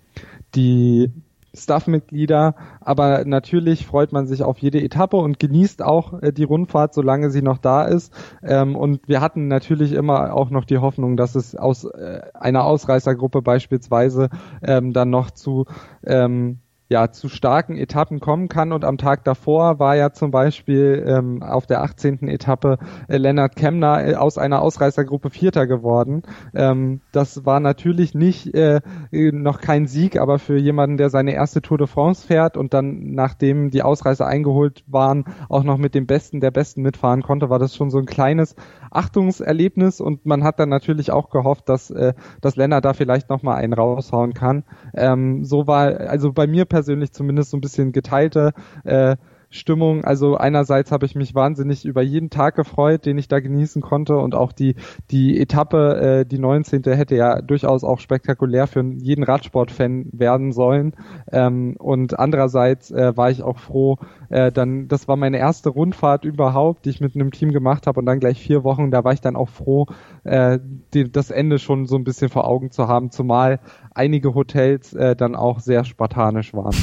die 0.56 1.12
Staff-Mitglieder, 1.54 2.56
aber 2.80 3.26
natürlich 3.26 3.86
freut 3.86 4.14
man 4.14 4.26
sich 4.26 4.44
auf 4.44 4.58
jede 4.60 4.82
Etappe 4.82 5.18
und 5.18 5.40
genießt 5.40 5.84
auch 5.84 6.22
äh, 6.22 6.32
die 6.32 6.44
Rundfahrt, 6.44 6.94
solange 6.94 7.30
sie 7.30 7.42
noch 7.42 7.58
da 7.58 7.84
ist. 7.84 8.14
Ähm, 8.42 8.76
und 8.76 9.08
wir 9.08 9.22
hatten 9.22 9.48
natürlich 9.48 9.92
immer 9.92 10.34
auch 10.34 10.50
noch 10.50 10.66
die 10.66 10.78
Hoffnung, 10.78 11.18
dass 11.18 11.36
es 11.36 11.56
aus 11.56 11.84
äh, 11.84 12.22
einer 12.34 12.64
Ausreißergruppe 12.64 13.42
beispielsweise 13.42 14.30
ähm, 14.64 14.94
dann 14.94 15.10
noch 15.10 15.32
zu 15.32 15.66
ähm, 16.06 16.61
ja 16.92 17.10
zu 17.10 17.30
starken 17.30 17.78
Etappen 17.78 18.20
kommen 18.20 18.50
kann. 18.50 18.74
Und 18.74 18.84
am 18.84 18.98
Tag 18.98 19.24
davor 19.24 19.80
war 19.80 19.96
ja 19.96 20.12
zum 20.12 20.30
Beispiel 20.30 21.04
ähm, 21.08 21.42
auf 21.42 21.66
der 21.66 21.82
18. 21.82 22.28
Etappe 22.28 22.78
äh, 23.08 23.18
Lennart 23.18 23.56
Kemner 23.56 24.06
äh, 24.06 24.16
aus 24.16 24.38
einer 24.38 24.62
Ausreißergruppe 24.62 25.30
Vierter 25.30 25.68
geworden. 25.68 26.24
Ähm, 26.54 27.00
das 27.14 27.46
war 27.46 27.62
natürlich 27.62 28.14
nicht 28.14 28.54
äh, 28.54 28.82
noch 29.12 29.62
kein 29.62 29.88
Sieg, 29.88 30.20
aber 30.20 30.38
für 30.38 30.58
jemanden, 30.58 30.98
der 30.98 31.10
seine 31.10 31.34
erste 31.34 31.62
Tour 31.62 31.78
de 31.78 31.88
France 31.88 32.28
fährt 32.28 32.58
und 32.58 32.74
dann 32.74 33.14
nachdem 33.14 33.72
die 33.72 33.84
Ausreißer 33.84 34.28
eingeholt 34.28 34.84
waren, 34.86 35.24
auch 35.48 35.64
noch 35.64 35.78
mit 35.78 35.96
dem 35.96 36.08
Besten 36.08 36.42
der 36.42 36.52
Besten 36.52 36.82
mitfahren 36.82 37.24
konnte, 37.24 37.50
war 37.50 37.60
das 37.60 37.74
schon 37.74 37.90
so 37.90 38.00
ein 38.00 38.06
kleines 38.06 38.56
Achtungserlebnis 38.92 40.02
und 40.02 40.26
man 40.26 40.44
hat 40.44 40.60
dann 40.60 40.68
natürlich 40.68 41.12
auch 41.12 41.30
gehofft, 41.30 41.70
dass, 41.70 41.90
äh, 41.90 42.14
dass 42.42 42.58
Lennart 42.58 42.84
da 42.84 42.92
vielleicht 42.92 43.30
nochmal 43.30 43.56
einen 43.56 43.72
raushauen 43.72 44.34
kann. 44.34 44.66
Ähm, 44.94 45.46
so 45.46 45.68
war, 45.68 46.02
also 46.02 46.34
bei 46.34 46.48
mir 46.48 46.66
persönlich 46.66 46.81
zumindest 47.12 47.52
so 47.52 47.58
ein 47.58 47.62
bisschen 47.62 47.92
geteilte 47.92 48.54
äh, 48.84 49.16
Stimmung. 49.52 50.04
Also 50.04 50.38
einerseits 50.38 50.92
habe 50.92 51.06
ich 51.06 51.14
mich 51.14 51.36
wahnsinnig 51.36 51.86
über 51.86 52.02
jeden 52.02 52.30
Tag 52.30 52.56
gefreut, 52.56 53.06
den 53.06 53.18
ich 53.18 53.28
da 53.28 53.40
genießen 53.40 53.82
konnte 53.82 54.18
und 54.18 54.34
auch 54.34 54.54
die 54.54 54.76
die 55.12 55.40
Etappe, 55.40 56.22
äh, 56.22 56.26
die 56.26 56.40
19. 56.40 56.84
hätte 56.84 57.16
ja 57.16 57.42
durchaus 57.42 57.84
auch 57.84 58.00
spektakulär 58.00 58.66
für 58.66 58.82
jeden 58.82 59.24
Radsportfan 59.24 60.08
werden 60.14 60.54
sollen. 60.54 60.94
Ähm, 61.32 61.76
und 61.78 62.18
andererseits 62.18 62.92
äh, 62.92 63.16
war 63.16 63.30
ich 63.30 63.44
auch 63.44 63.60
froh, 63.60 63.98
äh, 64.32 64.52
dann 64.52 64.88
das 64.88 65.08
war 65.08 65.18
meine 65.18 65.38
erste 65.38 65.70
Rundfahrt 65.70 66.24
überhaupt, 66.24 66.86
die 66.86 66.90
ich 66.90 67.02
mit 67.02 67.16
einem 67.16 67.32
Team 67.32 67.52
gemacht 67.52 67.86
habe 67.86 68.00
und 68.00 68.06
dann 68.06 68.20
gleich 68.20 68.40
vier 68.40 68.64
Wochen. 68.64 68.90
Da 68.90 69.04
war 69.04 69.14
ich 69.14 69.22
dann 69.22 69.36
auch 69.36 69.50
froh, 69.50 69.88
äh, 70.24 70.58
die, 70.94 71.12
das 71.12 71.32
Ende 71.32 71.60
schon 71.60 71.86
so 71.86 71.98
ein 71.98 72.06
bisschen 72.06 72.30
vor 72.30 72.48
Augen 72.48 72.72
zu 72.72 72.88
haben, 72.88 73.12
zumal 73.12 73.60
einige 73.94 74.34
Hotels 74.34 74.94
äh, 74.94 75.16
dann 75.16 75.36
auch 75.36 75.60
sehr 75.60 75.84
spartanisch 75.84 76.54
waren. 76.54 76.76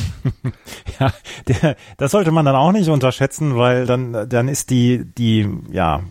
ja, 1.01 1.11
der, 1.49 1.77
das 1.97 2.11
sollte 2.11 2.31
man 2.33 2.45
dann 2.45 2.55
auch 2.55 2.73
nicht 2.73 2.89
unterschätzen, 2.89 3.57
weil 3.57 3.87
dann, 3.87 4.29
dann 4.29 4.49
ist 4.49 4.71
die, 4.71 5.05
die, 5.07 5.49
ja, 5.73 6.03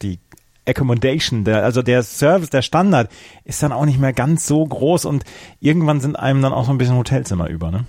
die 0.00 0.18
Accommodation, 0.66 1.44
der, 1.44 1.62
also 1.62 1.82
der 1.82 2.02
Service, 2.02 2.48
der 2.48 2.62
Standard 2.62 3.10
ist 3.44 3.62
dann 3.62 3.72
auch 3.72 3.84
nicht 3.84 4.00
mehr 4.00 4.14
ganz 4.14 4.46
so 4.46 4.64
groß 4.64 5.04
und 5.04 5.24
irgendwann 5.60 6.00
sind 6.00 6.18
einem 6.18 6.40
dann 6.40 6.54
auch 6.54 6.64
so 6.64 6.70
ein 6.70 6.78
bisschen 6.78 6.96
Hotelzimmer 6.96 7.50
über, 7.50 7.70
ne? 7.70 7.84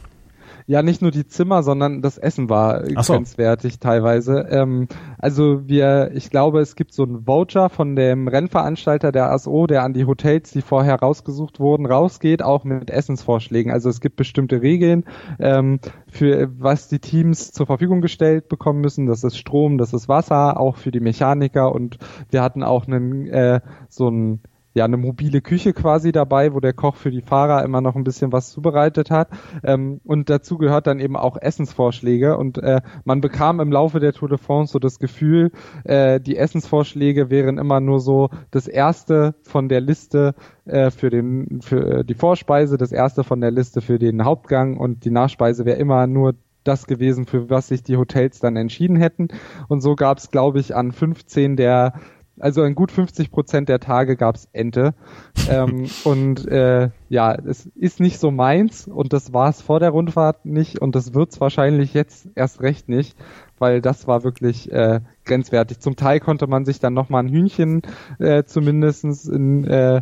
Ja, 0.68 0.82
nicht 0.82 1.02
nur 1.02 1.12
die 1.12 1.28
Zimmer, 1.28 1.62
sondern 1.62 2.02
das 2.02 2.18
Essen 2.18 2.50
war 2.50 2.86
so. 3.04 3.14
grenzwertig 3.14 3.80
teilweise. 3.80 4.48
Ähm, 4.50 4.88
also 5.20 5.68
wir, 5.68 6.12
ich 6.16 6.32
glaube, 6.32 6.60
es 6.60 6.76
gibt 6.76 6.92
so 6.92 7.04
einen 7.04 7.28
Voucher 7.28 7.70
von 7.70 7.96
dem 7.96 8.28
Rennveranstalter 8.28 9.12
der 9.12 9.32
ASO, 9.32 9.68
der 9.68 9.84
an 9.84 9.94
die 9.94 10.06
Hotels, 10.06 10.52
die 10.52 10.64
vorher 10.64 10.96
rausgesucht 10.96 11.60
wurden, 11.60 11.86
rausgeht, 11.86 12.42
auch 12.42 12.64
mit 12.64 12.90
Essensvorschlägen. 12.90 13.72
Also 13.72 13.90
es 13.90 14.02
gibt 14.02 14.16
bestimmte 14.16 14.64
Regeln, 14.64 15.06
ähm, 15.40 15.80
für 16.08 16.50
was 16.58 16.88
die 16.88 17.00
Teams 17.00 17.52
zur 17.52 17.68
Verfügung 17.68 18.02
gestellt 18.02 18.50
bekommen 18.50 18.82
müssen. 18.82 19.06
Das 19.06 19.24
ist 19.24 19.38
Strom, 19.38 19.78
das 19.78 19.94
ist 19.94 20.10
Wasser, 20.10 20.60
auch 20.60 20.78
für 20.78 20.90
die 20.90 21.00
Mechaniker 21.00 21.76
und 21.76 22.00
wir 22.32 22.42
hatten 22.42 22.64
auch 22.64 22.88
einen 22.88 23.28
äh, 23.28 23.62
so 23.90 24.10
ein 24.10 24.42
ja 24.76 24.86
eine 24.86 24.98
mobile 24.98 25.42
Küche 25.42 25.74
quasi 25.74 26.12
dabei, 26.12 26.54
wo 26.54 26.60
der 26.60 26.74
Koch 26.74 26.96
für 26.96 27.10
die 27.10 27.22
Fahrer 27.22 27.64
immer 27.64 27.82
noch 27.82 27.96
ein 27.96 28.04
bisschen 28.04 28.32
was 28.32 28.52
zubereitet 28.52 29.10
hat. 29.10 29.30
Ähm, 29.64 30.02
und 30.04 30.30
dazu 30.30 30.58
gehört 30.58 30.86
dann 30.86 31.00
eben 31.00 31.16
auch 31.16 31.38
Essensvorschläge. 31.38 32.38
Und 32.38 32.58
äh, 32.58 32.82
man 33.06 33.22
bekam 33.22 33.60
im 33.60 33.72
Laufe 33.72 34.00
der 34.00 34.14
Tour 34.14 34.30
de 34.30 34.38
France 34.38 34.74
so 34.74 34.80
das 34.80 35.00
Gefühl, 35.00 35.52
äh, 35.86 36.20
die 36.20 36.36
Essensvorschläge 36.36 37.30
wären 37.30 37.58
immer 37.58 37.80
nur 37.80 38.02
so 38.02 38.30
das 38.52 38.68
erste 38.68 39.36
von 39.44 39.70
der 39.70 39.80
Liste 39.80 40.36
äh, 40.66 40.92
für 40.92 41.10
den 41.10 41.62
für 41.62 42.04
die 42.04 42.14
Vorspeise, 42.14 42.78
das 42.78 42.92
erste 42.92 43.24
von 43.24 43.40
der 43.40 43.52
Liste 43.52 43.82
für 43.82 43.98
den 43.98 44.26
Hauptgang 44.26 44.78
und 44.78 45.06
die 45.06 45.12
Nachspeise 45.12 45.66
wäre 45.66 45.78
immer 45.78 46.06
nur 46.06 46.36
das 46.66 46.88
gewesen, 46.88 47.26
für 47.26 47.50
was 47.50 47.68
sich 47.68 47.84
die 47.84 47.96
Hotels 47.96 48.40
dann 48.40 48.56
entschieden 48.58 48.98
hätten. 48.98 49.30
Und 49.68 49.82
so 49.82 49.96
gab 49.96 50.18
es, 50.18 50.32
glaube 50.32 50.60
ich, 50.60 50.76
an 50.76 50.92
15 50.92 51.56
der 51.56 51.94
also 52.40 52.64
in 52.64 52.76
gut 52.76 52.92
50 52.92 53.32
Prozent 53.32 53.70
der 53.70 53.80
Tage 53.80 54.16
gab's 54.16 54.48
Ente. 54.54 54.94
ähm, 55.50 55.88
und 56.04 56.48
äh, 56.48 56.90
ja, 57.10 57.36
es 57.36 57.66
ist 57.76 58.00
nicht 58.00 58.20
so 58.20 58.32
meins 58.32 58.88
und 58.88 59.14
das 59.14 59.34
war 59.34 59.50
es 59.50 59.62
vor 59.62 59.80
der 59.80 59.92
Rundfahrt 59.92 60.46
nicht 60.46 60.80
und 60.80 60.96
das 60.96 61.14
wird's 61.14 61.40
wahrscheinlich 61.40 61.94
jetzt 61.94 62.28
erst 62.36 62.62
recht 62.62 62.90
nicht, 62.90 63.18
weil 63.58 63.82
das 63.82 64.08
war 64.08 64.24
wirklich 64.24 64.72
äh, 64.72 65.02
grenzwertig. 65.26 65.80
Zum 65.80 65.96
Teil 65.96 66.20
konnte 66.20 66.48
man 66.48 66.66
sich 66.66 66.80
dann 66.80 66.94
nochmal 66.94 67.24
ein 67.24 67.30
Hühnchen 67.30 67.82
äh, 68.20 68.44
zumindestens 68.44 69.28
in, 69.28 69.66
äh, 69.66 70.02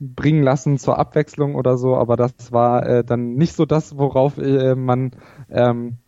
bringen 0.00 0.42
lassen 0.42 0.78
zur 0.78 0.98
Abwechslung 0.98 1.54
oder 1.54 1.76
so, 1.76 1.96
aber 1.96 2.16
das 2.16 2.50
war 2.50 2.84
äh, 2.86 3.04
dann 3.04 3.34
nicht 3.34 3.54
so 3.54 3.66
das, 3.66 3.96
worauf 3.96 4.36
äh, 4.38 4.74
man 4.74 5.12
ähm, 5.48 5.98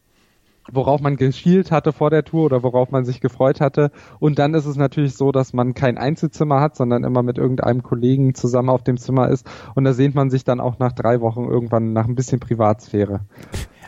worauf 0.72 1.00
man 1.00 1.16
geschielt 1.16 1.70
hatte 1.70 1.92
vor 1.92 2.10
der 2.10 2.24
Tour 2.24 2.44
oder 2.44 2.62
worauf 2.62 2.90
man 2.90 3.04
sich 3.04 3.20
gefreut 3.20 3.60
hatte. 3.60 3.90
Und 4.18 4.38
dann 4.38 4.54
ist 4.54 4.66
es 4.66 4.76
natürlich 4.76 5.14
so, 5.14 5.32
dass 5.32 5.52
man 5.52 5.74
kein 5.74 5.98
Einzelzimmer 5.98 6.60
hat, 6.60 6.76
sondern 6.76 7.04
immer 7.04 7.22
mit 7.22 7.38
irgendeinem 7.38 7.82
Kollegen 7.82 8.34
zusammen 8.34 8.70
auf 8.70 8.82
dem 8.82 8.96
Zimmer 8.96 9.28
ist. 9.28 9.46
Und 9.74 9.84
da 9.84 9.92
sehnt 9.92 10.14
man 10.14 10.30
sich 10.30 10.44
dann 10.44 10.60
auch 10.60 10.78
nach 10.78 10.92
drei 10.92 11.20
Wochen 11.20 11.44
irgendwann 11.44 11.92
nach 11.92 12.06
ein 12.06 12.14
bisschen 12.14 12.40
Privatsphäre. 12.40 13.20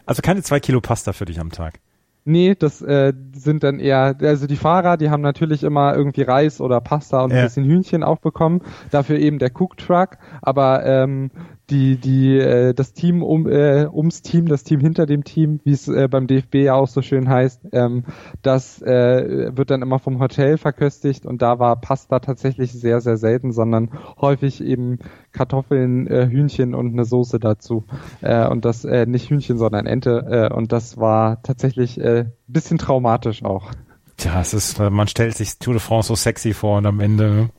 Also 0.04 0.22
keine 0.22 0.42
zwei 0.42 0.60
Kilo 0.60 0.80
Pasta 0.80 1.12
für 1.12 1.24
dich 1.24 1.40
am 1.40 1.50
Tag. 1.50 1.80
Nee, 2.28 2.56
das 2.58 2.82
äh, 2.82 3.12
sind 3.34 3.62
dann 3.62 3.78
eher, 3.78 4.16
also 4.20 4.48
die 4.48 4.56
Fahrer, 4.56 4.96
die 4.96 5.10
haben 5.10 5.20
natürlich 5.20 5.62
immer 5.62 5.94
irgendwie 5.94 6.22
Reis 6.22 6.60
oder 6.60 6.80
Pasta 6.80 7.22
und 7.22 7.30
ja. 7.30 7.36
ein 7.36 7.44
bisschen 7.44 7.64
Hühnchen 7.64 8.02
auch 8.02 8.18
bekommen. 8.18 8.62
Dafür 8.90 9.16
eben 9.18 9.38
der 9.38 9.52
Cook 9.54 9.76
Truck. 9.76 10.18
Aber 10.42 10.84
ähm, 10.84 11.30
die, 11.70 11.96
die, 11.96 12.38
äh, 12.38 12.74
das 12.74 12.92
Team 12.92 13.22
um, 13.22 13.48
äh, 13.48 13.86
ums 13.86 14.22
Team, 14.22 14.46
das 14.46 14.62
Team 14.62 14.80
hinter 14.80 15.06
dem 15.06 15.24
Team, 15.24 15.60
wie 15.64 15.72
es 15.72 15.88
äh, 15.88 16.08
beim 16.08 16.26
DFB 16.26 16.56
ja 16.56 16.74
auch 16.74 16.86
so 16.86 17.02
schön 17.02 17.28
heißt, 17.28 17.68
ähm, 17.72 18.04
das 18.42 18.80
äh, 18.82 19.50
wird 19.56 19.70
dann 19.70 19.82
immer 19.82 19.98
vom 19.98 20.20
Hotel 20.20 20.58
verköstigt 20.58 21.26
und 21.26 21.42
da 21.42 21.58
war 21.58 21.80
Pasta 21.80 22.20
tatsächlich 22.20 22.72
sehr, 22.72 23.00
sehr 23.00 23.16
selten, 23.16 23.52
sondern 23.52 23.90
häufig 24.20 24.62
eben 24.62 24.98
Kartoffeln, 25.32 26.06
äh, 26.06 26.28
Hühnchen 26.28 26.74
und 26.74 26.92
eine 26.92 27.04
Soße 27.04 27.40
dazu. 27.40 27.84
Äh, 28.20 28.46
und 28.46 28.64
das 28.64 28.84
äh, 28.84 29.06
nicht 29.06 29.28
Hühnchen, 29.28 29.58
sondern 29.58 29.86
Ente. 29.86 30.50
Äh, 30.50 30.54
und 30.54 30.72
das 30.72 30.96
war 30.98 31.42
tatsächlich 31.42 32.00
äh, 32.00 32.26
bisschen 32.46 32.78
traumatisch 32.78 33.44
auch. 33.44 33.70
Tja, 34.16 34.40
es 34.40 34.54
ist, 34.54 34.78
man 34.78 35.08
stellt 35.08 35.36
sich 35.36 35.58
Tour 35.58 35.74
de 35.74 35.80
France 35.80 36.08
so 36.08 36.14
sexy 36.14 36.54
vor 36.54 36.78
und 36.78 36.86
am 36.86 37.00
Ende. 37.00 37.50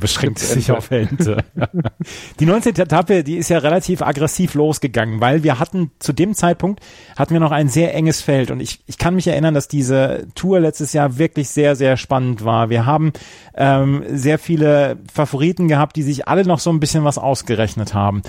Beschränkt 0.00 0.38
sich 0.38 0.72
auf 0.72 0.90
Ente. 0.90 1.44
die 2.40 2.46
19. 2.46 2.76
Etappe, 2.76 3.22
die 3.22 3.36
ist 3.36 3.50
ja 3.50 3.58
relativ 3.58 4.02
aggressiv 4.02 4.54
losgegangen, 4.54 5.20
weil 5.20 5.42
wir 5.42 5.58
hatten 5.58 5.90
zu 5.98 6.12
dem 6.12 6.34
Zeitpunkt 6.34 6.80
hatten 7.16 7.34
wir 7.34 7.40
noch 7.40 7.52
ein 7.52 7.68
sehr 7.68 7.94
enges 7.94 8.22
Feld 8.22 8.50
und 8.50 8.60
ich, 8.60 8.80
ich 8.86 8.98
kann 8.98 9.14
mich 9.14 9.26
erinnern, 9.26 9.54
dass 9.54 9.68
diese 9.68 10.26
Tour 10.34 10.60
letztes 10.60 10.92
Jahr 10.92 11.18
wirklich 11.18 11.50
sehr, 11.50 11.76
sehr 11.76 11.96
spannend 11.96 12.44
war. 12.44 12.70
Wir 12.70 12.86
haben 12.86 13.12
ähm, 13.54 14.04
sehr 14.08 14.38
viele 14.38 14.98
Favoriten 15.12 15.68
gehabt, 15.68 15.96
die 15.96 16.02
sich 16.02 16.26
alle 16.26 16.44
noch 16.44 16.58
so 16.58 16.70
ein 16.70 16.80
bisschen 16.80 17.04
was 17.04 17.18
ausgerechnet 17.18 17.94
haben. 17.94 18.22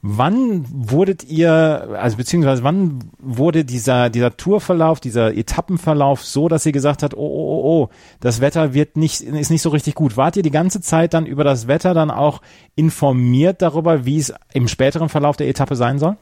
Wann 0.00 0.64
wurdet 0.70 1.24
ihr, 1.24 1.88
also 1.98 2.16
beziehungsweise 2.16 2.62
wann 2.62 3.10
wurde 3.18 3.64
dieser, 3.64 4.10
dieser 4.10 4.36
Tourverlauf, 4.36 5.00
dieser 5.00 5.36
Etappenverlauf 5.36 6.24
so, 6.24 6.48
dass 6.48 6.64
ihr 6.66 6.72
gesagt 6.72 7.02
habt, 7.02 7.14
oh, 7.14 7.18
oh, 7.18 7.20
oh, 7.20 7.62
oh, 7.64 7.88
das 8.20 8.40
Wetter 8.40 8.74
wird 8.74 8.96
nicht, 8.96 9.22
ist 9.22 9.50
nicht 9.50 9.62
so 9.62 9.70
richtig 9.70 9.96
gut. 9.96 10.16
Wart 10.16 10.36
ihr 10.36 10.44
die 10.44 10.52
ganze 10.52 10.80
Zeit 10.80 11.14
dann 11.14 11.26
über 11.26 11.42
das 11.42 11.66
Wetter 11.66 11.94
dann 11.94 12.12
auch 12.12 12.42
informiert 12.76 13.60
darüber, 13.60 14.04
wie 14.04 14.18
es 14.18 14.32
im 14.54 14.68
späteren 14.68 15.08
Verlauf 15.08 15.36
der 15.36 15.48
Etappe 15.48 15.74
sein 15.74 15.98
soll? 15.98 16.16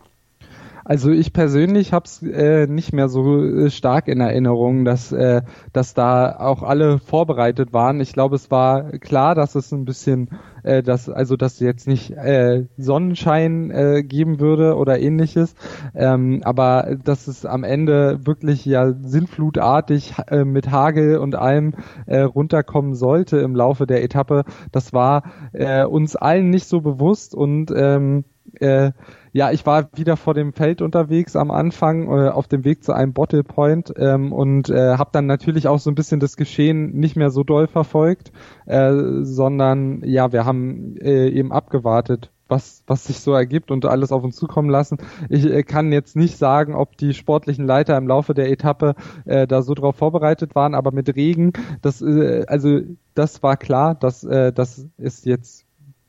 Also 0.89 1.11
ich 1.11 1.32
persönlich 1.32 1.93
habe 1.93 2.05
es 2.05 2.22
äh, 2.22 2.68
nicht 2.68 2.93
mehr 2.93 3.09
so 3.09 3.43
äh, 3.43 3.70
stark 3.70 4.07
in 4.07 4.20
Erinnerung, 4.20 4.84
dass, 4.84 5.11
äh, 5.11 5.43
dass 5.72 5.95
da 5.95 6.37
auch 6.39 6.62
alle 6.62 7.01
vorbereitet 7.01 7.72
waren. 7.72 8.01
Ich 8.01 8.12
glaube, 8.12 8.37
es 8.37 8.53
war 8.53 8.93
klar, 8.99 9.34
dass 9.34 9.57
es 9.57 9.72
ein 9.72 9.84
bisschen, 9.84 10.30
äh, 10.62 10.84
dass, 10.84 11.09
also 11.11 11.37
dass 11.37 11.59
jetzt 11.59 11.89
nicht 11.89 12.12
äh, 12.12 12.66
Sonnenschein 12.76 13.72
äh, 13.72 14.05
geben 14.05 14.39
würde 14.39 14.76
oder 14.76 15.01
ähnliches, 15.01 15.57
ähm, 15.97 16.43
aber 16.45 16.97
dass 17.03 17.26
es 17.26 17.45
am 17.45 17.64
Ende 17.64 18.24
wirklich 18.24 18.64
ja 18.64 18.93
sinnflutartig 18.93 20.14
äh, 20.28 20.45
mit 20.45 20.70
Hagel 20.70 21.18
und 21.18 21.34
allem 21.34 21.74
äh, 22.07 22.20
runterkommen 22.20 22.95
sollte 22.95 23.39
im 23.39 23.57
Laufe 23.57 23.89
der 23.89 24.05
Etappe, 24.05 24.45
das 24.70 24.93
war 24.93 25.24
äh, 25.53 25.84
uns 25.84 26.14
allen 26.14 26.51
nicht 26.51 26.68
so 26.68 26.80
bewusst 26.80 27.34
und 27.34 27.72
ähm, 27.74 28.24
äh, 28.61 28.92
ja, 29.32 29.51
ich 29.51 29.66
war 29.66 29.90
wieder 29.94 30.16
vor 30.16 30.32
dem 30.32 30.55
Feld 30.55 30.80
unterwegs 30.80 31.36
am 31.36 31.51
Anfang, 31.51 32.09
äh, 32.09 32.28
auf 32.30 32.49
dem 32.49 32.64
Weg 32.64 32.82
zu 32.82 32.94
einem 32.94 33.12
Bottle 33.12 33.44
Point 33.44 33.92
ähm, 33.99 34.32
und 34.32 34.70
äh, 34.70 34.97
habe 34.97 35.11
dann 35.12 35.26
natürlich 35.26 35.68
auch 35.68 35.78
so 35.78 35.90
ein 35.90 35.94
bisschen 35.94 36.20
das 36.20 36.36
Geschehen 36.36 36.94
nicht 36.94 37.16
mehr 37.16 37.30
so 37.30 37.44
doll 37.44 37.66
verfolgt, 37.66 38.32
äh, 38.64 38.94
sondern 39.20 40.03
ja, 40.05 40.32
wir 40.32 40.47
haben 40.47 40.97
äh, 40.97 41.28
eben 41.28 41.53
abgewartet, 41.53 42.30
was, 42.49 42.82
was 42.86 43.05
sich 43.05 43.20
so 43.20 43.32
ergibt 43.32 43.70
und 43.70 43.84
alles 43.84 44.12
auf 44.12 44.24
uns 44.24 44.36
zukommen 44.36 44.70
lassen. 44.70 44.99
Ich 45.28 45.44
äh, 45.44 45.62
kann 45.62 45.92
jetzt 45.92 46.16
nicht 46.16 46.38
sagen, 46.38 46.74
ob 46.74 46.97
die 46.97 47.12
sportlichen 47.12 47.66
Leiter 47.66 47.99
im 47.99 48.09
Laufe 48.09 48.32
der 48.32 48.51
Etappe 48.51 48.94
äh, 49.26 49.47
da 49.47 49.62
so 49.62 49.74
drauf 49.74 49.97
vorbereitet 49.97 50.55
waren, 50.55 50.74
aber 50.74 50.92
mit 50.92 51.14
Regen, 51.14 51.53
das, 51.82 52.01
äh, 52.01 52.44
also 52.47 52.80
das 53.14 53.42
war 53.42 53.57
klar, 53.57 53.94
dass 53.94 54.24
äh, 54.24 54.53
das 54.53 54.86
ist 54.97 55.26
jetzt 55.26 55.66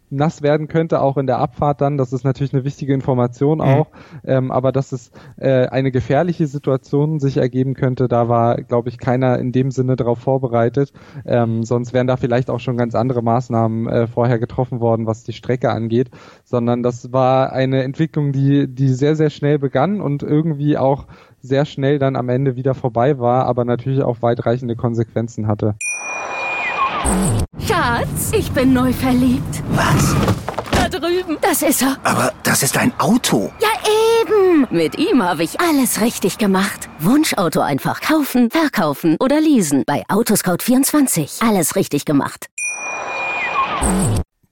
nass 0.10 0.42
werden 0.42 0.68
könnte, 0.68 1.02
auch 1.02 1.18
in 1.18 1.28
der 1.28 1.40
Abfahrt 1.40 1.82
dann. 1.82 1.98
Das 1.98 2.14
ist 2.14 2.24
natürlich 2.24 2.54
eine 2.54 2.64
wichtige 2.64 2.94
Information 2.94 3.62
auch. 3.62 3.88
Mhm. 4.24 4.30
Ähm, 4.30 4.52
aber 4.52 4.72
dass 4.72 4.92
es 4.92 5.12
äh, 5.38 5.68
eine 5.68 5.92
gefährliche 5.92 6.48
Situation 6.48 7.20
sich 7.20 7.38
ergeben 7.38 7.74
könnte, 7.74 8.08
da 8.08 8.30
war, 8.30 8.58
glaube 8.58 8.90
ich, 8.90 8.98
keiner 8.98 9.40
in 9.40 9.52
dem 9.52 9.72
Sinne 9.72 9.96
darauf 9.96 10.20
vorbereitet. 10.20 10.94
Ähm, 11.26 11.64
sonst 11.64 11.94
wären 11.94 12.08
da 12.08 12.18
vielleicht 12.18 12.50
auch 12.50 12.60
schon 12.60 12.78
ganz 12.78 12.96
andere 12.96 13.22
Maßnahmen 13.22 13.88
äh, 13.88 14.08
vorher 14.08 14.40
getroffen 14.40 14.80
worden, 14.80 15.08
was 15.08 15.24
die 15.24 15.34
Strecke 15.34 15.72
angeht. 15.72 16.10
Sondern 16.44 16.84
das 16.84 17.12
war 17.12 17.52
eine 17.52 17.84
Entwicklung, 17.84 18.32
die, 18.32 18.68
die 18.68 18.90
sehr, 18.90 19.16
sehr 19.16 19.30
schnell 19.30 19.60
begann 19.60 20.02
und 20.02 20.24
irgendwie 20.24 20.78
auch 20.78 21.06
sehr 21.42 21.66
schnell 21.66 22.00
dann 22.00 22.16
am 22.16 22.30
Ende 22.30 22.56
wieder 22.56 22.74
vorbei 22.74 23.20
war, 23.20 23.46
aber 23.46 23.66
natürlich 23.66 24.02
auch 24.04 24.22
weitreichende 24.22 24.76
Konsequenzen 24.76 25.48
hatte. 25.48 25.76
Schatz, 27.66 28.32
ich 28.32 28.52
bin 28.52 28.74
neu 28.74 28.94
verliebt. 28.94 29.64
Was? 29.70 30.16
Da 30.72 30.90
drüben. 30.90 31.38
Das 31.42 31.62
ist 31.62 31.82
er. 31.82 31.98
Aber 32.04 32.34
das 32.44 32.64
ist 32.64 32.78
ein 32.78 32.92
Auto. 33.00 33.52
Ja, 33.62 33.68
eben. 34.22 34.68
Mit 34.70 34.98
ihm 34.98 35.22
habe 35.22 35.44
ich 35.44 35.60
alles 35.60 36.02
richtig 36.02 36.38
gemacht. 36.38 36.90
Wunschauto 37.00 37.62
einfach 37.62 38.02
kaufen, 38.02 38.50
verkaufen 38.50 39.18
oder 39.20 39.40
leasen. 39.42 39.84
Bei 39.86 40.04
Autoscout24. 40.08 41.48
Alles 41.48 41.76
richtig 41.76 42.06
gemacht. 42.06 42.48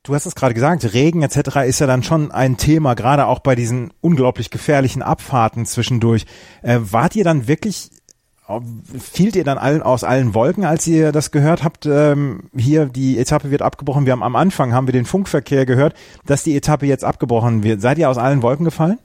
Du 0.04 0.14
hast 0.14 0.28
es 0.28 0.36
gerade 0.36 0.54
gesagt, 0.54 0.94
Regen 0.94 1.24
etc. 1.24 1.66
ist 1.66 1.80
ja 1.80 1.88
dann 1.88 2.04
schon 2.04 2.32
ein 2.32 2.58
Thema, 2.58 2.94
gerade 2.94 3.26
auch 3.26 3.40
bei 3.40 3.56
diesen 3.56 3.92
unglaublich 4.02 4.52
gefährlichen 4.52 5.02
Abfahrten 5.02 5.66
zwischendurch. 5.66 6.26
Äh, 6.62 6.78
wart 6.82 7.16
ihr 7.16 7.24
dann 7.24 7.48
wirklich 7.48 7.90
fielt 9.00 9.36
ihr 9.36 9.44
dann 9.44 9.58
allen 9.58 9.82
aus 9.82 10.04
allen 10.04 10.34
Wolken, 10.34 10.66
als 10.66 10.86
ihr 10.86 11.12
das 11.12 11.32
gehört 11.32 11.64
habt? 11.64 11.86
Ähm, 11.86 12.50
hier 12.56 12.86
die 12.86 13.18
Etappe 13.18 13.50
wird 13.50 13.62
abgebrochen. 13.62 14.06
Wir 14.06 14.14
haben 14.14 14.24
am 14.24 14.36
Anfang 14.36 14.74
haben 14.74 14.88
wir 14.88 14.94
den 14.94 15.06
Funkverkehr 15.06 15.66
gehört, 15.66 15.96
dass 16.26 16.44
die 16.44 16.56
Etappe 16.56 16.86
jetzt 16.86 17.04
abgebrochen 17.04 17.64
wird. 17.64 17.82
Seid 17.82 17.98
ihr 17.98 18.10
aus 18.10 18.18
allen 18.18 18.44
Wolken 18.44 18.66
gefallen? 18.66 19.00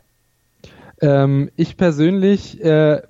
Ähm, 1.00 1.50
ich 1.56 1.76
persönlich 1.76 2.62
äh, 2.62 3.00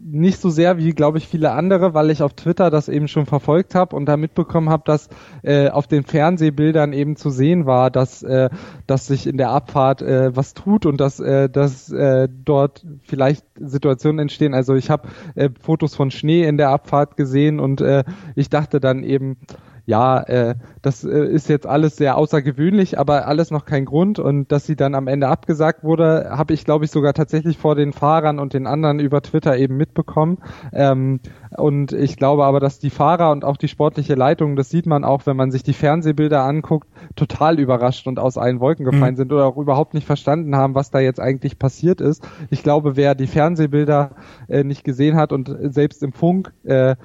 nicht 0.00 0.40
so 0.40 0.50
sehr 0.50 0.78
wie, 0.78 0.92
glaube 0.92 1.18
ich, 1.18 1.28
viele 1.28 1.52
andere, 1.52 1.94
weil 1.94 2.10
ich 2.10 2.22
auf 2.22 2.34
Twitter 2.34 2.70
das 2.70 2.88
eben 2.88 3.08
schon 3.08 3.26
verfolgt 3.26 3.74
habe 3.74 3.96
und 3.96 4.06
da 4.06 4.16
mitbekommen 4.16 4.68
habe, 4.68 4.82
dass 4.86 5.08
äh, 5.42 5.68
auf 5.68 5.86
den 5.86 6.04
Fernsehbildern 6.04 6.92
eben 6.92 7.16
zu 7.16 7.30
sehen 7.30 7.66
war, 7.66 7.90
dass, 7.90 8.22
äh, 8.22 8.50
dass 8.86 9.06
sich 9.06 9.26
in 9.26 9.36
der 9.36 9.50
Abfahrt 9.50 10.02
äh, 10.02 10.34
was 10.36 10.54
tut 10.54 10.86
und 10.86 11.00
dass, 11.00 11.20
äh, 11.20 11.48
dass 11.48 11.90
äh, 11.90 12.28
dort 12.44 12.84
vielleicht 13.02 13.44
Situationen 13.58 14.18
entstehen. 14.20 14.54
Also 14.54 14.74
ich 14.74 14.90
habe 14.90 15.08
äh, 15.34 15.50
Fotos 15.60 15.94
von 15.94 16.10
Schnee 16.10 16.44
in 16.44 16.56
der 16.56 16.70
Abfahrt 16.70 17.16
gesehen 17.16 17.60
und 17.60 17.80
äh, 17.80 18.04
ich 18.34 18.50
dachte 18.50 18.80
dann 18.80 19.02
eben, 19.04 19.36
ja, 19.84 20.20
äh, 20.22 20.54
das 20.80 21.04
äh, 21.04 21.26
ist 21.26 21.48
jetzt 21.48 21.66
alles 21.66 21.96
sehr 21.96 22.16
außergewöhnlich, 22.16 22.98
aber 22.98 23.26
alles 23.26 23.50
noch 23.50 23.64
kein 23.64 23.84
Grund. 23.84 24.18
Und 24.18 24.52
dass 24.52 24.66
sie 24.66 24.76
dann 24.76 24.94
am 24.94 25.08
Ende 25.08 25.28
abgesagt 25.28 25.82
wurde, 25.82 26.28
habe 26.30 26.54
ich, 26.54 26.64
glaube 26.64 26.84
ich, 26.84 26.90
sogar 26.90 27.14
tatsächlich 27.14 27.58
vor 27.58 27.74
den 27.74 27.92
Fahrern 27.92 28.38
und 28.38 28.52
den 28.52 28.66
anderen 28.66 29.00
über 29.00 29.22
Twitter 29.22 29.56
eben 29.56 29.76
mitbekommen. 29.76 30.38
Ähm, 30.72 31.20
und 31.56 31.92
ich 31.92 32.16
glaube 32.16 32.44
aber, 32.44 32.60
dass 32.60 32.78
die 32.78 32.90
Fahrer 32.90 33.30
und 33.30 33.44
auch 33.44 33.56
die 33.56 33.68
sportliche 33.68 34.14
Leitung, 34.14 34.56
das 34.56 34.70
sieht 34.70 34.86
man 34.86 35.04
auch, 35.04 35.26
wenn 35.26 35.36
man 35.36 35.50
sich 35.50 35.62
die 35.62 35.72
Fernsehbilder 35.72 36.42
anguckt, 36.42 36.88
total 37.16 37.58
überrascht 37.58 38.06
und 38.06 38.18
aus 38.18 38.38
allen 38.38 38.60
Wolken 38.60 38.84
gefallen 38.84 39.14
mhm. 39.14 39.18
sind 39.18 39.32
oder 39.32 39.46
auch 39.46 39.56
überhaupt 39.56 39.94
nicht 39.94 40.06
verstanden 40.06 40.56
haben, 40.56 40.74
was 40.74 40.90
da 40.90 41.00
jetzt 41.00 41.20
eigentlich 41.20 41.58
passiert 41.58 42.00
ist. 42.00 42.26
Ich 42.50 42.62
glaube, 42.62 42.96
wer 42.96 43.14
die 43.14 43.26
Fernsehbilder 43.26 44.12
äh, 44.48 44.64
nicht 44.64 44.84
gesehen 44.84 45.16
hat 45.16 45.32
und 45.32 45.54
selbst 45.60 46.02
im 46.02 46.12
Funk 46.12 46.52
äh, 46.64 46.96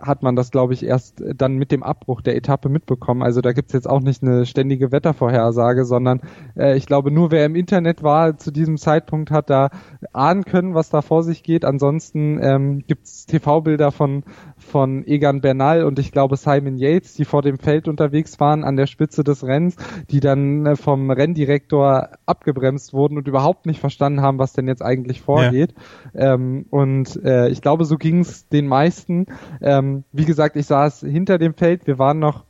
hat 0.00 0.22
man 0.22 0.36
das, 0.36 0.50
glaube 0.50 0.74
ich, 0.74 0.84
erst 0.84 1.22
dann 1.34 1.56
mit 1.56 1.72
dem 1.72 1.82
Abbruch 1.82 2.20
der 2.20 2.36
Etappe 2.36 2.68
mitbekommen. 2.68 3.22
Also 3.22 3.40
da 3.40 3.52
gibt's 3.52 3.72
jetzt 3.72 3.88
auch 3.88 4.00
nicht 4.00 4.22
eine 4.22 4.46
ständige 4.46 4.92
Wettervorhersage, 4.92 5.84
sondern 5.84 6.20
äh, 6.56 6.76
ich 6.76 6.86
glaube, 6.86 7.10
nur 7.10 7.30
wer 7.30 7.44
im 7.44 7.56
Internet 7.56 8.02
war 8.02 8.36
zu 8.38 8.50
diesem 8.50 8.76
Zeitpunkt 8.76 9.30
hat 9.30 9.50
da 9.50 9.70
ahnen 10.12 10.44
können, 10.44 10.74
was 10.74 10.90
da 10.90 11.02
vor 11.02 11.22
sich 11.22 11.42
geht. 11.42 11.64
Ansonsten 11.64 12.38
ähm, 12.40 12.84
gibt's 12.86 13.26
TV-Bilder 13.26 13.90
von, 13.96 14.22
von 14.56 15.06
Egan 15.06 15.40
Bernal 15.40 15.84
und 15.84 15.98
ich 15.98 16.12
glaube 16.12 16.36
Simon 16.36 16.76
Yates, 16.76 17.14
die 17.14 17.24
vor 17.24 17.42
dem 17.42 17.58
Feld 17.58 17.88
unterwegs 17.88 18.38
waren 18.38 18.62
an 18.62 18.76
der 18.76 18.86
Spitze 18.86 19.24
des 19.24 19.44
Rennens, 19.44 19.76
die 20.10 20.20
dann 20.20 20.66
äh, 20.66 20.76
vom 20.76 21.10
Renndirektor 21.10 22.10
abgebremst 22.26 22.92
wurden 22.92 23.18
und 23.18 23.26
überhaupt 23.26 23.66
nicht 23.66 23.80
verstanden 23.80 24.20
haben, 24.20 24.38
was 24.38 24.52
denn 24.52 24.68
jetzt 24.68 24.82
eigentlich 24.82 25.22
vorgeht. 25.22 25.74
Ja. 26.14 26.34
Ähm, 26.34 26.66
und 26.70 27.22
äh, 27.24 27.48
ich 27.48 27.62
glaube, 27.62 27.84
so 27.84 27.96
ging 27.96 28.20
es 28.20 28.48
den 28.48 28.66
meisten. 28.66 29.26
Ähm, 29.60 30.04
wie 30.12 30.24
gesagt, 30.24 30.56
ich 30.56 30.66
saß 30.66 31.00
hinter 31.00 31.38
dem 31.38 31.54
Feld, 31.54 31.86
wir 31.86 31.98
waren 31.98 32.18
noch 32.18 32.44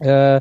äh, 0.00 0.40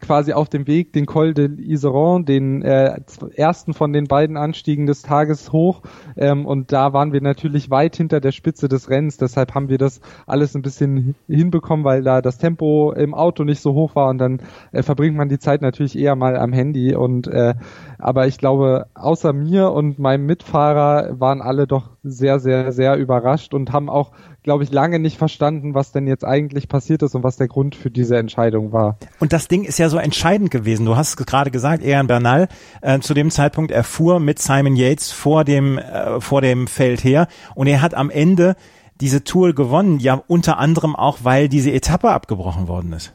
quasi 0.00 0.32
auf 0.32 0.48
dem 0.48 0.66
Weg 0.66 0.92
den 0.92 1.06
Col 1.06 1.34
de 1.34 1.50
Iseron, 1.60 2.24
den 2.24 2.62
äh, 2.62 3.00
ersten 3.36 3.74
von 3.74 3.92
den 3.92 4.06
beiden 4.06 4.36
Anstiegen 4.36 4.86
des 4.86 5.02
Tages 5.02 5.52
hoch. 5.52 5.82
Ähm, 6.16 6.46
und 6.46 6.72
da 6.72 6.92
waren 6.92 7.12
wir 7.12 7.20
natürlich 7.20 7.70
weit 7.70 7.96
hinter 7.96 8.20
der 8.20 8.32
Spitze 8.32 8.68
des 8.68 8.88
Rennens. 8.90 9.16
Deshalb 9.16 9.54
haben 9.54 9.68
wir 9.68 9.78
das 9.78 10.00
alles 10.26 10.54
ein 10.54 10.62
bisschen 10.62 11.14
hinbekommen, 11.28 11.84
weil 11.84 12.02
da 12.02 12.22
das 12.22 12.38
Tempo 12.38 12.92
im 12.92 13.14
Auto 13.14 13.44
nicht 13.44 13.60
so 13.60 13.74
hoch 13.74 13.94
war. 13.94 14.08
Und 14.08 14.18
dann 14.18 14.40
äh, 14.72 14.82
verbringt 14.82 15.16
man 15.16 15.28
die 15.28 15.38
Zeit 15.38 15.62
natürlich 15.62 15.98
eher 15.98 16.16
mal 16.16 16.36
am 16.36 16.52
Handy. 16.52 16.94
Und 16.94 17.26
äh, 17.26 17.54
aber 17.98 18.26
ich 18.26 18.38
glaube, 18.38 18.86
außer 18.94 19.32
mir 19.32 19.70
und 19.70 19.98
meinem 19.98 20.26
Mitfahrer 20.26 21.20
waren 21.20 21.42
alle 21.42 21.66
doch 21.66 21.93
sehr, 22.04 22.38
sehr, 22.38 22.72
sehr 22.72 22.96
überrascht 22.96 23.54
und 23.54 23.72
haben 23.72 23.90
auch 23.90 24.12
glaube 24.44 24.62
ich, 24.62 24.70
lange 24.70 24.98
nicht 24.98 25.16
verstanden, 25.16 25.74
was 25.74 25.90
denn 25.90 26.06
jetzt 26.06 26.24
eigentlich 26.24 26.68
passiert 26.68 27.02
ist 27.02 27.14
und 27.14 27.24
was 27.24 27.36
der 27.36 27.48
Grund 27.48 27.74
für 27.74 27.90
diese 27.90 28.18
Entscheidung 28.18 28.72
war. 28.72 28.98
Und 29.18 29.32
das 29.32 29.48
Ding 29.48 29.64
ist 29.64 29.78
ja 29.78 29.88
so 29.88 29.96
entscheidend 29.96 30.50
gewesen. 30.50 30.86
Du 30.86 30.96
hast 30.96 31.08
es 31.08 31.16
gerade 31.16 31.50
gesagt, 31.50 31.82
Eran 31.82 32.06
Bernal 32.06 32.48
äh, 32.82 33.00
zu 33.00 33.14
dem 33.14 33.30
Zeitpunkt 33.30 33.72
erfuhr 33.72 34.20
mit 34.20 34.38
Simon 34.38 34.76
Yates 34.76 35.10
vor 35.10 35.44
dem, 35.44 35.78
äh, 35.78 36.20
vor 36.20 36.42
dem 36.42 36.66
Feld 36.66 37.02
her 37.02 37.26
und 37.54 37.66
er 37.66 37.80
hat 37.80 37.94
am 37.94 38.10
Ende 38.10 38.54
diese 39.00 39.24
Tour 39.24 39.54
gewonnen, 39.54 39.98
ja 39.98 40.22
unter 40.28 40.58
anderem 40.58 40.94
auch, 40.94 41.18
weil 41.22 41.48
diese 41.48 41.72
Etappe 41.72 42.10
abgebrochen 42.10 42.68
worden 42.68 42.92
ist. 42.92 43.14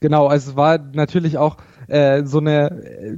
Genau, 0.00 0.26
also 0.26 0.50
es 0.50 0.56
war 0.56 0.78
natürlich 0.78 1.38
auch 1.38 1.56
äh, 1.86 2.24
so 2.24 2.38
eine 2.38 2.70
äh, 2.70 3.16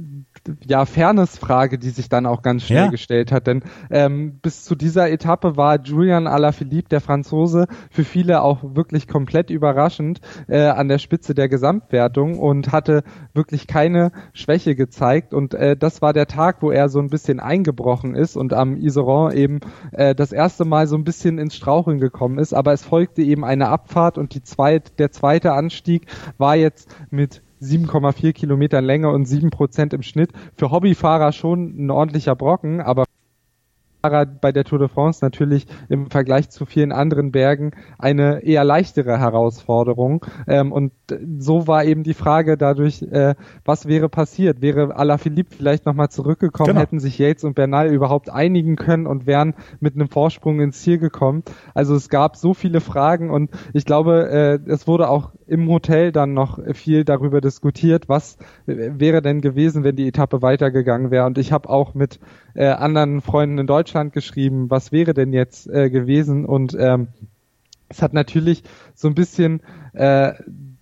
ja, 0.65 0.85
Fairness-Frage, 0.85 1.77
die 1.77 1.89
sich 1.89 2.09
dann 2.09 2.25
auch 2.25 2.41
ganz 2.41 2.63
schnell 2.63 2.85
ja. 2.85 2.89
gestellt 2.89 3.31
hat. 3.31 3.47
Denn 3.47 3.63
ähm, 3.89 4.39
bis 4.41 4.63
zu 4.63 4.75
dieser 4.75 5.09
Etappe 5.09 5.57
war 5.57 5.81
Julian 5.81 6.27
Alaphilippe, 6.27 6.89
der 6.89 7.01
Franzose, 7.01 7.67
für 7.89 8.03
viele 8.03 8.41
auch 8.41 8.59
wirklich 8.75 9.07
komplett 9.07 9.49
überraschend 9.49 10.21
äh, 10.47 10.61
an 10.67 10.87
der 10.87 10.99
Spitze 10.99 11.33
der 11.33 11.49
Gesamtwertung 11.49 12.39
und 12.39 12.71
hatte 12.71 13.03
wirklich 13.33 13.67
keine 13.67 14.11
Schwäche 14.33 14.75
gezeigt. 14.75 15.33
Und 15.33 15.53
äh, 15.53 15.75
das 15.75 16.01
war 16.01 16.13
der 16.13 16.27
Tag, 16.27 16.61
wo 16.61 16.71
er 16.71 16.89
so 16.89 16.99
ein 16.99 17.09
bisschen 17.09 17.39
eingebrochen 17.39 18.15
ist 18.15 18.35
und 18.37 18.53
am 18.53 18.77
Iseron 18.77 19.31
eben 19.31 19.59
äh, 19.91 20.15
das 20.15 20.31
erste 20.31 20.65
Mal 20.65 20.87
so 20.87 20.95
ein 20.95 21.03
bisschen 21.03 21.37
ins 21.37 21.55
Straucheln 21.55 21.99
gekommen 21.99 22.39
ist. 22.39 22.53
Aber 22.53 22.73
es 22.73 22.83
folgte 22.83 23.21
eben 23.21 23.43
eine 23.43 23.69
Abfahrt 23.69 24.17
und 24.17 24.33
die 24.33 24.43
zweit, 24.43 24.99
der 24.99 25.11
zweite 25.11 25.53
Anstieg 25.53 26.07
war 26.37 26.55
jetzt 26.55 26.89
mit 27.09 27.41
7,4 27.61 28.33
Kilometern 28.33 28.85
Länge 28.85 29.09
und 29.09 29.25
7 29.25 29.49
Prozent 29.49 29.93
im 29.93 30.03
Schnitt. 30.03 30.31
Für 30.55 30.71
Hobbyfahrer 30.71 31.31
schon 31.31 31.85
ein 31.85 31.91
ordentlicher 31.91 32.35
Brocken, 32.35 32.81
aber 32.81 33.05
bei 34.01 34.51
der 34.51 34.63
Tour 34.63 34.79
de 34.79 34.87
France 34.87 35.23
natürlich 35.23 35.67
im 35.89 36.09
Vergleich 36.09 36.49
zu 36.49 36.65
vielen 36.65 36.91
anderen 36.91 37.31
Bergen 37.31 37.71
eine 37.97 38.43
eher 38.43 38.63
leichtere 38.63 39.19
Herausforderung. 39.19 40.25
Ähm, 40.47 40.71
und 40.71 40.93
so 41.39 41.67
war 41.67 41.83
eben 41.83 42.03
die 42.03 42.13
Frage 42.13 42.57
dadurch, 42.57 43.01
äh, 43.01 43.35
was 43.65 43.87
wäre 43.87 44.09
passiert? 44.09 44.61
Wäre 44.61 44.95
Alaphilippe 44.95 45.55
vielleicht 45.55 45.85
nochmal 45.85 46.09
zurückgekommen, 46.09 46.69
genau. 46.69 46.81
hätten 46.81 46.99
sich 46.99 47.17
Yates 47.17 47.43
und 47.43 47.55
Bernal 47.55 47.87
überhaupt 47.87 48.29
einigen 48.29 48.75
können 48.75 49.07
und 49.07 49.25
wären 49.25 49.55
mit 49.79 49.95
einem 49.95 50.09
Vorsprung 50.09 50.61
ins 50.61 50.81
Ziel 50.81 50.97
gekommen? 50.99 51.43
Also 51.73 51.95
es 51.95 52.09
gab 52.09 52.35
so 52.35 52.53
viele 52.53 52.81
Fragen 52.81 53.29
und 53.29 53.51
ich 53.73 53.85
glaube, 53.85 54.29
äh, 54.29 54.71
es 54.71 54.87
wurde 54.87 55.09
auch 55.09 55.31
im 55.47 55.67
Hotel 55.69 56.11
dann 56.11 56.33
noch 56.33 56.59
viel 56.73 57.03
darüber 57.05 57.41
diskutiert, 57.41 58.09
was 58.09 58.37
wäre 58.65 59.21
denn 59.21 59.41
gewesen, 59.41 59.83
wenn 59.83 59.95
die 59.95 60.07
Etappe 60.07 60.41
weitergegangen 60.41 61.09
wäre. 61.09 61.25
Und 61.25 61.37
ich 61.37 61.51
habe 61.51 61.69
auch 61.69 61.93
mit 61.93 62.19
äh, 62.53 62.67
anderen 62.67 63.21
Freunden 63.21 63.57
in 63.59 63.67
Deutschland 63.67 63.96
geschrieben, 64.05 64.69
was 64.69 64.91
wäre 64.91 65.13
denn 65.13 65.33
jetzt 65.33 65.67
äh, 65.67 65.89
gewesen. 65.89 66.45
Und 66.45 66.75
ähm, 66.79 67.07
es 67.89 68.01
hat 68.01 68.13
natürlich 68.13 68.63
so 68.95 69.07
ein 69.07 69.15
bisschen 69.15 69.61
äh, 69.93 70.33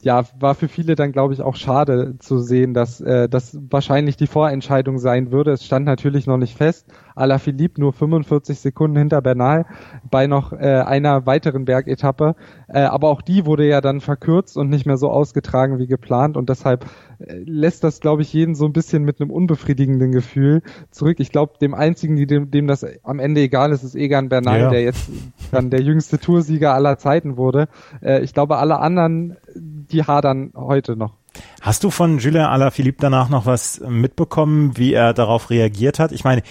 ja, 0.05 0.23
war 0.39 0.53
für 0.53 0.67
viele 0.67 0.93
dann, 0.93 1.11
glaube 1.11 1.33
ich, 1.33 1.41
auch 1.41 1.55
schade 1.55 2.17
zu 2.19 2.37
sehen, 2.37 2.75
dass 2.75 3.01
äh, 3.01 3.27
das 3.27 3.57
wahrscheinlich 3.71 4.15
die 4.15 4.27
Vorentscheidung 4.27 4.99
sein 4.99 5.31
würde. 5.31 5.51
Es 5.51 5.65
stand 5.65 5.87
natürlich 5.87 6.27
noch 6.27 6.37
nicht 6.37 6.55
fest. 6.55 6.85
Alaphilippe 7.15 7.81
nur 7.81 7.91
45 7.91 8.59
Sekunden 8.59 8.97
hinter 8.97 9.23
Bernal 9.23 9.65
bei 10.11 10.27
noch 10.27 10.53
äh, 10.53 10.83
einer 10.85 11.25
weiteren 11.25 11.65
Bergetappe. 11.65 12.35
Äh, 12.67 12.81
aber 12.81 13.09
auch 13.09 13.23
die 13.23 13.47
wurde 13.47 13.67
ja 13.67 13.81
dann 13.81 13.99
verkürzt 13.99 14.57
und 14.57 14.69
nicht 14.69 14.85
mehr 14.85 14.97
so 14.97 15.09
ausgetragen 15.09 15.79
wie 15.79 15.87
geplant. 15.87 16.37
Und 16.37 16.49
deshalb 16.49 16.85
äh, 17.17 17.37
lässt 17.43 17.83
das, 17.83 17.99
glaube 17.99 18.21
ich, 18.21 18.31
jeden 18.31 18.53
so 18.53 18.65
ein 18.65 18.73
bisschen 18.73 19.05
mit 19.05 19.19
einem 19.19 19.31
unbefriedigenden 19.31 20.11
Gefühl 20.11 20.61
zurück. 20.91 21.19
Ich 21.19 21.31
glaube, 21.31 21.53
dem 21.59 21.73
einzigen, 21.73 22.27
dem, 22.27 22.51
dem 22.51 22.67
das 22.67 22.85
am 23.01 23.17
Ende 23.17 23.41
egal 23.41 23.71
ist, 23.71 23.81
ist 23.81 23.95
Egan 23.95 24.29
Bernal, 24.29 24.59
ja. 24.59 24.69
der 24.69 24.83
jetzt 24.83 25.09
dann 25.51 25.71
der 25.71 25.81
jüngste 25.81 26.19
Toursieger 26.19 26.75
aller 26.75 26.99
Zeiten 26.99 27.37
wurde. 27.37 27.69
Äh, 28.03 28.21
ich 28.21 28.35
glaube, 28.35 28.57
alle 28.57 28.77
anderen, 28.77 29.37
die 29.55 30.03
hadern 30.03 30.51
heute 30.55 30.95
noch. 30.95 31.13
Hast 31.61 31.83
du 31.83 31.89
von 31.89 32.19
Julien 32.19 32.45
Alaphilippe 32.45 32.99
danach 33.01 33.29
noch 33.29 33.45
was 33.45 33.81
mitbekommen, 33.87 34.77
wie 34.77 34.93
er 34.93 35.13
darauf 35.13 35.49
reagiert 35.49 35.99
hat? 35.99 36.11
Ich 36.11 36.23
meine, 36.23 36.43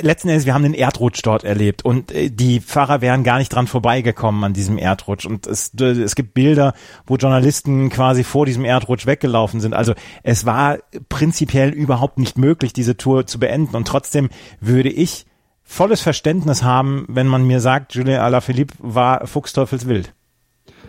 letzten 0.00 0.28
Endes, 0.28 0.46
wir 0.46 0.54
haben 0.54 0.62
den 0.62 0.74
Erdrutsch 0.74 1.20
dort 1.22 1.44
erlebt 1.44 1.84
und 1.84 2.12
äh, 2.12 2.30
die 2.30 2.60
Fahrer 2.60 3.00
wären 3.00 3.24
gar 3.24 3.38
nicht 3.38 3.50
dran 3.50 3.66
vorbeigekommen 3.66 4.42
an 4.42 4.52
diesem 4.52 4.78
Erdrutsch 4.78 5.26
und 5.26 5.46
es, 5.46 5.72
es 5.74 6.14
gibt 6.14 6.34
Bilder, 6.34 6.74
wo 7.06 7.16
Journalisten 7.16 7.90
quasi 7.90 8.24
vor 8.24 8.46
diesem 8.46 8.64
Erdrutsch 8.64 9.06
weggelaufen 9.06 9.60
sind. 9.60 9.74
Also 9.74 9.94
es 10.22 10.46
war 10.46 10.78
prinzipiell 11.08 11.70
überhaupt 11.70 12.18
nicht 12.18 12.38
möglich, 12.38 12.72
diese 12.72 12.96
Tour 12.96 13.26
zu 13.26 13.38
beenden 13.38 13.76
und 13.76 13.86
trotzdem 13.86 14.30
würde 14.60 14.90
ich 14.90 15.26
volles 15.62 16.00
Verständnis 16.00 16.62
haben, 16.62 17.06
wenn 17.08 17.26
man 17.26 17.46
mir 17.46 17.60
sagt, 17.60 17.94
Julien 17.94 18.20
Alaphilippe 18.20 18.74
war 18.78 19.26
fuchsteufelswild. 19.26 20.12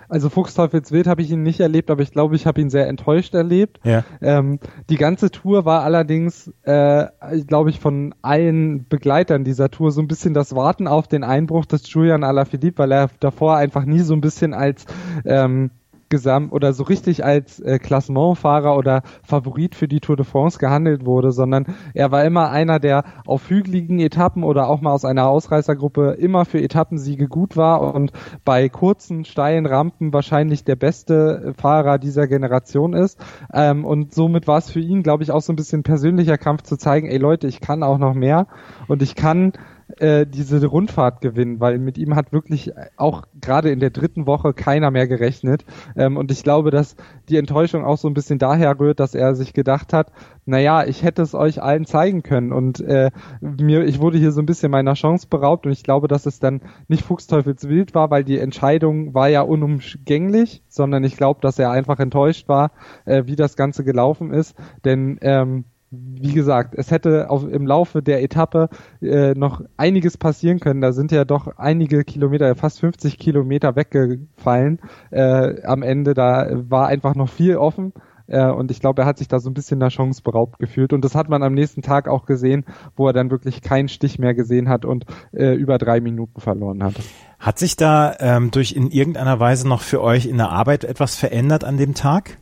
Also 0.09 0.29
Fuchsteufelswild 0.29 1.07
habe 1.07 1.21
ich 1.21 1.31
ihn 1.31 1.43
nicht 1.43 1.59
erlebt, 1.59 1.89
aber 1.89 2.01
ich 2.01 2.11
glaube, 2.11 2.35
ich 2.35 2.45
habe 2.45 2.61
ihn 2.61 2.69
sehr 2.69 2.87
enttäuscht 2.87 3.33
erlebt. 3.33 3.79
Ja. 3.83 4.03
Ähm, 4.21 4.59
die 4.89 4.97
ganze 4.97 5.31
Tour 5.31 5.65
war 5.65 5.83
allerdings, 5.83 6.53
äh, 6.63 7.07
glaube 7.47 7.69
ich, 7.69 7.79
von 7.79 8.13
allen 8.21 8.87
Begleitern 8.87 9.43
dieser 9.43 9.71
Tour 9.71 9.91
so 9.91 10.01
ein 10.01 10.07
bisschen 10.07 10.33
das 10.33 10.55
Warten 10.55 10.87
auf 10.87 11.07
den 11.07 11.23
Einbruch 11.23 11.65
des 11.65 11.91
Julian 11.91 12.23
Alaphilippe, 12.23 12.79
weil 12.79 12.91
er 12.91 13.09
davor 13.19 13.57
einfach 13.57 13.85
nie 13.85 13.99
so 13.99 14.13
ein 14.13 14.21
bisschen 14.21 14.53
als 14.53 14.85
ähm, 15.25 15.71
gesamt 16.09 16.51
oder 16.51 16.73
so 16.73 16.83
richtig 16.83 17.25
als 17.25 17.59
äh, 17.59 17.79
Klassementfahrer 17.79 18.75
oder 18.77 19.01
Favorit 19.23 19.75
für 19.75 19.87
die 19.87 19.99
Tour 19.99 20.15
de 20.15 20.25
France 20.25 20.59
gehandelt 20.59 21.05
wurde, 21.05 21.31
sondern 21.31 21.65
er 21.93 22.11
war 22.11 22.23
immer 22.23 22.51
einer, 22.51 22.79
der 22.79 23.03
auf 23.25 23.49
hügeligen 23.49 23.99
Etappen 23.99 24.43
oder 24.43 24.69
auch 24.69 24.81
mal 24.81 24.91
aus 24.91 25.05
einer 25.05 25.27
Ausreißergruppe 25.27 26.11
immer 26.11 26.45
für 26.45 26.61
Etappensiege 26.61 27.27
gut 27.27 27.57
war 27.57 27.93
und 27.93 28.11
bei 28.43 28.69
kurzen, 28.69 29.25
steilen 29.25 29.65
Rampen 29.65 30.13
wahrscheinlich 30.13 30.63
der 30.63 30.75
beste 30.75 31.53
Fahrer 31.57 31.97
dieser 31.97 32.27
Generation 32.27 32.93
ist. 32.93 33.19
Ähm, 33.53 33.85
und 33.85 34.13
somit 34.13 34.47
war 34.47 34.57
es 34.57 34.69
für 34.69 34.79
ihn, 34.79 35.03
glaube 35.03 35.23
ich, 35.23 35.31
auch 35.31 35.41
so 35.41 35.53
ein 35.53 35.55
bisschen 35.55 35.83
persönlicher 35.83 36.37
Kampf 36.37 36.63
zu 36.63 36.77
zeigen, 36.77 37.07
ey 37.07 37.17
Leute, 37.17 37.47
ich 37.47 37.61
kann 37.61 37.83
auch 37.83 37.97
noch 37.97 38.13
mehr 38.13 38.47
und 38.87 39.01
ich 39.01 39.15
kann 39.15 39.53
äh, 39.99 40.25
diese 40.25 40.65
Rundfahrt 40.65 41.21
gewinnen, 41.21 41.59
weil 41.59 41.79
mit 41.79 41.97
ihm 41.97 42.15
hat 42.15 42.33
wirklich 42.33 42.71
auch 42.97 43.23
gerade 43.39 43.69
in 43.71 43.79
der 43.79 43.89
dritten 43.89 44.27
Woche 44.27 44.53
keiner 44.53 44.91
mehr 44.91 45.07
gerechnet. 45.07 45.65
Ähm, 45.95 46.17
und 46.17 46.31
ich 46.31 46.43
glaube, 46.43 46.71
dass 46.71 46.95
die 47.29 47.37
Enttäuschung 47.37 47.85
auch 47.85 47.97
so 47.97 48.07
ein 48.07 48.13
bisschen 48.13 48.39
daher 48.39 48.79
rührt, 48.79 48.99
dass 48.99 49.15
er 49.15 49.35
sich 49.35 49.53
gedacht 49.53 49.93
hat, 49.93 50.11
naja, 50.45 50.85
ich 50.85 51.03
hätte 51.03 51.21
es 51.21 51.33
euch 51.33 51.61
allen 51.61 51.85
zeigen 51.85 52.21
können 52.21 52.51
und 52.51 52.79
äh, 52.79 53.11
mir, 53.41 53.85
ich 53.85 53.99
wurde 53.99 54.17
hier 54.17 54.31
so 54.31 54.41
ein 54.41 54.45
bisschen 54.45 54.71
meiner 54.71 54.93
Chance 54.93 55.27
beraubt 55.27 55.65
und 55.65 55.71
ich 55.71 55.83
glaube, 55.83 56.07
dass 56.07 56.25
es 56.25 56.39
dann 56.39 56.61
nicht 56.87 57.03
Fuchsteufelswild 57.03 57.95
war, 57.95 58.11
weil 58.11 58.23
die 58.23 58.37
Entscheidung 58.37 59.13
war 59.13 59.27
ja 59.27 59.41
unumgänglich, 59.41 60.61
sondern 60.67 61.03
ich 61.03 61.17
glaube, 61.17 61.41
dass 61.41 61.57
er 61.57 61.71
einfach 61.71 61.99
enttäuscht 61.99 62.47
war, 62.47 62.71
äh, 63.05 63.23
wie 63.25 63.35
das 63.35 63.55
Ganze 63.55 63.83
gelaufen 63.83 64.31
ist, 64.31 64.55
denn 64.83 65.17
ähm, 65.21 65.65
wie 65.97 66.33
gesagt, 66.33 66.75
es 66.77 66.91
hätte 66.91 67.29
auf, 67.29 67.47
im 67.47 67.67
Laufe 67.67 68.01
der 68.01 68.23
Etappe 68.23 68.69
äh, 69.01 69.33
noch 69.33 69.61
einiges 69.77 70.17
passieren 70.17 70.59
können. 70.59 70.81
Da 70.81 70.91
sind 70.91 71.11
ja 71.11 71.25
doch 71.25 71.57
einige 71.57 72.03
Kilometer, 72.03 72.55
fast 72.55 72.79
50 72.79 73.17
Kilometer 73.17 73.75
weggefallen 73.75 74.79
äh, 75.11 75.61
am 75.63 75.83
Ende. 75.83 76.13
Da 76.13 76.49
war 76.69 76.87
einfach 76.87 77.15
noch 77.15 77.29
viel 77.29 77.57
offen. 77.57 77.93
Äh, 78.27 78.49
und 78.49 78.71
ich 78.71 78.79
glaube, 78.79 79.03
er 79.03 79.05
hat 79.05 79.17
sich 79.17 79.27
da 79.27 79.39
so 79.39 79.49
ein 79.49 79.53
bisschen 79.53 79.79
der 79.79 79.89
Chance 79.89 80.21
beraubt 80.23 80.59
gefühlt. 80.59 80.93
Und 80.93 81.05
das 81.05 81.15
hat 81.15 81.29
man 81.29 81.43
am 81.43 81.53
nächsten 81.53 81.81
Tag 81.81 82.07
auch 82.07 82.25
gesehen, 82.25 82.65
wo 82.95 83.07
er 83.07 83.13
dann 83.13 83.31
wirklich 83.31 83.61
keinen 83.61 83.87
Stich 83.87 84.19
mehr 84.19 84.33
gesehen 84.33 84.69
hat 84.69 84.85
und 84.85 85.05
äh, 85.31 85.53
über 85.53 85.77
drei 85.77 85.99
Minuten 86.01 86.41
verloren 86.41 86.83
hat. 86.83 86.95
Hat 87.39 87.59
sich 87.59 87.75
da 87.75 88.15
ähm, 88.19 88.51
durch 88.51 88.73
in 88.73 88.89
irgendeiner 88.89 89.39
Weise 89.39 89.67
noch 89.67 89.81
für 89.81 90.01
euch 90.01 90.25
in 90.25 90.37
der 90.37 90.49
Arbeit 90.49 90.83
etwas 90.83 91.15
verändert 91.15 91.63
an 91.63 91.77
dem 91.77 91.93
Tag? 91.93 92.37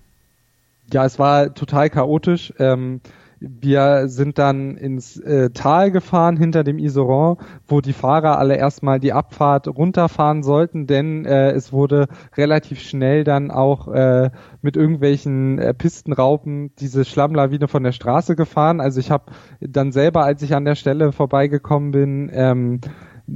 Ja, 0.92 1.06
es 1.06 1.20
war 1.20 1.54
total 1.54 1.90
chaotisch. 1.90 2.54
Ähm, 2.60 3.02
wir 3.44 4.08
sind 4.08 4.40
dann 4.40 4.78
ins 4.78 5.18
äh, 5.20 5.50
Tal 5.52 5.92
gefahren 5.92 6.38
hinter 6.38 6.64
dem 6.64 6.80
Iseron, 6.80 7.38
wo 7.68 7.82
die 7.82 7.94
Fahrer 7.94 8.38
alle 8.38 8.56
erstmal 8.56 9.00
die 9.00 9.14
Abfahrt 9.14 9.68
runterfahren 9.68 10.44
sollten, 10.44 10.88
denn 10.88 11.26
äh, 11.26 11.52
es 11.52 11.74
wurde 11.74 12.08
relativ 12.38 12.80
schnell 12.80 13.24
dann 13.24 13.52
auch 13.52 13.88
äh, 13.88 14.32
mit 14.62 14.78
irgendwelchen 14.78 15.60
äh, 15.60 15.74
Pistenraupen 15.74 16.72
diese 16.80 17.06
Schlammlawine 17.06 17.68
von 17.68 17.84
der 17.84 17.92
Straße 17.92 18.36
gefahren. 18.36 18.80
Also 18.80 19.00
ich 19.00 19.12
habe 19.12 19.32
dann 19.60 19.92
selber, 19.92 20.24
als 20.24 20.42
ich 20.42 20.56
an 20.56 20.66
der 20.66 20.76
Stelle 20.76 21.12
vorbeigekommen 21.12 21.92
bin, 21.92 22.32
ähm, 22.34 22.80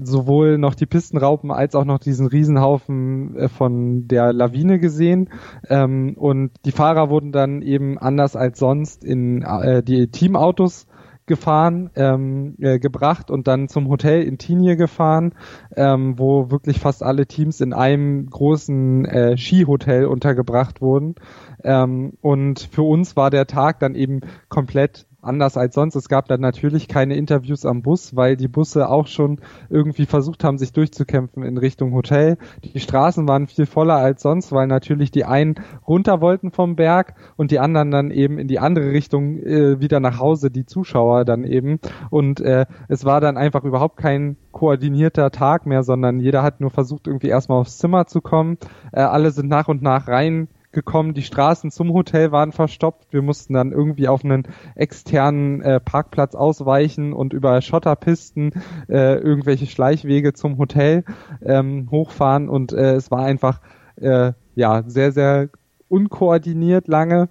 sowohl 0.03 0.57
noch 0.57 0.75
die 0.75 0.85
Pistenraupen 0.85 1.51
als 1.51 1.75
auch 1.75 1.85
noch 1.85 1.99
diesen 1.99 2.27
Riesenhaufen 2.27 3.35
äh, 3.35 3.49
von 3.49 4.07
der 4.07 4.33
Lawine 4.33 4.79
gesehen. 4.79 5.29
Ähm, 5.69 6.15
und 6.17 6.51
die 6.65 6.71
Fahrer 6.71 7.09
wurden 7.09 7.31
dann 7.31 7.61
eben 7.61 7.97
anders 7.97 8.35
als 8.35 8.59
sonst 8.59 9.03
in 9.03 9.41
äh, 9.41 9.83
die 9.83 10.07
Teamautos 10.07 10.87
gefahren, 11.27 11.91
ähm, 11.95 12.55
äh, 12.59 12.79
gebracht 12.79 13.29
und 13.29 13.47
dann 13.47 13.67
zum 13.67 13.89
Hotel 13.89 14.23
in 14.23 14.37
Tignes 14.37 14.77
gefahren, 14.77 15.33
ähm, 15.75 16.17
wo 16.17 16.49
wirklich 16.49 16.79
fast 16.79 17.03
alle 17.03 17.27
Teams 17.27 17.59
in 17.59 17.73
einem 17.73 18.27
großen 18.29 19.05
äh, 19.05 19.37
Skihotel 19.37 20.05
untergebracht 20.05 20.81
wurden. 20.81 21.15
Ähm, 21.63 22.13
und 22.21 22.61
für 22.71 22.83
uns 22.83 23.15
war 23.17 23.29
der 23.29 23.45
Tag 23.45 23.79
dann 23.79 23.93
eben 23.93 24.21
komplett 24.47 25.05
anders 25.27 25.57
als 25.57 25.75
sonst. 25.75 25.95
Es 25.95 26.09
gab 26.09 26.27
dann 26.27 26.41
natürlich 26.41 26.87
keine 26.87 27.15
Interviews 27.15 27.65
am 27.65 27.81
Bus, 27.81 28.15
weil 28.15 28.37
die 28.37 28.47
Busse 28.47 28.89
auch 28.89 29.07
schon 29.07 29.39
irgendwie 29.69 30.05
versucht 30.05 30.43
haben, 30.43 30.57
sich 30.57 30.73
durchzukämpfen 30.73 31.43
in 31.43 31.57
Richtung 31.57 31.93
Hotel. 31.93 32.37
Die 32.63 32.79
Straßen 32.79 33.27
waren 33.27 33.47
viel 33.47 33.65
voller 33.65 33.97
als 33.97 34.21
sonst, 34.21 34.51
weil 34.51 34.67
natürlich 34.67 35.11
die 35.11 35.25
einen 35.25 35.55
runter 35.87 36.21
wollten 36.21 36.51
vom 36.51 36.75
Berg 36.75 37.15
und 37.35 37.51
die 37.51 37.59
anderen 37.59 37.91
dann 37.91 38.11
eben 38.11 38.39
in 38.39 38.47
die 38.47 38.59
andere 38.59 38.91
Richtung 38.91 39.37
äh, 39.37 39.79
wieder 39.79 39.99
nach 39.99 40.19
Hause, 40.19 40.49
die 40.49 40.65
Zuschauer 40.65 41.25
dann 41.25 41.43
eben. 41.43 41.79
Und 42.09 42.39
äh, 42.39 42.65
es 42.87 43.05
war 43.05 43.21
dann 43.21 43.37
einfach 43.37 43.63
überhaupt 43.63 43.97
kein 43.97 44.37
koordinierter 44.51 45.29
Tag 45.31 45.65
mehr, 45.65 45.83
sondern 45.83 46.19
jeder 46.19 46.41
hat 46.41 46.61
nur 46.61 46.71
versucht, 46.71 47.07
irgendwie 47.07 47.27
erstmal 47.27 47.59
aufs 47.59 47.77
Zimmer 47.77 48.07
zu 48.07 48.21
kommen. 48.21 48.57
Äh, 48.91 49.01
alle 49.01 49.31
sind 49.31 49.49
nach 49.49 49.67
und 49.67 49.81
nach 49.81 50.07
rein 50.07 50.47
gekommen. 50.77 51.15
Die 51.15 51.23
Straßen 51.23 51.71
zum 51.71 51.91
Hotel 51.91 52.31
waren 52.31 52.51
verstopft. 52.51 53.07
Wir 53.09 53.23
mussten 53.23 53.53
dann 53.53 53.71
irgendwie 53.71 54.07
auf 54.07 54.23
einen 54.23 54.47
externen 54.75 55.61
äh, 55.63 55.79
Parkplatz 55.79 56.35
ausweichen 56.35 57.13
und 57.13 57.33
über 57.33 57.59
Schotterpisten 57.61 58.51
äh, 58.87 59.15
irgendwelche 59.15 59.65
Schleichwege 59.65 60.33
zum 60.33 60.59
Hotel 60.59 61.03
ähm, 61.43 61.87
hochfahren. 61.89 62.47
Und 62.47 62.73
äh, 62.73 62.93
es 62.93 63.09
war 63.09 63.23
einfach 63.23 63.59
äh, 63.95 64.33
ja 64.53 64.83
sehr, 64.85 65.11
sehr 65.11 65.49
unkoordiniert 65.89 66.87
lange 66.87 67.29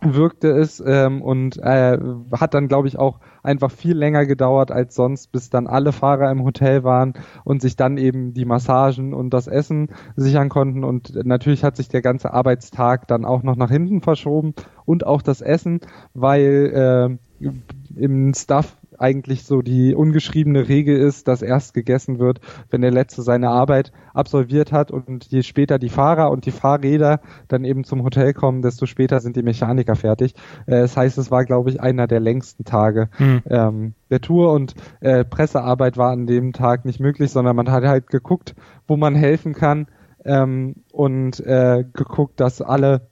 wirkte 0.00 0.48
es 0.48 0.82
ähm, 0.84 1.22
und 1.22 1.58
äh, 1.58 1.98
hat 2.32 2.54
dann, 2.54 2.68
glaube 2.68 2.88
ich, 2.88 2.98
auch 2.98 3.20
einfach 3.42 3.70
viel 3.70 3.96
länger 3.96 4.26
gedauert 4.26 4.70
als 4.70 4.94
sonst, 4.94 5.32
bis 5.32 5.50
dann 5.50 5.66
alle 5.66 5.92
Fahrer 5.92 6.30
im 6.30 6.44
Hotel 6.44 6.84
waren 6.84 7.14
und 7.44 7.62
sich 7.62 7.76
dann 7.76 7.98
eben 7.98 8.32
die 8.32 8.44
Massagen 8.44 9.12
und 9.12 9.30
das 9.30 9.48
Essen 9.48 9.88
sichern 10.16 10.48
konnten. 10.48 10.84
Und 10.84 11.14
natürlich 11.24 11.64
hat 11.64 11.76
sich 11.76 11.88
der 11.88 12.02
ganze 12.02 12.32
Arbeitstag 12.32 13.08
dann 13.08 13.24
auch 13.24 13.42
noch 13.42 13.56
nach 13.56 13.70
hinten 13.70 14.00
verschoben 14.00 14.54
und 14.84 15.04
auch 15.04 15.22
das 15.22 15.40
Essen, 15.40 15.80
weil 16.14 17.18
äh, 17.40 17.48
im 17.96 18.34
Staff 18.34 18.77
eigentlich 18.98 19.44
so 19.44 19.62
die 19.62 19.94
ungeschriebene 19.94 20.68
Regel 20.68 20.96
ist, 20.96 21.28
dass 21.28 21.42
erst 21.42 21.74
gegessen 21.74 22.18
wird, 22.18 22.40
wenn 22.70 22.80
der 22.80 22.90
Letzte 22.90 23.22
seine 23.22 23.50
Arbeit 23.50 23.92
absolviert 24.14 24.72
hat 24.72 24.90
und 24.90 25.26
je 25.26 25.42
später 25.42 25.78
die 25.78 25.88
Fahrer 25.88 26.30
und 26.30 26.46
die 26.46 26.50
Fahrräder 26.50 27.20
dann 27.48 27.64
eben 27.64 27.84
zum 27.84 28.02
Hotel 28.02 28.34
kommen, 28.34 28.62
desto 28.62 28.86
später 28.86 29.20
sind 29.20 29.36
die 29.36 29.42
Mechaniker 29.42 29.96
fertig. 29.96 30.34
Äh, 30.66 30.80
das 30.80 30.96
heißt, 30.96 31.18
es 31.18 31.30
war, 31.30 31.44
glaube 31.44 31.70
ich, 31.70 31.80
einer 31.80 32.06
der 32.06 32.20
längsten 32.20 32.64
Tage 32.64 33.08
hm. 33.16 33.42
ähm, 33.48 33.94
der 34.10 34.20
Tour 34.20 34.52
und 34.52 34.74
äh, 35.00 35.24
Pressearbeit 35.24 35.96
war 35.96 36.12
an 36.12 36.26
dem 36.26 36.52
Tag 36.52 36.84
nicht 36.84 37.00
möglich, 37.00 37.30
sondern 37.30 37.56
man 37.56 37.70
hat 37.70 37.84
halt 37.84 38.08
geguckt, 38.08 38.54
wo 38.86 38.96
man 38.96 39.14
helfen 39.14 39.54
kann 39.54 39.86
ähm, 40.24 40.76
und 40.92 41.40
äh, 41.40 41.84
geguckt, 41.92 42.40
dass 42.40 42.62
alle 42.62 43.08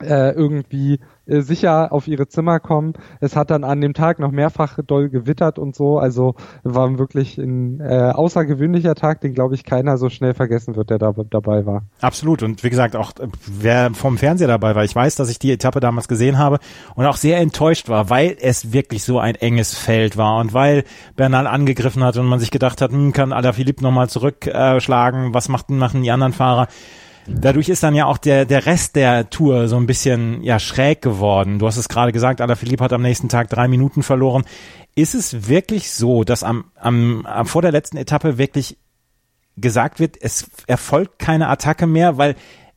äh, 0.00 0.32
irgendwie 0.32 1.00
äh, 1.26 1.40
sicher 1.40 1.92
auf 1.92 2.08
ihre 2.08 2.28
Zimmer 2.28 2.60
kommen. 2.60 2.94
Es 3.20 3.36
hat 3.36 3.50
dann 3.50 3.64
an 3.64 3.80
dem 3.80 3.94
Tag 3.94 4.18
noch 4.18 4.30
mehrfach 4.30 4.78
doll 4.86 5.08
gewittert 5.08 5.58
und 5.58 5.74
so. 5.74 5.98
Also 5.98 6.34
war 6.62 6.98
wirklich 6.98 7.38
ein 7.38 7.80
äh, 7.80 8.12
außergewöhnlicher 8.14 8.94
Tag, 8.94 9.20
den 9.20 9.34
glaube 9.34 9.54
ich 9.54 9.64
keiner 9.64 9.98
so 9.98 10.08
schnell 10.08 10.34
vergessen 10.34 10.76
wird, 10.76 10.90
der 10.90 10.98
da 10.98 11.12
dabei 11.30 11.66
war. 11.66 11.82
Absolut. 12.00 12.42
Und 12.42 12.62
wie 12.62 12.70
gesagt, 12.70 12.96
auch 12.96 13.12
äh, 13.18 13.28
wer 13.46 13.92
vom 13.94 14.18
Fernseher 14.18 14.48
dabei 14.48 14.74
war, 14.74 14.84
ich 14.84 14.94
weiß, 14.94 15.16
dass 15.16 15.30
ich 15.30 15.38
die 15.38 15.52
Etappe 15.52 15.80
damals 15.80 16.08
gesehen 16.08 16.38
habe 16.38 16.58
und 16.94 17.06
auch 17.06 17.16
sehr 17.16 17.38
enttäuscht 17.38 17.88
war, 17.88 18.10
weil 18.10 18.36
es 18.40 18.72
wirklich 18.72 19.04
so 19.04 19.18
ein 19.18 19.34
enges 19.34 19.74
Feld 19.74 20.16
war 20.16 20.38
und 20.38 20.54
weil 20.54 20.84
Bernal 21.16 21.46
angegriffen 21.46 22.04
hat 22.04 22.16
und 22.16 22.26
man 22.26 22.38
sich 22.38 22.50
gedacht 22.50 22.80
hat, 22.80 22.92
hm, 22.92 23.12
kann 23.12 23.32
Alaphilippe 23.32 23.82
nochmal 23.82 24.08
zurückschlagen, 24.08 25.34
was 25.34 25.48
machten, 25.48 25.78
machen 25.78 26.02
die 26.02 26.10
anderen 26.10 26.32
Fahrer? 26.32 26.68
Dadurch 27.28 27.68
ist 27.68 27.82
dann 27.82 27.94
ja 27.94 28.06
auch 28.06 28.18
der, 28.18 28.44
der 28.44 28.66
Rest 28.66 28.96
der 28.96 29.30
Tour 29.30 29.68
so 29.68 29.76
ein 29.76 29.86
bisschen 29.86 30.42
ja 30.42 30.58
schräg 30.58 31.02
geworden. 31.02 31.58
Du 31.58 31.66
hast 31.66 31.76
es 31.76 31.88
gerade 31.88 32.12
gesagt, 32.12 32.40
Alaphilippe 32.40 32.84
hat 32.84 32.92
am 32.92 33.02
nächsten 33.02 33.28
Tag 33.28 33.50
drei 33.50 33.68
Minuten 33.68 34.02
verloren. 34.02 34.44
Ist 34.94 35.14
es 35.14 35.48
wirklich 35.48 35.90
so, 35.90 36.24
dass 36.24 36.42
am, 36.42 36.66
am, 36.76 37.26
am 37.26 37.46
vor 37.46 37.62
der 37.62 37.72
letzten 37.72 37.96
Etappe 37.96 38.38
wirklich 38.38 38.78
gesagt 39.56 40.00
wird, 40.00 40.16
es 40.20 40.50
erfolgt 40.66 41.18
keine 41.18 41.48
Attacke 41.48 41.86
mehr, 41.86 42.18
weil 42.18 42.36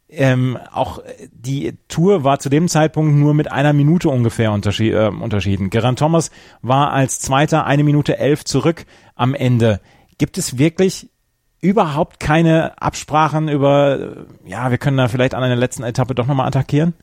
ähm, 0.10 0.58
auch 0.72 1.04
die 1.32 1.78
Tour 1.88 2.24
war 2.24 2.40
zu 2.40 2.50
dem 2.50 2.68
Zeitpunkt 2.68 3.16
nur 3.16 3.36
mit 3.36 3.52
einer 3.52 3.74
Minute 3.74 4.10
ungefähr 4.10 4.52
unterschied, 4.52 4.94
äh, 4.94 5.08
unterschieden. 5.08 5.70
Geraint 5.70 6.00
Thomas 6.00 6.32
war 6.62 6.92
als 6.92 7.20
Zweiter 7.20 7.66
eine 7.66 7.84
Minute 7.84 8.18
elf 8.18 8.44
zurück 8.44 8.86
am 9.16 9.36
Ende. 9.36 9.80
Gibt 10.18 10.40
es 10.40 10.58
wirklich 10.58 11.10
überhaupt 11.62 12.20
keine 12.20 12.82
Absprachen 12.82 13.50
über, 13.50 14.26
ja, 14.46 14.72
wir 14.72 14.78
können 14.78 14.98
da 14.98 15.08
vielleicht 15.08 15.36
an 15.36 15.44
einer 15.44 15.56
letzten 15.56 15.84
Etappe 15.84 16.16
doch 16.16 16.28
nochmal 16.28 16.48
attackieren? 16.48 16.94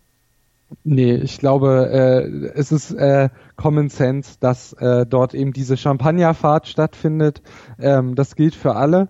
Nee, 0.83 1.15
ich 1.15 1.39
glaube, 1.39 1.91
äh, 1.93 2.59
es 2.59 2.73
ist 2.73 2.91
äh, 2.93 3.29
Common 3.55 3.89
Sense, 3.89 4.37
dass 4.41 4.73
äh, 4.73 5.07
dort 5.07 5.33
eben 5.35 5.53
diese 5.53 5.77
Champagnerfahrt 5.77 6.67
stattfindet. 6.67 7.41
Ähm, 7.79 8.17
das 8.17 8.35
gilt 8.35 8.55
für 8.55 8.75
alle. 8.75 9.09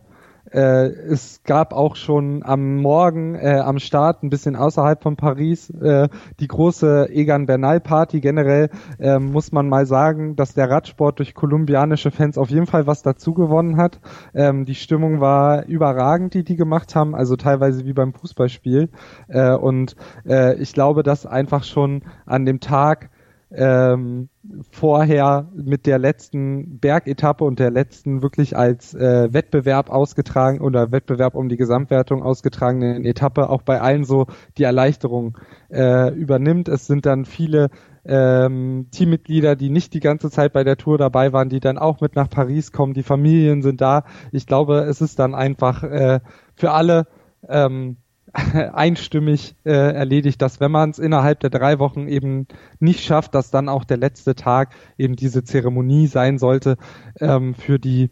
Äh, 0.57 0.87
es 0.87 1.43
gab 1.45 1.75
auch 1.75 1.97
schon 1.97 2.43
am 2.43 2.77
Morgen 2.77 3.35
äh, 3.35 3.61
am 3.63 3.79
Start, 3.79 4.23
ein 4.23 4.31
bisschen 4.31 4.57
außerhalb 4.57 5.03
von 5.03 5.17
Paris, 5.17 5.69
äh, 5.69 6.09
die 6.41 6.49
große 6.49 7.11
Egan 7.11 7.45
Bernal 7.45 7.79
Party. 7.79 8.21
Generell 8.21 8.71
äh, 8.99 9.19
muss 9.19 9.53
man 9.53 9.69
mal 9.69 9.85
sagen, 9.85 10.35
dass 10.35 10.55
der 10.55 10.71
Radsport 10.71 11.19
durch 11.19 11.35
kolumbianische 11.35 12.11
Fans 12.11 12.39
auf 12.39 12.49
jeden 12.49 12.65
Fall 12.65 12.87
was 12.87 13.03
dazu 13.03 13.35
gewonnen 13.35 13.77
hat. 13.77 14.01
Ähm, 14.35 14.65
die 14.65 14.75
Stimmung 14.75 15.21
war 15.21 15.67
überragend, 15.67 16.33
die 16.33 16.43
die 16.43 16.57
gemacht 16.57 16.97
haben, 16.97 17.15
also 17.15 17.37
teilweise 17.37 17.85
wie 17.85 17.93
beim 17.93 18.15
Fußballspiel. 18.15 18.89
Äh, 19.29 19.53
und 19.53 19.95
äh, 20.27 20.55
ich 20.55 20.73
glaube, 20.73 21.03
dass 21.03 21.27
einfach 21.27 21.65
schon 21.65 22.01
an 22.25 22.47
dem 22.47 22.61
Tag 22.61 23.11
ähm, 23.53 24.29
vorher 24.71 25.49
mit 25.55 25.87
der 25.87 25.99
letzten 25.99 26.79
Bergetappe 26.79 27.45
und 27.45 27.59
der 27.59 27.71
letzten 27.71 28.23
wirklich 28.23 28.57
als 28.57 28.93
äh, 28.95 29.33
Wettbewerb 29.33 29.89
ausgetragen 29.91 30.61
oder 30.61 30.91
Wettbewerb 30.91 31.35
um 31.35 31.49
die 31.49 31.57
Gesamtwertung 31.57 32.23
ausgetragenen 32.23 33.05
Etappe 33.05 33.49
auch 33.49 33.63
bei 33.63 33.81
allen 33.81 34.05
so 34.05 34.27
die 34.59 34.65
Erleichterung 34.65 35.39
äh, 35.71 36.13
übernimmt. 36.13 36.69
Es 36.69 36.87
sind 36.87 37.07
dann 37.07 37.25
viele 37.25 37.71
ähm, 38.05 38.89
Teammitglieder, 38.91 39.55
die 39.55 39.71
nicht 39.71 39.95
die 39.95 40.01
ganze 40.01 40.31
Zeit 40.31 40.53
bei 40.53 40.65
der 40.65 40.77
Tour 40.77 40.99
dabei 40.99 41.33
waren, 41.33 41.49
die 41.49 41.61
dann 41.61 41.79
auch 41.79 42.01
mit 42.01 42.17
nach 42.17 42.29
Paris 42.29 42.73
kommen. 42.73 42.95
Die 42.95 43.03
Familien 43.03 43.63
sind 43.63 43.81
da. 43.81 44.05
Ich 44.33 44.47
glaube, 44.47 44.81
es 44.81 45.01
ist 45.01 45.19
dann 45.19 45.35
einfach 45.35 45.83
äh, 45.85 46.21
für 46.55 46.73
alle 46.73 47.07
ähm, 47.49 47.97
einstimmig 48.73 49.55
äh, 49.65 49.73
erledigt, 49.73 50.41
dass 50.43 50.61
wenn 50.61 50.71
man 50.71 50.91
es 50.91 50.99
innerhalb 50.99 51.41
der 51.41 51.51
drei 51.51 51.79
Wochen 51.79 52.09
eben 52.09 52.47
nicht 52.81 53.05
schafft, 53.05 53.35
dass 53.35 53.51
dann 53.51 53.69
auch 53.69 53.85
der 53.85 53.97
letzte 53.97 54.35
Tag 54.35 54.75
eben 54.99 55.17
diese 55.17 55.45
Zeremonie 55.45 56.07
sein 56.07 56.39
sollte 56.39 56.77
ähm, 57.21 57.55
für 57.55 57.79
die 57.79 58.11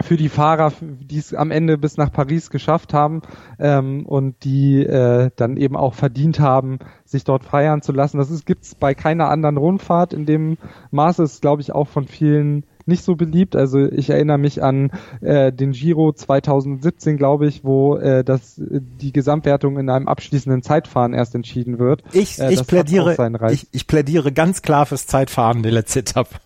für 0.00 0.16
die 0.16 0.28
Fahrer, 0.28 0.72
die 0.80 1.18
es 1.18 1.32
am 1.32 1.50
Ende 1.50 1.78
bis 1.78 1.96
nach 1.96 2.10
Paris 2.10 2.50
geschafft 2.50 2.92
haben 2.92 3.22
ähm, 3.58 4.04
und 4.06 4.42
die 4.44 4.84
äh, 4.84 5.30
dann 5.36 5.56
eben 5.56 5.76
auch 5.76 5.94
verdient 5.94 6.40
haben, 6.40 6.78
sich 7.04 7.24
dort 7.24 7.44
feiern 7.44 7.82
zu 7.82 7.92
lassen. 7.92 8.18
Das 8.18 8.44
gibt 8.44 8.64
es 8.64 8.74
bei 8.74 8.94
keiner 8.94 9.28
anderen 9.28 9.56
Rundfahrt. 9.56 10.12
In 10.12 10.26
dem 10.26 10.58
Maße 10.90 11.22
ist, 11.22 11.42
glaube 11.42 11.62
ich, 11.62 11.72
auch 11.72 11.88
von 11.88 12.06
vielen 12.06 12.64
nicht 12.86 13.04
so 13.04 13.16
beliebt. 13.16 13.56
Also 13.56 13.80
ich 13.80 14.10
erinnere 14.10 14.38
mich 14.38 14.62
an 14.62 14.90
äh, 15.20 15.52
den 15.52 15.72
Giro 15.72 16.12
2017, 16.12 17.16
glaube 17.16 17.46
ich, 17.46 17.64
wo 17.64 17.96
äh, 17.96 18.24
das 18.24 18.60
die 18.60 19.12
Gesamtwertung 19.12 19.78
in 19.78 19.88
einem 19.88 20.08
abschließenden 20.08 20.62
Zeitfahren 20.62 21.14
erst 21.14 21.34
entschieden 21.34 21.78
wird. 21.78 22.02
Ich, 22.12 22.38
äh, 22.38 22.52
ich 22.52 22.66
plädiere, 22.66 23.16
ich, 23.50 23.68
ich 23.72 23.86
plädiere 23.86 24.32
ganz 24.32 24.62
klar 24.62 24.86
fürs 24.86 25.06
Zeitfahren, 25.06 25.62
die 25.62 25.70
letzte 25.70 26.00
Etappe. 26.00 26.36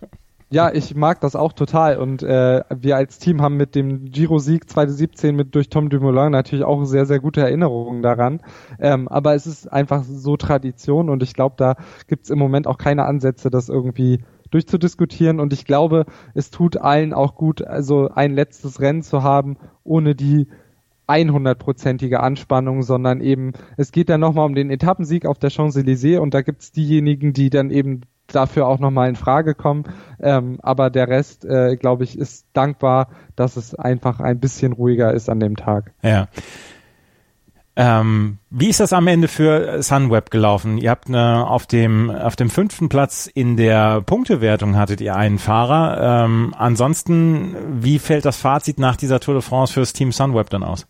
Ja, 0.49 0.71
ich 0.71 0.95
mag 0.95 1.19
das 1.19 1.35
auch 1.35 1.51
total 1.51 1.97
und 1.97 2.23
äh, 2.23 2.63
wir 2.69 2.95
als 2.95 3.19
Team 3.19 3.41
haben 3.41 3.57
mit 3.57 3.75
dem 3.75 4.05
Giro-Sieg 4.05 4.69
2017 4.69 5.35
mit 5.35 5.53
durch 5.55 5.67
Tom 5.67 5.89
Dumoulin 5.89 6.31
natürlich 6.31 6.63
auch 6.63 6.85
sehr, 6.85 7.05
sehr 7.05 7.19
gute 7.19 7.41
Erinnerungen 7.41 8.01
daran. 8.01 8.39
Ähm, 8.79 9.09
aber 9.09 9.35
es 9.35 9.45
ist 9.45 9.69
einfach 9.69 10.05
so 10.05 10.37
Tradition 10.37 11.09
und 11.09 11.21
ich 11.21 11.33
glaube, 11.33 11.55
da 11.57 11.75
gibt's 12.07 12.29
im 12.29 12.39
Moment 12.39 12.65
auch 12.65 12.77
keine 12.77 13.03
Ansätze, 13.03 13.49
das 13.49 13.67
irgendwie 13.67 14.23
durchzudiskutieren 14.51 15.39
und 15.39 15.53
ich 15.53 15.65
glaube, 15.65 16.05
es 16.33 16.49
tut 16.51 16.77
allen 16.77 17.13
auch 17.13 17.35
gut, 17.35 17.65
also 17.65 18.09
ein 18.09 18.33
letztes 18.33 18.79
Rennen 18.79 19.01
zu 19.01 19.23
haben, 19.23 19.57
ohne 19.83 20.15
die 20.15 20.47
100%ige 21.07 22.19
Anspannung, 22.19 22.83
sondern 22.83 23.21
eben, 23.21 23.53
es 23.77 23.91
geht 23.91 24.09
dann 24.09 24.19
nochmal 24.19 24.45
um 24.45 24.55
den 24.55 24.69
Etappensieg 24.69 25.25
auf 25.25 25.39
der 25.39 25.51
Champs-Élysées 25.51 26.19
und 26.19 26.33
da 26.33 26.41
gibt's 26.41 26.71
diejenigen, 26.71 27.33
die 27.33 27.49
dann 27.49 27.71
eben 27.71 28.01
dafür 28.27 28.67
auch 28.67 28.79
nochmal 28.79 29.09
in 29.09 29.15
Frage 29.15 29.55
kommen. 29.55 29.85
Ähm, 30.19 30.59
aber 30.61 30.89
der 30.89 31.07
Rest, 31.07 31.45
äh, 31.45 31.77
glaube 31.77 32.03
ich, 32.03 32.17
ist 32.17 32.45
dankbar, 32.53 33.09
dass 33.35 33.55
es 33.55 33.73
einfach 33.73 34.19
ein 34.19 34.39
bisschen 34.39 34.73
ruhiger 34.73 35.13
ist 35.13 35.29
an 35.29 35.39
dem 35.39 35.55
Tag. 35.55 35.93
Ja. 36.03 36.27
Ähm, 37.79 38.39
wie 38.49 38.69
ist 38.69 38.79
das 38.79 38.91
am 38.91 39.05
Ende 39.05 39.27
für 39.27 39.83
Sunweb 39.83 40.31
gelaufen? 40.31 40.79
Ihr 40.79 40.89
habt 40.89 41.09
eine, 41.09 41.47
auf 41.47 41.67
dem 41.67 42.09
auf 42.09 42.35
dem 42.35 42.49
fünften 42.49 42.89
Platz 42.89 43.29
in 43.31 43.55
der 43.55 44.01
Punktewertung 44.01 44.75
hattet 44.75 44.99
ihr 44.99 45.15
einen 45.15 45.37
Fahrer. 45.37 46.25
Ähm, 46.25 46.55
ansonsten, 46.57 47.55
wie 47.83 47.99
fällt 47.99 48.25
das 48.25 48.37
Fazit 48.37 48.79
nach 48.79 48.95
dieser 48.95 49.19
Tour 49.19 49.35
de 49.35 49.43
France 49.43 49.73
fürs 49.73 49.93
Team 49.93 50.11
Sunweb 50.11 50.49
dann 50.49 50.63
aus? 50.63 50.87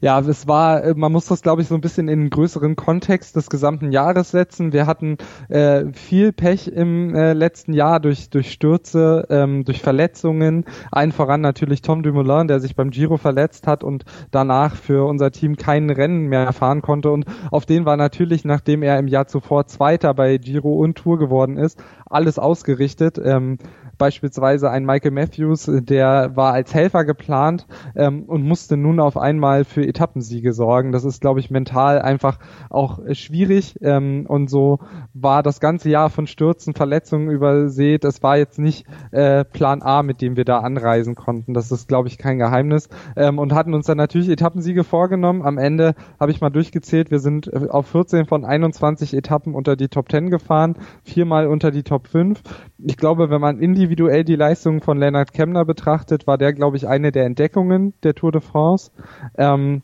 Ja, 0.00 0.18
es 0.20 0.46
war, 0.46 0.84
äh, 0.84 0.94
man 0.94 1.12
muss 1.12 1.26
das, 1.26 1.42
glaube 1.42 1.62
ich, 1.62 1.68
so 1.68 1.74
ein 1.74 1.80
bisschen 1.80 2.08
in 2.08 2.20
einen 2.20 2.30
größeren 2.30 2.76
Kontext 2.76 3.36
des 3.36 3.48
gesamten 3.48 3.92
Jahres 3.92 4.30
setzen. 4.30 4.72
Wir 4.72 4.86
hatten 4.86 5.18
äh, 5.48 5.84
viel 5.92 6.32
Pech 6.32 6.68
im 6.68 7.14
äh, 7.14 7.32
letzten 7.32 7.72
Jahr 7.72 8.00
durch, 8.00 8.30
durch 8.30 8.52
Stürze, 8.52 9.26
ähm, 9.30 9.64
durch 9.64 9.80
Verletzungen. 9.80 10.64
Allen 10.90 11.12
voran 11.12 11.40
natürlich 11.40 11.82
Tom 11.82 12.02
Dumoulin, 12.02 12.48
der 12.48 12.60
sich 12.60 12.76
beim 12.76 12.90
Giro 12.90 13.16
verletzt 13.16 13.66
hat 13.66 13.84
und 13.84 14.04
danach 14.30 14.74
für 14.74 15.06
unser 15.06 15.30
Team 15.30 15.56
kein 15.56 15.90
Rennen 15.90 16.26
mehr 16.26 16.52
fahren 16.52 16.82
konnte. 16.82 17.10
Und 17.10 17.26
auf 17.50 17.66
den 17.66 17.84
war 17.84 17.96
natürlich, 17.96 18.44
nachdem 18.44 18.82
er 18.82 18.98
im 18.98 19.08
Jahr 19.08 19.26
zuvor 19.26 19.66
Zweiter 19.66 20.14
bei 20.14 20.38
Giro 20.38 20.74
und 20.74 20.96
Tour 20.96 21.18
geworden 21.18 21.56
ist, 21.56 21.82
alles 22.06 22.38
ausgerichtet. 22.38 23.20
Ähm, 23.22 23.58
beispielsweise 23.98 24.70
ein 24.70 24.84
Michael 24.84 25.12
Matthews, 25.12 25.70
der 25.70 26.36
war 26.36 26.52
als 26.52 26.74
Helfer 26.74 27.04
geplant 27.04 27.66
ähm, 27.94 28.24
und 28.24 28.42
musste 28.42 28.76
nun 28.76 29.00
auf 29.00 29.16
einmal 29.16 29.64
für 29.64 29.86
Etappensiege 29.86 30.52
sorgen. 30.52 30.92
Das 30.92 31.04
ist, 31.04 31.20
glaube 31.20 31.40
ich, 31.40 31.50
mental 31.50 32.00
einfach 32.00 32.38
auch 32.70 33.00
schwierig 33.12 33.76
ähm, 33.82 34.26
und 34.28 34.50
so 34.50 34.78
war 35.14 35.42
das 35.42 35.60
ganze 35.60 35.88
Jahr 35.88 36.10
von 36.10 36.26
Stürzen, 36.26 36.74
Verletzungen 36.74 37.30
übersät. 37.30 38.04
Es 38.04 38.22
war 38.22 38.36
jetzt 38.36 38.58
nicht 38.58 38.86
äh, 39.10 39.44
Plan 39.44 39.82
A, 39.82 40.02
mit 40.02 40.20
dem 40.20 40.36
wir 40.36 40.44
da 40.44 40.60
anreisen 40.60 41.14
konnten. 41.14 41.54
Das 41.54 41.72
ist, 41.72 41.88
glaube 41.88 42.08
ich, 42.08 42.18
kein 42.18 42.38
Geheimnis 42.38 42.88
ähm, 43.16 43.38
und 43.38 43.54
hatten 43.54 43.74
uns 43.74 43.86
dann 43.86 43.96
natürlich 43.96 44.28
Etappensiege 44.28 44.84
vorgenommen. 44.84 45.42
Am 45.42 45.58
Ende 45.58 45.94
habe 46.20 46.30
ich 46.30 46.40
mal 46.40 46.50
durchgezählt, 46.50 47.10
wir 47.10 47.20
sind 47.20 47.52
äh, 47.52 47.68
auf 47.68 47.86
14 47.88 48.26
von 48.26 48.44
21 48.44 49.14
Etappen 49.14 49.54
unter 49.54 49.76
die 49.76 49.88
Top 49.88 50.10
10 50.10 50.30
gefahren, 50.30 50.76
viermal 51.02 51.46
unter 51.46 51.70
die 51.70 51.82
Top 51.82 52.08
5. 52.08 52.42
Ich 52.78 52.96
glaube, 52.96 53.30
wenn 53.30 53.40
man 53.40 53.58
in 53.58 53.74
die 53.74 53.85
individuell 53.86 54.24
die 54.24 54.34
Leistung 54.34 54.82
von 54.82 54.98
Leonard 54.98 55.32
Kemner 55.32 55.64
betrachtet, 55.64 56.26
war 56.26 56.38
der, 56.38 56.52
glaube 56.52 56.76
ich, 56.76 56.88
eine 56.88 57.12
der 57.12 57.24
Entdeckungen 57.24 57.94
der 58.02 58.16
Tour 58.16 58.32
de 58.32 58.40
France. 58.40 58.90
Ähm, 59.38 59.82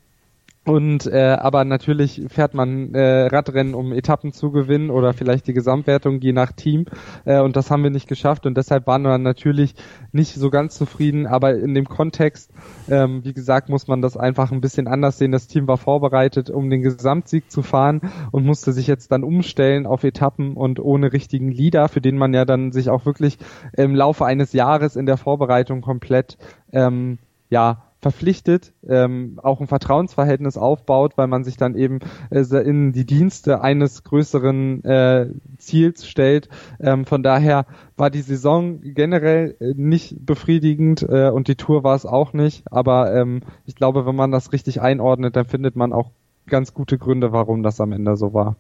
und 0.64 1.06
äh, 1.06 1.36
aber 1.40 1.64
natürlich 1.64 2.22
fährt 2.28 2.54
man 2.54 2.94
äh, 2.94 3.26
Radrennen, 3.26 3.74
um 3.74 3.92
Etappen 3.92 4.32
zu 4.32 4.52
gewinnen 4.52 4.90
oder 4.90 5.12
vielleicht 5.12 5.48
die 5.48 5.54
Gesamtwertung 5.54 6.20
je 6.20 6.32
nach 6.32 6.52
Team. 6.52 6.84
Äh, 7.24 7.40
und 7.40 7.56
das 7.56 7.72
haben 7.72 7.82
wir 7.82 7.90
nicht 7.90 8.06
geschafft 8.06 8.46
und 8.46 8.56
deshalb 8.56 8.86
waren 8.86 9.02
wir 9.02 9.18
natürlich 9.18 9.74
nicht 10.12 10.34
so 10.34 10.50
ganz 10.50 10.78
zufrieden. 10.78 11.26
Aber 11.26 11.56
in 11.56 11.74
dem 11.74 11.88
Kontext, 11.88 12.52
ähm, 12.88 13.24
wie 13.24 13.32
gesagt, 13.32 13.70
muss 13.70 13.88
man 13.88 14.02
das 14.02 14.16
einfach 14.16 14.52
ein 14.52 14.60
bisschen 14.60 14.86
anders 14.86 15.18
sehen. 15.18 15.32
Das 15.32 15.48
Team 15.48 15.66
war 15.66 15.78
vorbereitet, 15.78 16.48
um 16.48 16.70
den 16.70 16.82
Gesamtsieg 16.82 17.50
zu 17.50 17.62
fahren 17.62 18.00
und 18.30 18.46
musste 18.46 18.72
sich 18.72 18.86
jetzt 18.86 19.10
dann 19.10 19.24
umstellen 19.24 19.84
auf 19.84 20.04
Etappen 20.04 20.56
und 20.56 20.78
ohne 20.78 21.12
richtigen 21.12 21.50
Leader, 21.50 21.88
für 21.88 22.00
den 22.00 22.16
man 22.16 22.34
ja 22.34 22.44
dann 22.44 22.70
sich 22.70 22.88
auch 22.88 23.04
wirklich 23.04 23.38
im 23.72 23.96
Laufe 23.96 24.26
eines 24.26 24.52
Jahres 24.52 24.94
in 24.94 25.06
der 25.06 25.16
Vorbereitung 25.16 25.80
komplett 25.80 26.38
ähm, 26.72 27.18
ja 27.50 27.91
verpflichtet, 28.03 28.72
ähm, 28.86 29.38
auch 29.42 29.61
ein 29.61 29.68
Vertrauensverhältnis 29.68 30.59
aufbaut, 30.59 31.16
weil 31.16 31.28
man 31.28 31.44
sich 31.44 31.57
dann 31.57 31.76
eben 31.76 32.00
äh, 32.30 32.42
in 32.62 32.92
die 32.92 33.07
Dienste 33.07 33.62
eines 33.62 34.03
größeren 34.03 34.84
äh, 34.84 35.28
Ziels 35.59 36.07
stellt. 36.07 36.48
Ähm, 36.80 37.07
von 37.07 37.22
daher 37.22 37.64
war 37.96 38.11
die 38.11 38.22
Saison 38.22 38.80
generell 38.82 39.57
äh, 39.61 39.72
nicht 39.76 40.26
befriedigend 40.26 41.07
äh, 41.09 41.30
und 41.30 41.46
die 41.46 41.55
Tour 41.55 41.84
war 41.84 41.94
es 41.94 42.05
auch 42.05 42.32
nicht. 42.32 42.64
Aber 42.72 43.14
ähm, 43.14 43.42
ich 43.66 43.76
glaube, 43.76 44.05
wenn 44.05 44.16
man 44.16 44.32
das 44.32 44.53
richtig 44.53 44.80
einordnet, 44.80 45.36
dann 45.36 45.46
findet 45.46 45.76
man 45.76 45.92
auch 45.92 46.11
ganz 46.48 46.74
gute 46.74 46.98
Gründe, 46.98 47.30
warum 47.30 47.62
das 47.62 47.80
am 47.80 47.92
Ende 47.92 48.16
so 48.16 48.34
war. 48.34 48.57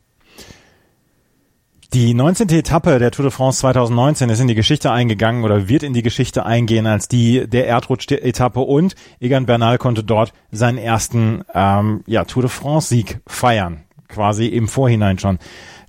Die 1.94 2.14
19. 2.14 2.48
Etappe 2.48 2.98
der 2.98 3.10
Tour 3.10 3.24
de 3.24 3.30
France 3.30 3.60
2019 3.60 4.30
ist 4.30 4.40
in 4.40 4.48
die 4.48 4.54
Geschichte 4.54 4.90
eingegangen 4.90 5.44
oder 5.44 5.68
wird 5.68 5.82
in 5.82 5.92
die 5.92 6.00
Geschichte 6.00 6.46
eingehen 6.46 6.86
als 6.86 7.06
die 7.06 7.46
der 7.46 7.66
Erdrutsch-Etappe 7.66 8.60
und 8.60 8.94
Egan 9.20 9.44
Bernal 9.44 9.76
konnte 9.76 10.02
dort 10.02 10.32
seinen 10.50 10.78
ersten 10.78 11.44
ähm, 11.52 12.02
ja, 12.06 12.24
Tour 12.24 12.44
de 12.44 12.50
France-Sieg 12.50 13.20
feiern, 13.26 13.82
quasi 14.08 14.46
im 14.46 14.68
Vorhinein 14.68 15.18
schon. 15.18 15.38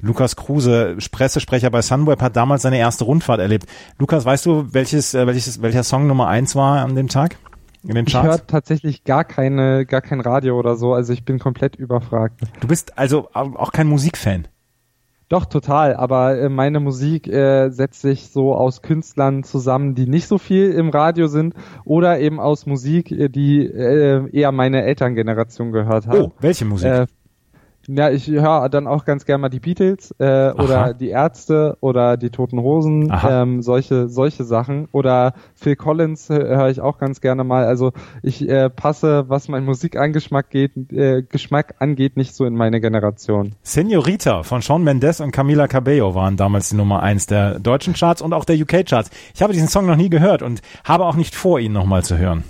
Lukas 0.01 0.35
Kruse, 0.35 0.97
Pressesprecher 1.09 1.69
bei 1.69 1.81
Sunweb, 1.81 2.21
hat 2.21 2.35
damals 2.35 2.63
seine 2.63 2.79
erste 2.79 3.05
Rundfahrt 3.05 3.39
erlebt. 3.39 3.67
Lukas, 3.97 4.25
weißt 4.25 4.45
du, 4.45 4.73
welches, 4.73 5.13
äh, 5.13 5.25
welches, 5.25 5.61
welcher 5.61 5.83
Song 5.83 6.07
Nummer 6.07 6.27
eins 6.27 6.53
war 6.53 6.83
an 6.83 6.95
dem 6.95 7.07
Tag? 7.07 7.37
in 7.85 7.95
den 7.95 8.07
Ich 8.07 8.13
höre 8.13 8.45
tatsächlich 8.45 9.03
gar 9.03 9.23
keine, 9.23 9.85
gar 9.85 10.01
kein 10.01 10.21
Radio 10.21 10.57
oder 10.57 10.75
so, 10.75 10.93
also 10.93 11.13
ich 11.13 11.25
bin 11.25 11.39
komplett 11.39 11.75
überfragt. 11.75 12.41
Du 12.59 12.67
bist 12.67 12.97
also 12.97 13.29
auch 13.33 13.71
kein 13.71 13.87
Musikfan. 13.87 14.47
Doch, 15.33 15.45
total, 15.45 15.95
aber 15.95 16.37
äh, 16.37 16.47
meine 16.47 16.79
Musik 16.79 17.27
äh, 17.27 17.71
setzt 17.71 18.03
sich 18.03 18.27
so 18.27 18.53
aus 18.53 18.83
Künstlern 18.83 19.41
zusammen, 19.41 19.95
die 19.95 20.05
nicht 20.05 20.27
so 20.27 20.37
viel 20.37 20.69
im 20.69 20.89
Radio 20.89 21.25
sind 21.25 21.55
oder 21.85 22.19
eben 22.19 22.39
aus 22.39 22.67
Musik, 22.67 23.11
äh, 23.11 23.29
die 23.29 23.65
äh, 23.65 24.29
eher 24.31 24.51
meine 24.51 24.83
Elterngeneration 24.83 25.71
gehört 25.71 26.05
hat. 26.05 26.19
Oh, 26.19 26.33
welche 26.39 26.65
Musik? 26.65 27.07
Ja, 27.87 28.09
ich 28.09 28.27
höre 28.27 28.69
dann 28.69 28.87
auch 28.87 29.03
ganz 29.03 29.25
gerne 29.25 29.41
mal 29.41 29.49
die 29.49 29.59
Beatles 29.59 30.15
äh, 30.19 30.25
Aha. 30.25 30.63
oder 30.63 30.93
die 30.93 31.09
Ärzte 31.09 31.77
oder 31.81 32.15
die 32.17 32.29
Toten 32.29 32.59
Hosen, 32.59 33.11
Aha. 33.11 33.41
ähm, 33.41 33.61
solche 33.61 34.07
solche 34.07 34.45
Sachen 34.45 34.87
oder 34.91 35.33
Phil 35.55 35.75
Collins 35.75 36.29
höre 36.29 36.69
ich 36.69 36.79
auch 36.79 36.97
ganz 36.97 37.19
gerne 37.19 37.43
mal. 37.43 37.65
Also 37.65 37.91
ich 38.21 38.47
äh, 38.47 38.69
passe, 38.69 39.25
was 39.27 39.49
mein 39.49 39.65
Musikangeschmack 39.65 40.49
geht, 40.49 40.71
äh, 40.91 41.23
Geschmack 41.23 41.75
angeht, 41.79 42.15
nicht 42.15 42.35
so 42.35 42.45
in 42.45 42.55
meine 42.55 42.79
Generation. 42.79 43.55
Senorita 43.63 44.43
von 44.43 44.61
Shawn 44.61 44.83
Mendes 44.83 45.19
und 45.19 45.31
Camila 45.31 45.67
Cabello 45.67 46.15
waren 46.15 46.37
damals 46.37 46.69
die 46.69 46.75
Nummer 46.75 47.03
eins 47.03 47.27
der 47.27 47.59
deutschen 47.59 47.93
Charts 47.93 48.21
und 48.21 48.33
auch 48.33 48.45
der 48.45 48.55
UK-Charts. 48.55 49.09
Ich 49.33 49.41
habe 49.41 49.53
diesen 49.53 49.67
Song 49.67 49.85
noch 49.85 49.97
nie 49.97 50.09
gehört 50.09 50.41
und 50.41 50.61
habe 50.85 51.05
auch 51.05 51.15
nicht 51.15 51.35
vor, 51.35 51.59
ihn 51.59 51.73
nochmal 51.73 52.03
zu 52.03 52.17
hören. 52.17 52.43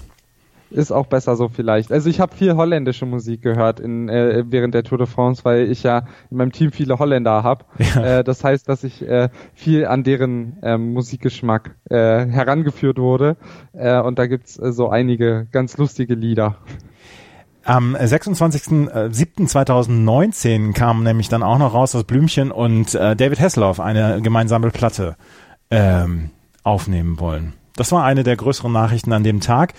Ist 0.74 0.92
auch 0.92 1.06
besser 1.06 1.36
so 1.36 1.50
vielleicht. 1.50 1.92
Also 1.92 2.10
ich 2.10 2.20
habe 2.20 2.36
viel 2.36 2.56
holländische 2.56 3.06
Musik 3.06 3.44
gehört 3.44 3.80
in, 3.80 4.10
äh, 4.10 4.44
während 4.48 4.74
der 4.74 4.84
Tour 4.84 4.98
de 4.98 5.06
France, 5.06 5.46
weil 5.46 5.70
ich 5.70 5.84
ja 5.84 6.08
in 6.32 6.38
meinem 6.38 6.52
Team 6.52 6.72
viele 6.72 6.98
Holländer 6.98 7.44
habe. 7.44 7.66
Ja. 7.78 8.20
Äh, 8.20 8.24
das 8.24 8.44
heißt, 8.44 8.68
dass 8.68 8.84
ich 8.84 9.08
äh, 9.08 9.30
viel 9.54 9.86
an 9.86 10.04
deren 10.04 10.58
ähm, 10.64 10.94
Musikgeschmack 10.94 11.76
äh, 11.90 12.26
herangeführt 12.26 12.98
wurde. 12.98 13.38
Äh, 13.74 14.02
und 14.02 14.18
da 14.18 14.26
gibt's 14.26 14.58
äh, 14.58 14.72
so 14.72 14.90
einige 14.90 15.46
ganz 15.52 15.78
lustige 15.78 16.16
Lieder. 16.16 16.58
Am 17.66 17.96
26.07.2019 17.96 20.74
kam 20.74 21.04
nämlich 21.04 21.30
dann 21.30 21.44
auch 21.44 21.60
noch 21.60 21.74
raus, 21.74 21.94
dass 21.94 22.04
Blümchen 22.04 22.52
und 22.52 22.94
äh, 22.96 23.16
David 23.16 23.40
Hasselhoff 23.40 23.80
eine 23.80 24.22
gemeinsame 24.22 24.70
Platte 24.70 25.16
ähm, 25.72 26.32
aufnehmen 26.64 27.22
wollen. 27.22 27.54
Das 27.76 27.92
war 27.92 28.04
eine 28.04 28.24
der 28.24 28.36
größeren 28.36 28.72
Nachrichten 28.72 29.14
an 29.14 29.24
dem 29.24 29.40
Tag. 29.40 29.74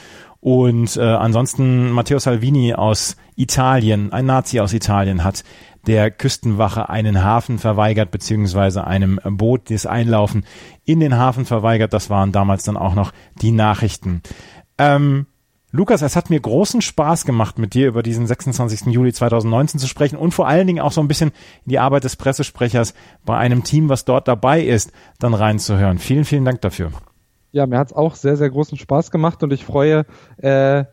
Und 0.44 0.98
äh, 0.98 1.00
ansonsten 1.00 1.90
Matteo 1.90 2.18
Salvini 2.18 2.74
aus 2.74 3.16
Italien, 3.34 4.12
ein 4.12 4.26
Nazi 4.26 4.60
aus 4.60 4.74
Italien, 4.74 5.24
hat 5.24 5.42
der 5.86 6.10
Küstenwache 6.10 6.90
einen 6.90 7.24
Hafen 7.24 7.58
verweigert, 7.58 8.10
beziehungsweise 8.10 8.86
einem 8.86 9.18
Boot 9.24 9.70
das 9.70 9.86
Einlaufen 9.86 10.44
in 10.84 11.00
den 11.00 11.16
Hafen 11.16 11.46
verweigert. 11.46 11.94
Das 11.94 12.10
waren 12.10 12.30
damals 12.30 12.62
dann 12.62 12.76
auch 12.76 12.94
noch 12.94 13.12
die 13.40 13.52
Nachrichten. 13.52 14.20
Ähm, 14.76 15.24
Lukas, 15.70 16.02
es 16.02 16.14
hat 16.14 16.28
mir 16.28 16.40
großen 16.40 16.82
Spaß 16.82 17.24
gemacht, 17.24 17.58
mit 17.58 17.72
dir 17.72 17.88
über 17.88 18.02
diesen 18.02 18.26
26. 18.26 18.92
Juli 18.92 19.14
2019 19.14 19.80
zu 19.80 19.88
sprechen 19.88 20.18
und 20.18 20.32
vor 20.34 20.46
allen 20.46 20.66
Dingen 20.66 20.80
auch 20.80 20.92
so 20.92 21.00
ein 21.00 21.08
bisschen 21.08 21.32
die 21.64 21.78
Arbeit 21.78 22.04
des 22.04 22.16
Pressesprechers 22.16 22.92
bei 23.24 23.38
einem 23.38 23.64
Team, 23.64 23.88
was 23.88 24.04
dort 24.04 24.28
dabei 24.28 24.62
ist, 24.62 24.92
dann 25.18 25.32
reinzuhören. 25.32 25.98
Vielen, 25.98 26.26
vielen 26.26 26.44
Dank 26.44 26.60
dafür. 26.60 26.92
Ja, 27.54 27.66
mir 27.68 27.78
hat's 27.78 27.92
auch 27.92 28.16
sehr, 28.16 28.36
sehr 28.36 28.50
großen 28.50 28.76
Spaß 28.76 29.12
gemacht 29.12 29.44
und 29.44 29.52
ich 29.52 29.64
freue, 29.64 30.06
äh, 30.38 30.84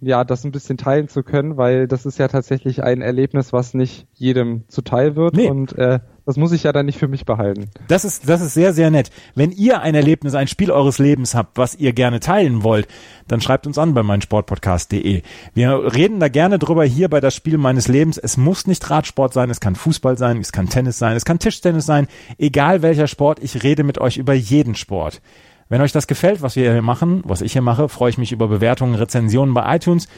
ja, 0.00 0.22
das 0.22 0.44
ein 0.44 0.52
bisschen 0.52 0.78
teilen 0.78 1.08
zu 1.08 1.24
können, 1.24 1.56
weil 1.56 1.88
das 1.88 2.06
ist 2.06 2.20
ja 2.20 2.28
tatsächlich 2.28 2.84
ein 2.84 3.02
Erlebnis, 3.02 3.52
was 3.52 3.74
nicht 3.74 4.06
jedem 4.14 4.62
zuteil 4.68 5.16
wird 5.16 5.34
Nee. 5.34 5.50
und 5.50 5.76
äh, 5.76 5.98
das 6.24 6.36
muss 6.36 6.52
ich 6.52 6.62
ja 6.62 6.72
dann 6.72 6.86
nicht 6.86 6.98
für 6.98 7.08
mich 7.08 7.24
behalten. 7.24 7.70
Das 7.88 8.04
ist, 8.04 8.28
das 8.28 8.40
ist 8.40 8.54
sehr, 8.54 8.72
sehr 8.72 8.92
nett. 8.92 9.10
Wenn 9.34 9.50
ihr 9.50 9.80
ein 9.80 9.96
Erlebnis, 9.96 10.36
ein 10.36 10.46
Spiel 10.46 10.70
eures 10.70 11.00
Lebens 11.00 11.34
habt, 11.34 11.58
was 11.58 11.74
ihr 11.74 11.92
gerne 11.92 12.20
teilen 12.20 12.62
wollt, 12.62 12.86
dann 13.26 13.40
schreibt 13.40 13.66
uns 13.66 13.76
an 13.76 13.92
bei 13.92 14.04
meinsportpodcast.de. 14.04 15.22
Wir 15.54 15.94
reden 15.96 16.20
da 16.20 16.28
gerne 16.28 16.60
drüber 16.60 16.84
hier 16.84 17.08
bei 17.08 17.18
das 17.18 17.34
Spiel 17.34 17.58
meines 17.58 17.88
Lebens. 17.88 18.18
Es 18.18 18.36
muss 18.36 18.68
nicht 18.68 18.88
Radsport 18.88 19.32
sein, 19.32 19.50
es 19.50 19.58
kann 19.58 19.74
Fußball 19.74 20.16
sein, 20.16 20.36
es 20.36 20.52
kann 20.52 20.68
Tennis 20.68 20.98
sein, 20.98 21.16
es 21.16 21.24
kann 21.24 21.40
Tischtennis 21.40 21.86
sein, 21.86 22.06
egal 22.38 22.82
welcher 22.82 23.08
Sport. 23.08 23.42
Ich 23.42 23.64
rede 23.64 23.82
mit 23.82 23.98
euch 23.98 24.16
über 24.16 24.34
jeden 24.34 24.76
Sport. 24.76 25.20
Wenn 25.68 25.80
euch 25.80 25.92
das 25.92 26.06
gefällt, 26.06 26.42
was 26.42 26.56
wir 26.56 26.72
hier 26.72 26.82
machen, 26.82 27.22
was 27.24 27.42
ich 27.42 27.52
hier 27.52 27.62
mache, 27.62 27.88
freue 27.88 28.10
ich 28.10 28.18
mich 28.18 28.32
über 28.32 28.48
Bewertungen, 28.48 28.94
Rezensionen 28.94 29.54
bei 29.54 29.76
iTunes 29.76 30.08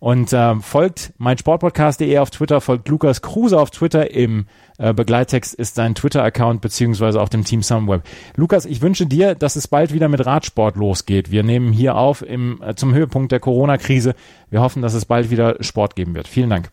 und 0.00 0.32
äh, 0.32 0.54
folgt 0.56 1.12
meinsportpodcast.de 1.18 2.18
auf 2.18 2.30
Twitter, 2.30 2.60
folgt 2.60 2.88
Lukas 2.88 3.20
Kruse 3.20 3.60
auf 3.60 3.70
Twitter. 3.70 4.10
Im 4.10 4.46
äh, 4.78 4.94
Begleittext 4.94 5.54
ist 5.54 5.74
sein 5.74 5.94
Twitter-Account 5.94 6.62
beziehungsweise 6.62 7.20
auf 7.20 7.28
dem 7.28 7.44
Team 7.44 7.62
Sunweb. 7.62 8.02
Lukas, 8.34 8.64
ich 8.64 8.80
wünsche 8.80 9.06
dir, 9.06 9.34
dass 9.34 9.56
es 9.56 9.68
bald 9.68 9.92
wieder 9.92 10.08
mit 10.08 10.24
Radsport 10.24 10.76
losgeht. 10.76 11.30
Wir 11.30 11.42
nehmen 11.42 11.72
hier 11.72 11.96
auf 11.96 12.22
im, 12.22 12.62
äh, 12.62 12.74
zum 12.74 12.94
Höhepunkt 12.94 13.30
der 13.30 13.40
Corona-Krise. 13.40 14.14
Wir 14.48 14.62
hoffen, 14.62 14.80
dass 14.80 14.94
es 14.94 15.04
bald 15.04 15.30
wieder 15.30 15.56
Sport 15.62 15.96
geben 15.96 16.14
wird. 16.14 16.28
Vielen 16.28 16.50
Dank. 16.50 16.70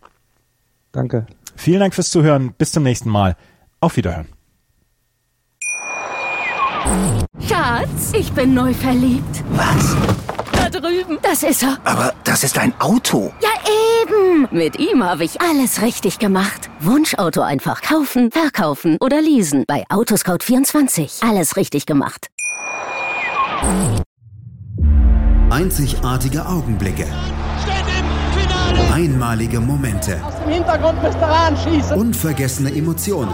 Danke. 0.94 1.28
Vielen 1.56 1.82
Dank 1.82 1.94
fürs 1.94 2.10
Zuhören. 2.10 2.54
Bis 2.58 2.72
zum 2.72 2.84
nächsten 2.84 3.10
Mal. 3.10 3.36
Auf 3.82 3.98
Wiederhören. 3.98 4.37
Schatz, 7.48 8.12
ich 8.14 8.32
bin 8.34 8.54
neu 8.54 8.74
verliebt. 8.74 9.44
Was? 9.52 9.96
Da 10.52 10.70
drüben. 10.70 11.18
Das 11.22 11.44
ist 11.44 11.64
er. 11.64 11.78
Aber 11.84 12.14
das 12.24 12.44
ist 12.44 12.58
ein 12.58 12.74
Auto. 12.80 13.32
Ja, 13.42 13.50
eben. 14.02 14.48
Mit 14.52 14.80
ihm 14.80 15.04
habe 15.04 15.24
ich 15.24 15.42
alles 15.42 15.82
richtig 15.82 16.20
gemacht. 16.20 16.70
Wunschauto 16.80 17.42
einfach 17.42 17.82
kaufen, 17.82 18.32
verkaufen 18.32 18.98
oder 19.00 19.22
leasen. 19.22 19.66
Bei 19.68 19.86
Autoscout24. 19.90 21.28
Alles 21.28 21.56
richtig 21.58 21.86
gemacht. 21.86 22.28
Einzigartige 25.50 26.46
Augenblicke. 26.46 27.08
Einmalige 28.94 29.60
Momente. 29.60 30.20
Aus 30.26 30.34
dem 30.44 30.52
Hintergrund 30.52 31.02
müsst 31.02 31.18
ihr 31.18 31.28
anschießen. 31.28 31.98
Unvergessene 31.98 32.72
Emotionen. 32.76 33.34